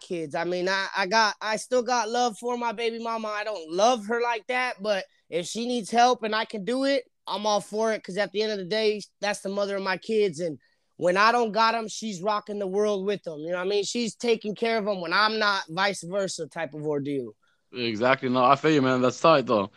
kids. 0.00 0.34
I 0.34 0.42
mean, 0.42 0.68
I, 0.68 0.88
I 0.96 1.06
got, 1.06 1.36
I 1.40 1.56
still 1.56 1.82
got 1.84 2.08
love 2.08 2.36
for 2.36 2.56
my 2.56 2.72
baby 2.72 2.98
mama. 2.98 3.28
I 3.28 3.44
don't 3.44 3.70
love 3.70 4.06
her 4.06 4.20
like 4.20 4.44
that, 4.48 4.82
but 4.82 5.04
if 5.30 5.46
she 5.46 5.68
needs 5.68 5.90
help 5.90 6.24
and 6.24 6.34
I 6.34 6.46
can 6.46 6.64
do 6.64 6.84
it, 6.84 7.04
I'm 7.28 7.46
all 7.46 7.60
for 7.60 7.92
it. 7.92 7.98
Because 7.98 8.18
at 8.18 8.32
the 8.32 8.42
end 8.42 8.50
of 8.50 8.58
the 8.58 8.64
day, 8.64 9.00
that's 9.20 9.40
the 9.40 9.48
mother 9.48 9.76
of 9.76 9.84
my 9.84 9.98
kids 9.98 10.40
and 10.40 10.58
when 10.96 11.16
I 11.16 11.32
don't 11.32 11.52
got 11.52 11.72
them, 11.72 11.88
she's 11.88 12.22
rocking 12.22 12.58
the 12.58 12.66
world 12.66 13.04
with 13.04 13.22
them. 13.24 13.40
You 13.40 13.50
know 13.50 13.58
what 13.58 13.66
I 13.66 13.68
mean? 13.68 13.84
She's 13.84 14.14
taking 14.14 14.54
care 14.54 14.78
of 14.78 14.84
them 14.84 15.00
when 15.00 15.12
I'm 15.12 15.38
not, 15.38 15.64
vice 15.68 16.02
versa 16.02 16.46
type 16.46 16.74
of 16.74 16.86
ordeal. 16.86 17.32
Exactly. 17.72 18.28
No, 18.28 18.44
I 18.44 18.56
feel 18.56 18.70
you, 18.70 18.82
man. 18.82 19.02
That's 19.02 19.20
tight, 19.20 19.46
though. 19.46 19.70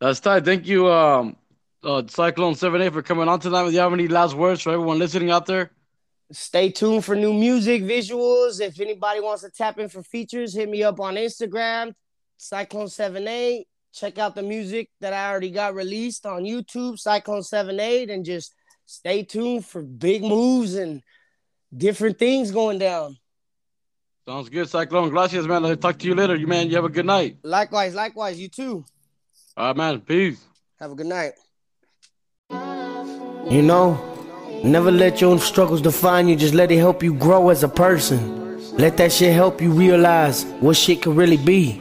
That's 0.00 0.20
tight. 0.20 0.44
Thank 0.44 0.66
you, 0.66 0.88
um, 0.88 1.36
uh, 1.82 2.02
Syklone 2.02 2.56
78, 2.56 2.92
for 2.92 3.02
coming 3.02 3.28
on 3.28 3.40
tonight. 3.40 3.64
Do 3.66 3.72
you 3.72 3.80
have 3.80 3.92
any 3.92 4.08
last 4.08 4.34
words 4.34 4.62
for 4.62 4.72
everyone 4.72 4.98
listening 4.98 5.30
out 5.30 5.46
there? 5.46 5.72
Stay 6.32 6.70
tuned 6.70 7.04
for 7.04 7.16
new 7.16 7.32
music, 7.32 7.82
visuals. 7.82 8.60
If 8.60 8.80
anybody 8.80 9.20
wants 9.20 9.42
to 9.42 9.50
tap 9.50 9.78
in 9.80 9.88
for 9.88 10.02
features, 10.04 10.54
hit 10.54 10.68
me 10.68 10.84
up 10.84 11.00
on 11.00 11.16
Instagram, 11.16 11.92
Syklone78. 12.38 13.64
Check 13.92 14.18
out 14.18 14.36
the 14.36 14.42
music 14.42 14.88
that 15.00 15.12
I 15.12 15.28
already 15.28 15.50
got 15.50 15.74
released 15.74 16.24
on 16.26 16.44
YouTube, 16.44 17.02
Syklone78, 17.04 18.12
and 18.12 18.24
just 18.24 18.54
stay 18.90 19.22
tuned 19.22 19.64
for 19.64 19.82
big 19.82 20.22
moves 20.22 20.74
and 20.74 21.02
different 21.74 22.18
things 22.18 22.50
going 22.50 22.78
down. 22.78 23.16
Sounds 24.26 24.48
good, 24.48 24.66
Syklone. 24.66 25.10
Gracias, 25.10 25.46
man. 25.46 25.64
I'll 25.64 25.76
talk 25.76 25.98
to 26.00 26.06
you 26.06 26.14
later. 26.14 26.34
You 26.34 26.48
man, 26.48 26.68
you 26.68 26.74
have 26.74 26.84
a 26.84 26.88
good 26.88 27.06
night. 27.06 27.38
Likewise, 27.42 27.94
likewise. 27.94 28.38
You 28.38 28.48
too. 28.48 28.84
All 29.56 29.68
right, 29.68 29.76
man. 29.76 30.00
Peace. 30.00 30.44
Have 30.80 30.90
a 30.90 30.94
good 30.94 31.06
night. 31.06 31.32
You 33.48 33.62
know, 33.62 33.98
never 34.64 34.90
let 34.90 35.20
your 35.20 35.30
own 35.30 35.38
struggles 35.38 35.80
define 35.80 36.28
you. 36.28 36.34
Just 36.34 36.54
let 36.54 36.72
it 36.72 36.78
help 36.78 37.02
you 37.02 37.14
grow 37.14 37.48
as 37.50 37.62
a 37.62 37.68
person. 37.68 38.76
Let 38.76 38.96
that 38.96 39.12
shit 39.12 39.32
help 39.32 39.62
you 39.62 39.70
realize 39.70 40.44
what 40.60 40.76
shit 40.76 41.02
can 41.02 41.14
really 41.14 41.36
be. 41.36 41.80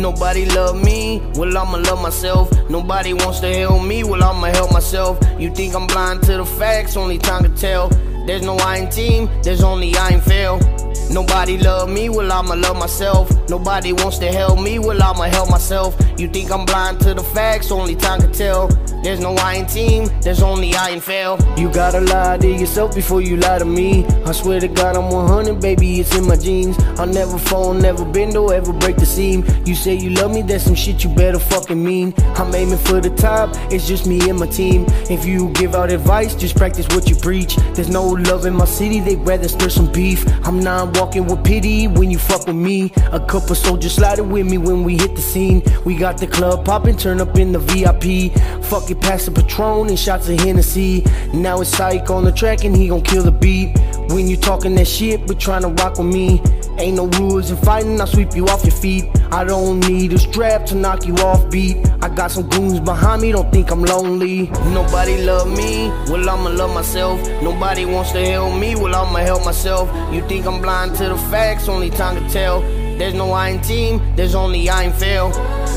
Nobody 0.00 0.46
love 0.46 0.82
me, 0.82 1.20
well 1.34 1.58
I'ma 1.58 1.76
love 1.76 2.00
myself. 2.00 2.50
Nobody 2.70 3.12
wants 3.12 3.40
to 3.40 3.52
help 3.52 3.84
me, 3.84 4.02
well 4.02 4.24
I'ma 4.24 4.46
help 4.46 4.72
myself. 4.72 5.18
You 5.38 5.54
think 5.54 5.74
I'm 5.74 5.86
blind 5.86 6.22
to 6.22 6.38
the 6.38 6.44
facts, 6.46 6.96
only 6.96 7.18
time 7.18 7.42
can 7.42 7.54
tell. 7.54 7.90
There's 8.26 8.40
no 8.40 8.56
I 8.60 8.86
team, 8.86 9.28
there's 9.42 9.62
only 9.62 9.94
I 9.96 10.08
in 10.08 10.22
fail. 10.22 10.58
Nobody 11.10 11.58
love 11.58 11.90
me, 11.90 12.08
well 12.08 12.32
I'ma 12.32 12.54
love 12.54 12.78
myself. 12.78 13.28
Nobody 13.50 13.92
wants 13.92 14.16
to 14.18 14.28
help 14.32 14.58
me, 14.58 14.78
well 14.78 15.02
I'ma 15.02 15.24
help 15.24 15.50
myself. 15.50 15.94
You 16.16 16.28
think 16.28 16.50
I'm 16.50 16.64
blind 16.64 17.00
to 17.00 17.12
the 17.12 17.22
facts, 17.22 17.70
only 17.70 17.94
time 17.94 18.22
can 18.22 18.32
tell. 18.32 18.68
There's 19.02 19.18
no 19.18 19.34
I 19.34 19.54
in 19.54 19.66
team, 19.66 20.08
there's 20.20 20.42
only 20.42 20.74
I 20.74 20.90
in 20.90 21.00
fail. 21.00 21.38
You 21.56 21.72
gotta 21.72 22.00
lie 22.00 22.36
to 22.36 22.46
yourself 22.46 22.94
before 22.94 23.22
you 23.22 23.38
lie 23.38 23.58
to 23.58 23.64
me. 23.64 24.04
I 24.26 24.32
swear 24.32 24.60
to 24.60 24.68
God 24.68 24.94
I'm 24.94 25.10
100, 25.10 25.58
baby, 25.58 26.00
it's 26.00 26.14
in 26.14 26.28
my 26.28 26.36
genes. 26.36 26.76
I'll 26.98 27.06
never 27.06 27.38
fall, 27.38 27.72
never 27.72 28.04
bend 28.04 28.36
or 28.36 28.52
ever 28.52 28.74
break 28.74 28.96
the 28.96 29.06
seam. 29.06 29.42
You 29.64 29.74
say 29.74 29.94
you 29.94 30.10
love 30.10 30.32
me, 30.32 30.42
that's 30.42 30.64
some 30.64 30.74
shit 30.74 31.02
you 31.02 31.08
better 31.14 31.38
fucking 31.38 31.82
mean. 31.82 32.12
I'm 32.36 32.54
aiming 32.54 32.78
for 32.78 33.00
the 33.00 33.08
top, 33.10 33.50
it's 33.72 33.88
just 33.88 34.06
me 34.06 34.28
and 34.28 34.38
my 34.38 34.46
team. 34.46 34.84
If 35.08 35.24
you 35.24 35.48
give 35.54 35.74
out 35.74 35.90
advice, 35.90 36.34
just 36.34 36.56
practice 36.56 36.86
what 36.88 37.08
you 37.08 37.16
preach. 37.16 37.56
There's 37.74 37.88
no 37.88 38.04
love 38.04 38.44
in 38.44 38.54
my 38.54 38.66
city, 38.66 39.00
they'd 39.00 39.26
rather 39.26 39.48
stir 39.48 39.70
some 39.70 39.90
beef. 39.90 40.26
I'm 40.46 40.60
not 40.60 40.98
walking 40.98 41.26
with 41.26 41.42
pity 41.42 41.88
when 41.88 42.10
you 42.10 42.18
fuck 42.18 42.46
with 42.46 42.56
me. 42.56 42.92
A 43.12 43.20
couple 43.20 43.54
soldiers 43.54 43.94
sliding 43.94 44.28
with 44.30 44.46
me 44.46 44.58
when 44.58 44.84
we 44.84 44.98
hit 44.98 45.16
the 45.16 45.22
scene. 45.22 45.62
We 45.86 45.96
got 45.96 46.18
the 46.18 46.26
club 46.26 46.66
popping, 46.66 46.98
turn 46.98 47.22
up 47.22 47.38
in 47.38 47.52
the 47.52 47.60
VIP. 47.60 48.36
Fuck 48.64 48.89
it, 48.90 49.00
past 49.00 49.26
the 49.26 49.32
Patron 49.32 49.88
and 49.88 49.98
shots 49.98 50.28
of 50.28 50.38
Hennessy. 50.40 51.04
Now 51.32 51.60
it's 51.60 51.70
Psych 51.70 52.10
on 52.10 52.24
the 52.24 52.32
track 52.32 52.64
and 52.64 52.74
he 52.76 52.88
gon' 52.88 53.02
kill 53.02 53.22
the 53.22 53.32
beat. 53.32 53.78
When 54.10 54.28
you 54.28 54.36
talking 54.36 54.74
that 54.74 54.88
shit, 54.88 55.26
but 55.26 55.38
trying 55.38 55.62
to 55.62 55.68
rock 55.68 55.98
with 55.98 56.06
me. 56.06 56.42
Ain't 56.78 56.96
no 56.96 57.06
rules 57.18 57.50
in 57.50 57.56
fighting, 57.58 58.00
I'll 58.00 58.06
sweep 58.06 58.34
you 58.34 58.46
off 58.46 58.64
your 58.64 58.74
feet. 58.74 59.04
I 59.30 59.44
don't 59.44 59.80
need 59.80 60.12
a 60.12 60.18
strap 60.18 60.66
to 60.66 60.74
knock 60.74 61.06
you 61.06 61.14
off 61.16 61.50
beat. 61.50 61.76
I 62.02 62.08
got 62.08 62.30
some 62.30 62.48
goons 62.48 62.80
behind 62.80 63.22
me, 63.22 63.32
don't 63.32 63.52
think 63.52 63.70
I'm 63.70 63.84
lonely. 63.84 64.46
Nobody 64.72 65.22
love 65.22 65.48
me, 65.48 65.88
well 66.10 66.28
I'ma 66.28 66.50
love 66.50 66.74
myself. 66.74 67.20
Nobody 67.42 67.84
wants 67.84 68.12
to 68.12 68.24
help 68.24 68.58
me, 68.58 68.74
well 68.74 68.94
I'ma 68.94 69.18
help 69.18 69.44
myself. 69.44 69.88
You 70.12 70.26
think 70.26 70.46
I'm 70.46 70.60
blind 70.62 70.96
to 70.96 71.10
the 71.10 71.16
facts, 71.16 71.68
only 71.68 71.90
time 71.90 72.16
to 72.16 72.32
tell. 72.32 72.62
There's 73.00 73.14
no 73.14 73.32
I 73.32 73.48
in 73.48 73.62
team, 73.62 74.14
there's 74.14 74.34
only 74.34 74.68
I 74.68 74.82
in 74.82 74.92
fail. 74.92 75.30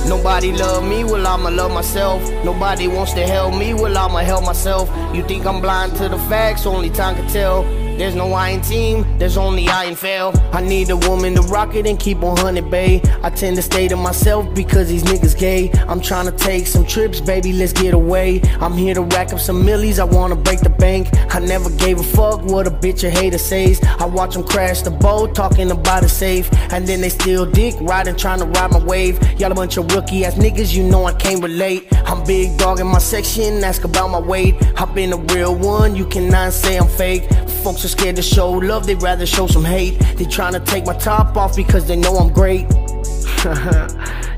Nobody 0.10 0.52
love 0.52 0.84
me, 0.84 1.06
well 1.06 1.26
I'ma 1.26 1.52
love 1.52 1.72
myself. 1.72 2.22
Nobody 2.44 2.90
wants 2.90 3.14
to 3.14 3.26
help 3.26 3.56
me, 3.56 3.74
well 3.74 3.98
I'ma 3.98 4.18
help 4.18 4.44
myself. 4.44 4.90
You 5.16 5.24
think 5.24 5.46
I'm 5.46 5.62
blind 5.62 5.96
to 6.00 6.10
the 6.10 6.18
facts, 6.28 6.66
only 6.66 6.90
time 6.90 7.16
can 7.16 7.30
tell. 7.30 7.83
There's 7.98 8.16
no 8.16 8.34
I 8.34 8.50
in 8.50 8.62
team, 8.62 9.06
there's 9.18 9.38
only 9.38 9.68
I 9.68 9.86
in 9.86 9.96
fail. 9.96 10.34
I 10.52 10.62
need 10.62 10.90
a 10.90 10.98
woman 10.98 11.36
to 11.36 11.42
rock 11.44 11.76
it 11.76 11.86
and 11.86 12.00
keep 12.00 12.24
on 12.24 12.38
hunting, 12.38 12.70
babe. 12.70 13.04
I 13.22 13.30
tend 13.30 13.56
to 13.58 13.62
stay 13.62 13.88
to 13.88 13.96
myself 13.96 14.54
because 14.54 14.90
these 14.90 15.04
niggas 15.04 15.38
gay. 15.38 15.72
I'm 15.88 16.02
trying 16.02 16.26
to 16.26 16.32
take 16.32 16.68
some 16.68 16.86
trips, 16.86 17.22
baby, 17.22 17.54
let's 17.54 17.74
get 17.74 17.94
away. 17.94 18.42
I'm 18.60 18.74
here 18.74 18.94
to 18.96 19.04
rack 19.04 19.32
up 19.32 19.40
some 19.40 19.64
millies, 19.64 20.00
I 20.00 20.06
wanna 20.06 20.36
break 20.36 20.60
the 20.62 20.70
bank. 20.70 21.08
I 21.34 21.40
never 21.40 21.70
gave 21.78 22.00
a 22.00 22.04
fuck 22.04 22.42
what 22.44 22.68
a 22.68 22.72
bitch 22.72 23.04
or 23.04 23.10
hater 23.10 23.38
says. 23.38 23.80
I 23.84 24.06
watch 24.06 24.34
them 24.34 24.44
crash 24.44 24.82
the 24.82 24.92
boat, 24.92 25.36
talking 25.36 25.72
about 25.72 26.04
it 26.04 26.10
safe. 26.10 26.50
And 26.72 26.88
then 26.88 27.02
they 27.02 27.10
steal 27.10 27.46
dick, 27.46 27.76
riding, 27.80 28.16
trying 28.16 28.40
to 28.40 28.46
ride 28.46 28.72
my 28.72 28.84
wave. 28.84 29.20
Y'all 29.40 29.52
a 29.52 29.56
bunch 29.56 29.78
of 29.78 29.92
rookie 29.94 30.26
ass 30.26 30.36
niggas, 30.36 30.74
you 30.74 30.84
know 30.84 31.06
I 31.06 31.14
can't 31.14 31.44
relate. 31.44 31.88
I'm 32.06 32.24
big 32.26 32.58
dog 32.58 32.80
in 32.80 32.88
my 32.88 33.00
section, 33.00 33.64
ask 33.64 33.84
about 33.84 34.10
my 34.10 34.20
weight. 34.20 34.56
I've 34.78 34.94
been 34.94 35.14
a 35.14 35.18
real 35.18 35.56
one, 35.56 35.96
you 35.96 36.06
cannot 36.06 36.54
say 36.54 36.78
I'm 36.78 36.88
fake. 36.88 37.24
Folks 37.64 37.86
are 37.86 37.88
scared 37.88 38.18
to 38.18 38.22
show 38.22 38.52
love, 38.52 38.86
they'd 38.86 39.02
rather 39.02 39.26
show 39.26 39.48
some 39.48 39.64
hate. 39.64 39.98
They 40.18 40.26
trying 40.26 40.52
to 40.52 40.60
take 40.60 40.86
my 40.86 40.98
top 40.98 41.38
off 41.38 41.56
because 41.56 41.88
they 41.88 41.96
know 41.96 42.18
I'm 42.18 42.34
great. 42.34 42.64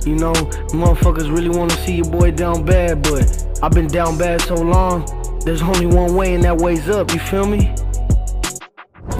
you 0.06 0.16
know, 0.16 0.34
motherfuckers 0.72 1.36
really 1.36 1.50
want 1.50 1.72
to 1.72 1.78
see 1.78 1.96
your 1.96 2.06
boy 2.06 2.30
down 2.30 2.64
bad, 2.64 3.02
but 3.02 3.48
I've 3.64 3.72
been 3.72 3.88
down 3.88 4.20
bad 4.20 4.42
so 4.42 4.54
long. 4.54 5.06
There's 5.44 5.64
only 5.64 5.88
one 5.88 6.14
way, 6.14 6.36
and 6.36 6.44
that 6.44 6.60
way's 6.60 6.88
up. 6.88 7.12
You 7.14 7.20
feel 7.20 7.48
me? 7.48 7.74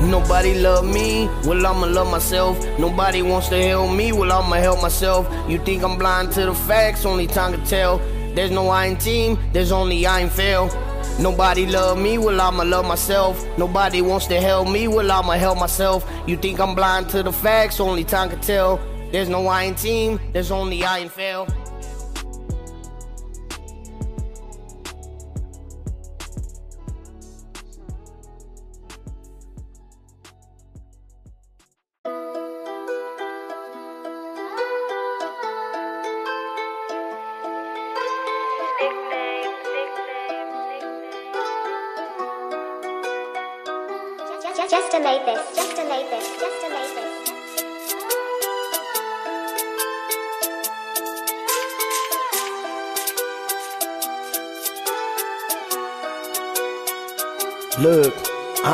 Nobody 0.02 0.54
love 0.60 0.86
me, 0.86 1.28
well 1.46 1.66
I'ma 1.66 1.88
love 1.88 2.12
myself. 2.12 2.64
Nobody 2.78 3.24
wants 3.24 3.50
to 3.50 3.60
help 3.60 3.92
me, 3.92 4.12
well 4.12 4.32
I'ma 4.32 4.58
help 4.58 4.84
myself. 4.84 5.28
You 5.50 5.58
think 5.58 5.84
I'm 5.84 5.98
blind 5.98 6.32
to 6.34 6.46
the 6.46 6.54
facts, 6.54 7.06
only 7.06 7.26
time 7.26 7.60
to 7.60 7.66
tell. 7.66 7.98
There's 8.36 8.52
no 8.52 8.70
I 8.70 8.86
in 8.86 8.98
team, 8.98 9.40
there's 9.52 9.72
only 9.72 10.06
I 10.06 10.20
in 10.20 10.30
fail. 10.30 10.70
Nobody 11.18 11.66
love 11.66 11.98
me, 11.98 12.18
well 12.18 12.42
I'ma 12.42 12.64
love 12.64 12.86
myself. 12.86 13.42
Nobody 13.58 14.02
wants 14.02 14.28
to 14.28 14.42
help 14.42 14.70
me, 14.70 14.90
well 14.90 15.10
I'ma 15.10 15.34
help 15.34 15.58
myself. 15.58 16.06
You 16.28 16.36
think 16.36 16.60
I'm 16.60 16.76
blind 16.76 17.10
to 17.12 17.24
the 17.24 17.32
facts, 17.32 17.80
only 17.80 18.04
time 18.04 18.30
can 18.30 18.42
tell. 18.42 18.82
There's 19.12 19.30
no 19.30 19.48
I 19.48 19.64
in 19.64 19.76
team, 19.76 20.20
there's 20.34 20.52
only 20.52 20.84
I 20.84 20.98
in 21.00 21.10
fail. 21.10 21.48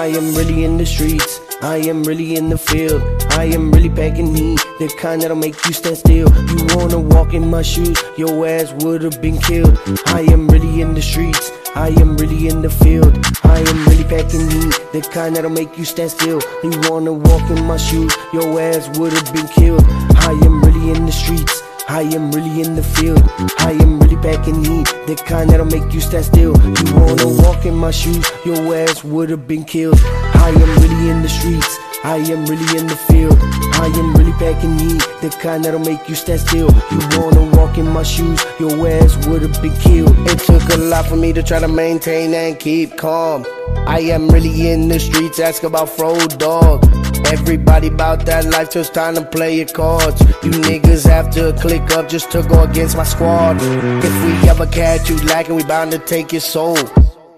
I 0.01 0.07
am 0.07 0.33
really 0.33 0.63
in 0.63 0.77
the 0.77 0.85
streets. 0.87 1.39
I 1.61 1.77
am 1.77 2.01
really 2.01 2.35
in 2.35 2.49
the 2.49 2.57
field. 2.57 3.03
I 3.33 3.43
am 3.43 3.69
really 3.71 3.87
packing 3.87 4.35
heat, 4.35 4.59
the 4.79 4.91
kind 4.97 5.21
that'll 5.21 5.37
make 5.37 5.63
you 5.67 5.73
stand 5.73 5.95
still. 5.95 6.27
You 6.49 6.65
wanna 6.75 6.99
walk 6.99 7.35
in 7.35 7.47
my 7.51 7.61
shoes, 7.61 8.01
your 8.17 8.47
ass 8.47 8.73
would've 8.83 9.21
been 9.21 9.37
killed. 9.37 9.77
I 10.07 10.21
am 10.21 10.47
really 10.47 10.81
in 10.81 10.95
the 10.95 11.03
streets. 11.03 11.51
I 11.75 11.89
am 12.01 12.17
really 12.17 12.47
in 12.47 12.63
the 12.63 12.69
field. 12.71 13.13
I 13.43 13.59
am 13.59 13.85
really 13.89 14.03
packing 14.03 14.49
heat, 14.49 14.73
the 14.91 15.07
kind 15.13 15.35
that'll 15.35 15.51
make 15.51 15.77
you 15.77 15.85
stand 15.85 16.09
still. 16.09 16.41
You 16.63 16.71
wanna 16.89 17.13
walk 17.13 17.47
in 17.51 17.63
my 17.65 17.77
shoes, 17.77 18.11
your 18.33 18.59
ass 18.59 18.89
would've 18.97 19.31
been 19.31 19.49
killed. 19.49 19.85
I 20.29 20.31
am 20.47 20.63
really 20.63 20.97
in 20.97 21.05
the 21.05 21.11
streets. 21.11 21.60
I 21.91 22.03
am 22.03 22.31
really 22.31 22.61
in 22.61 22.75
the 22.75 22.83
field. 22.83 23.21
I 23.59 23.71
am 23.71 23.99
really 23.99 24.15
back 24.15 24.37
packing 24.37 24.63
heat, 24.63 24.87
the 25.07 25.21
kind 25.27 25.49
that'll 25.49 25.65
make 25.65 25.93
you 25.93 25.99
stand 25.99 26.23
still. 26.23 26.55
You 26.63 26.95
wanna 26.95 27.27
walk 27.43 27.65
in 27.65 27.75
my 27.75 27.91
shoes, 27.91 28.25
your 28.45 28.73
ass 28.73 29.03
would've 29.03 29.45
been 29.45 29.65
killed. 29.65 29.99
I 30.33 30.51
am 30.55 30.81
really 30.81 31.09
in 31.09 31.21
the 31.21 31.27
streets. 31.27 31.77
I 32.05 32.15
am 32.31 32.45
really 32.45 32.79
in 32.79 32.87
the 32.87 32.95
field. 32.95 33.37
I 33.81 33.87
am 33.87 34.13
really 34.13 34.31
packing 34.33 34.77
heat, 34.77 35.01
the 35.21 35.35
kind 35.41 35.65
that'll 35.65 35.79
make 35.79 36.07
you 36.07 36.13
stand 36.13 36.39
still. 36.41 36.69
You 36.91 36.99
wanna 37.17 37.49
walk 37.57 37.79
in 37.79 37.87
my 37.87 38.03
shoes, 38.03 38.39
your 38.59 38.87
ass 38.87 39.25
would've 39.25 39.59
been 39.59 39.73
killed. 39.77 40.15
It 40.29 40.37
took 40.37 40.61
a 40.69 40.77
lot 40.77 41.07
for 41.07 41.15
me 41.15 41.33
to 41.33 41.41
try 41.41 41.59
to 41.59 41.67
maintain 41.67 42.31
and 42.35 42.59
keep 42.59 42.95
calm. 42.95 43.43
I 43.87 44.01
am 44.01 44.29
really 44.29 44.69
in 44.69 44.87
the 44.87 44.99
streets, 44.99 45.39
ask 45.39 45.63
about 45.63 45.89
Fro 45.89 46.15
Dog. 46.27 46.85
Everybody 47.25 47.89
bout 47.89 48.23
that 48.27 48.45
life, 48.45 48.69
just 48.69 48.93
time 48.93 49.15
to 49.15 49.25
play 49.25 49.57
your 49.57 49.67
cards. 49.67 50.21
You 50.43 50.51
niggas 50.51 51.09
have 51.09 51.31
to 51.31 51.51
click 51.59 51.89
up 51.97 52.07
just 52.07 52.29
to 52.33 52.43
go 52.43 52.61
against 52.61 52.95
my 52.95 53.03
squad. 53.03 53.57
If 53.63 54.13
we 54.25 54.47
ever 54.47 54.67
catch 54.67 55.09
you 55.09 55.17
lacking, 55.23 55.55
we 55.55 55.63
bound 55.63 55.91
to 55.93 55.97
take 55.97 56.31
your 56.31 56.41
soul. 56.41 56.77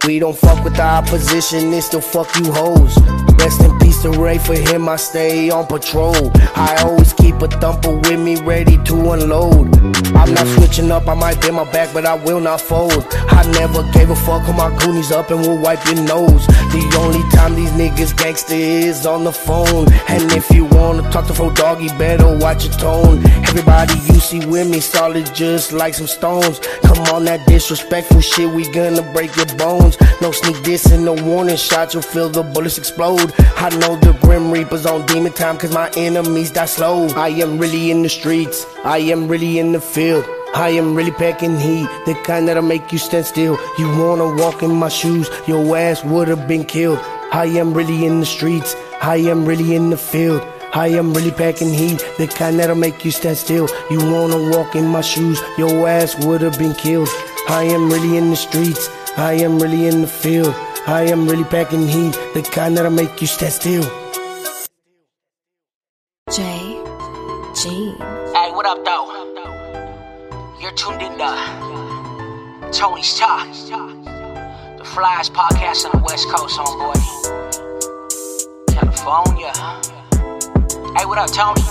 We 0.05 0.19
don't 0.19 0.37
fuck 0.37 0.63
with 0.65 0.75
the 0.75 0.83
opposition, 0.83 1.71
they 1.71 1.79
still 1.79 2.01
fuck 2.01 2.35
you 2.35 2.51
hoes. 2.51 2.97
Rest 3.39 3.61
in 3.61 3.79
peace 3.79 4.01
to 4.01 4.11
Ray, 4.11 4.37
for 4.37 4.53
him 4.53 4.89
I 4.89 4.97
stay 4.97 5.49
on 5.49 5.65
patrol. 5.65 6.31
I 6.55 6.75
always 6.83 7.13
keep 7.13 7.35
a 7.41 7.47
thumper 7.47 7.95
with 7.95 8.19
me, 8.19 8.35
ready 8.41 8.77
to 8.83 9.11
unload. 9.11 9.82
I'm 10.15 10.33
not 10.33 10.47
switching 10.47 10.91
up, 10.91 11.07
I 11.07 11.13
might 11.13 11.41
bend 11.41 11.55
my 11.55 11.69
back, 11.71 11.93
but 11.93 12.05
I 12.05 12.15
will 12.15 12.39
not 12.39 12.61
fold. 12.61 13.05
I 13.11 13.43
never 13.51 13.83
gave 13.91 14.09
a 14.09 14.15
fuck, 14.15 14.47
on 14.47 14.55
my 14.55 14.75
goonies 14.79 15.11
up 15.11 15.31
and 15.31 15.41
we'll 15.41 15.57
wipe 15.57 15.83
your 15.85 16.03
nose. 16.03 16.45
The 16.47 16.97
only 16.99 17.21
time 17.35 17.55
these 17.55 17.71
niggas 17.71 18.17
gangster 18.17 18.55
is 18.55 19.05
on 19.05 19.23
the 19.23 19.31
phone. 19.31 19.91
And 20.07 20.31
if 20.33 20.49
you 20.51 20.65
wanna 20.65 21.09
talk 21.11 21.27
to 21.27 21.33
Fro 21.33 21.51
Doggy, 21.51 21.89
better 21.97 22.37
watch 22.37 22.65
your 22.65 22.73
tone. 22.73 23.25
Everybody 23.47 23.93
you 24.11 24.19
see 24.19 24.45
with 24.45 24.69
me, 24.69 24.79
solid 24.79 25.33
just 25.33 25.73
like 25.73 25.93
some 25.93 26.07
stones. 26.07 26.59
Come 26.83 26.99
on, 27.13 27.25
that 27.25 27.45
disrespectful 27.45 28.21
shit, 28.21 28.49
we 28.49 28.69
gonna 28.71 29.03
break 29.13 29.35
your 29.35 29.45
bones. 29.57 29.97
No 30.21 30.31
sneak 30.31 30.63
diss 30.63 30.85
and 30.87 31.05
no 31.05 31.13
warning 31.13 31.57
shots, 31.57 31.93
you'll 31.93 32.03
feel 32.03 32.29
the 32.29 32.43
bullets 32.43 32.77
explode. 32.77 33.33
I 33.57 33.69
know 33.77 33.95
the 33.97 34.13
Grim 34.21 34.51
Reaper's 34.51 34.85
on 34.85 35.05
demon 35.05 35.33
time, 35.33 35.57
cause 35.57 35.73
my 35.73 35.89
enemies 35.95 36.51
die 36.51 36.65
slow. 36.65 37.07
I 37.09 37.29
am 37.29 37.57
really 37.57 37.91
in 37.91 38.01
the 38.03 38.09
streets, 38.09 38.65
I 38.83 38.97
am 38.97 39.27
really 39.27 39.59
in 39.59 39.71
the 39.73 39.81
field. 39.83 40.25
I 40.55 40.69
am 40.69 40.95
really 40.95 41.11
packing 41.11 41.59
heat, 41.59 41.87
the 42.05 42.13
kind 42.23 42.47
that'll 42.47 42.63
make 42.63 42.91
you 42.91 42.97
stand 42.97 43.25
still. 43.25 43.57
You 43.77 43.87
wanna 43.97 44.35
walk 44.35 44.63
in 44.63 44.71
my 44.71 44.89
shoes, 44.89 45.29
your 45.47 45.77
ass 45.77 46.03
would've 46.03 46.47
been 46.47 46.63
killed. 46.63 46.99
I 47.31 47.45
am 47.45 47.73
really 47.73 48.05
in 48.05 48.19
the 48.19 48.25
streets, 48.25 48.75
I 49.01 49.17
am 49.17 49.45
really 49.45 49.75
in 49.75 49.89
the 49.89 49.97
field. 49.97 50.41
I 50.73 50.87
am 50.87 51.13
really 51.13 51.31
packing 51.31 51.73
heat, 51.73 51.99
the 52.17 52.27
kind 52.27 52.59
that'll 52.59 52.75
make 52.75 53.05
you 53.05 53.11
stand 53.11 53.37
still. 53.37 53.67
You 53.91 53.99
wanna 54.11 54.49
walk 54.55 54.75
in 54.75 54.87
my 54.87 55.01
shoes, 55.01 55.39
your 55.57 55.87
ass 55.87 56.15
would've 56.25 56.57
been 56.57 56.73
killed. 56.73 57.09
I 57.49 57.63
am 57.63 57.91
really 57.91 58.17
in 58.17 58.29
the 58.29 58.35
streets, 58.35 58.89
I 59.17 59.33
am 59.33 59.59
really 59.59 59.87
in 59.87 60.01
the 60.01 60.07
field. 60.07 60.55
I 60.85 61.03
am 61.03 61.27
really 61.27 61.45
packing 61.45 61.87
heat, 61.87 62.11
the 62.33 62.41
kind 62.41 62.75
that'll 62.75 62.91
make 62.91 63.21
you 63.21 63.27
stand 63.27 63.53
still. 63.53 63.83
J. 66.29 66.41
G. 67.55 67.95
Hey, 68.33 68.51
what 68.51 68.65
up, 68.65 68.83
though? 68.83 69.22
Tuned 70.75 71.01
in 71.03 71.17
to 71.19 72.69
Tony's 72.71 73.17
Talk, 73.19 73.47
the 73.47 74.83
flyest 74.83 75.31
podcast 75.31 75.85
on 75.85 75.91
the 75.91 76.03
West 76.03 76.27
Coast, 76.29 76.57
homeboy. 76.57 76.97
California. 78.73 79.53
Hey, 80.97 81.05
what 81.05 81.19
up, 81.19 81.31
Tony? 81.31 81.61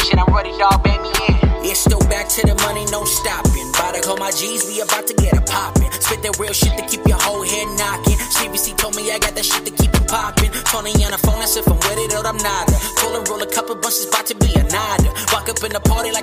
Shit, 0.00 0.18
I'm 0.18 0.32
ready, 0.34 0.56
dog. 0.56 0.82
Bang 0.82 1.02
me 1.02 1.10
in. 1.28 1.36
It's 1.62 1.80
still 1.80 2.00
back 2.08 2.28
to 2.30 2.46
the 2.46 2.54
money, 2.66 2.86
no 2.90 3.04
stopping. 3.04 3.68
About 3.76 3.94
to 3.94 4.00
call 4.00 4.16
my 4.16 4.30
G's, 4.30 4.64
we 4.66 4.80
about 4.80 5.06
to 5.06 5.14
get 5.14 5.34
it 5.34 5.46
poppin'. 5.46 5.92
Spit 6.00 6.22
that 6.22 6.38
real 6.40 6.54
shit 6.54 6.72
to 6.78 6.84
keep 6.88 7.06
your 7.06 7.20
whole 7.20 7.44
head 7.44 7.68
knocking. 7.76 8.16
CBC 8.16 8.76
told 8.78 8.96
me 8.96 9.12
I 9.12 9.18
got 9.18 9.34
that 9.36 9.44
shit 9.44 9.64
to 9.66 9.72
keep 9.72 9.92
it 9.92 10.08
poppin'. 10.08 10.50
Tony 10.72 10.96
on 11.04 11.12
the 11.12 11.20
phone, 11.20 11.36
I 11.36 11.44
said 11.44 11.62
if 11.62 11.68
I'm 11.68 11.76
with 11.84 12.00
it 12.00 12.16
or 12.16 12.24
I'm 12.24 12.40
not. 12.40 12.66
Pull 12.96 13.12
and 13.16 13.28
roll 13.28 13.42
a 13.42 13.46
couple 13.46 13.76
bunches, 13.76 14.08
about 14.08 14.24
to 14.26 14.34
be 14.36 14.48
a 14.56 14.64
nada. 14.64 15.12
Walk 15.32 15.48
up 15.52 15.60
in 15.62 15.72
the 15.76 15.80
party 15.84 16.10
like 16.12 16.19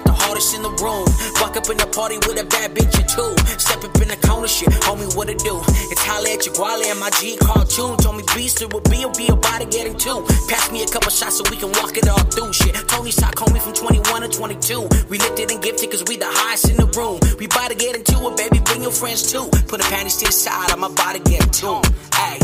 in 0.53 0.61
the 0.61 0.71
room. 0.79 1.07
Walk 1.41 1.57
up 1.57 1.67
in 1.69 1.77
the 1.77 1.87
party 1.91 2.17
with 2.23 2.39
a 2.39 2.45
bad 2.45 2.75
bitch 2.75 2.93
or 2.95 3.07
two. 3.07 3.31
Step 3.59 3.83
up 3.83 3.95
in 3.99 4.07
the 4.07 4.19
corner 4.27 4.47
shit, 4.47 4.69
homie, 4.85 5.09
what 5.15 5.29
it 5.29 5.39
do? 5.39 5.59
It's 5.91 6.03
holla 6.05 6.29
at 6.29 6.45
your 6.45 6.55
guale 6.55 6.85
and 6.87 6.99
my 6.99 7.09
G 7.19 7.35
cartoon. 7.37 7.97
Told 7.97 8.15
me 8.15 8.23
beast 8.35 8.61
it 8.61 8.71
will 8.71 8.85
be, 8.87 9.03
will 9.03 9.15
be 9.17 9.27
about 9.27 9.61
to 9.61 9.67
getting 9.67 9.97
two. 9.97 10.23
Pass 10.47 10.71
me 10.71 10.83
a 10.83 10.87
couple 10.87 11.11
shots 11.11 11.37
so 11.37 11.43
we 11.51 11.57
can 11.57 11.71
walk 11.79 11.97
it 11.97 12.07
all 12.07 12.23
through 12.31 12.53
shit. 12.53 12.75
Tony's 12.87 13.15
Talk, 13.15 13.35
homie 13.35 13.59
from 13.59 13.73
21 13.73 14.21
to 14.21 14.29
22. 14.29 14.87
We 15.09 15.17
lifted 15.17 15.51
and 15.51 15.61
gifted 15.61 15.91
cause 15.91 16.03
we 16.07 16.17
the 16.17 16.29
highest 16.29 16.69
in 16.69 16.77
the 16.77 16.87
room. 16.95 17.19
We 17.39 17.45
about 17.45 17.71
to 17.71 17.75
get 17.75 17.95
into 17.95 18.15
it, 18.27 18.37
baby, 18.37 18.59
bring 18.63 18.83
your 18.83 18.95
friends 18.95 19.31
too. 19.31 19.49
Put 19.67 19.81
a 19.81 19.87
panties 19.89 20.17
to 20.17 20.25
the 20.27 20.31
side, 20.31 20.71
I'm 20.71 20.83
about 20.83 21.15
to 21.15 21.21
get 21.27 21.43
'em. 21.63 21.83
Hey, 22.15 22.39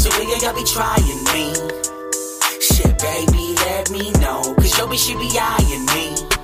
so 0.00 0.10
we 0.18 0.26
y'all 0.40 0.54
be 0.54 0.64
trying 0.64 1.20
me. 1.30 1.54
Shit, 2.58 2.92
baby, 2.98 3.54
let 3.62 3.90
me 3.90 4.10
know. 4.18 4.42
Cause 4.58 4.76
yo, 4.78 4.86
bitch, 4.88 5.06
she 5.06 5.14
be 5.14 5.28
eyeing 5.38 5.86
me. 5.94 6.39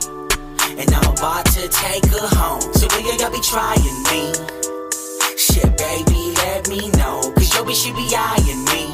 And 0.79 0.93
I'm 0.93 1.13
about 1.13 1.47
to 1.57 1.69
take 1.69 2.05
her 2.07 2.29
home. 2.37 2.61
So 2.75 2.87
we 2.93 3.09
y'all 3.17 3.31
be 3.31 3.41
trying 3.41 3.81
me. 4.13 4.33
Shit, 5.39 5.73
baby, 5.79 6.35
let 6.37 6.69
me 6.69 6.91
know. 7.01 7.33
Cause 7.33 7.55
yo, 7.55 7.65
she 7.73 7.93
be 7.93 8.13
eyeing 8.15 8.63
me. 8.69 8.93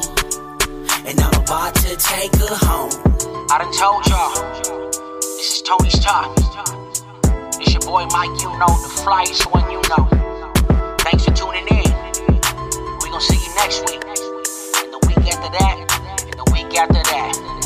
And 1.05 1.19
I'm 1.19 1.41
about 1.41 1.75
to 1.83 1.97
take 1.97 2.33
her 2.37 2.55
home. 2.55 2.91
I 3.51 3.57
done 3.59 3.73
told 3.73 4.07
y'all. 4.07 4.31
This 5.19 5.57
is 5.57 5.61
Tony's 5.61 5.99
Talk. 5.99 6.31
It's 7.59 7.73
your 7.73 7.81
boy 7.81 8.05
Mike, 8.15 8.31
you 8.39 8.47
know, 8.57 8.71
the 8.79 8.91
flyest 9.03 9.51
one 9.51 9.69
you 9.69 9.81
know. 9.91 10.07
Thanks 10.99 11.25
for 11.25 11.31
tuning 11.31 11.67
in. 11.67 11.91
We 13.03 13.09
gonna 13.09 13.19
see 13.19 13.35
you 13.35 13.55
next 13.55 13.81
week. 13.91 14.03
And 14.79 14.93
the 14.93 15.03
week 15.05 15.33
after 15.35 15.51
that. 15.59 16.23
And 16.23 16.39
the 16.39 16.49
week 16.53 16.79
after 16.79 17.03
that. 17.11 17.62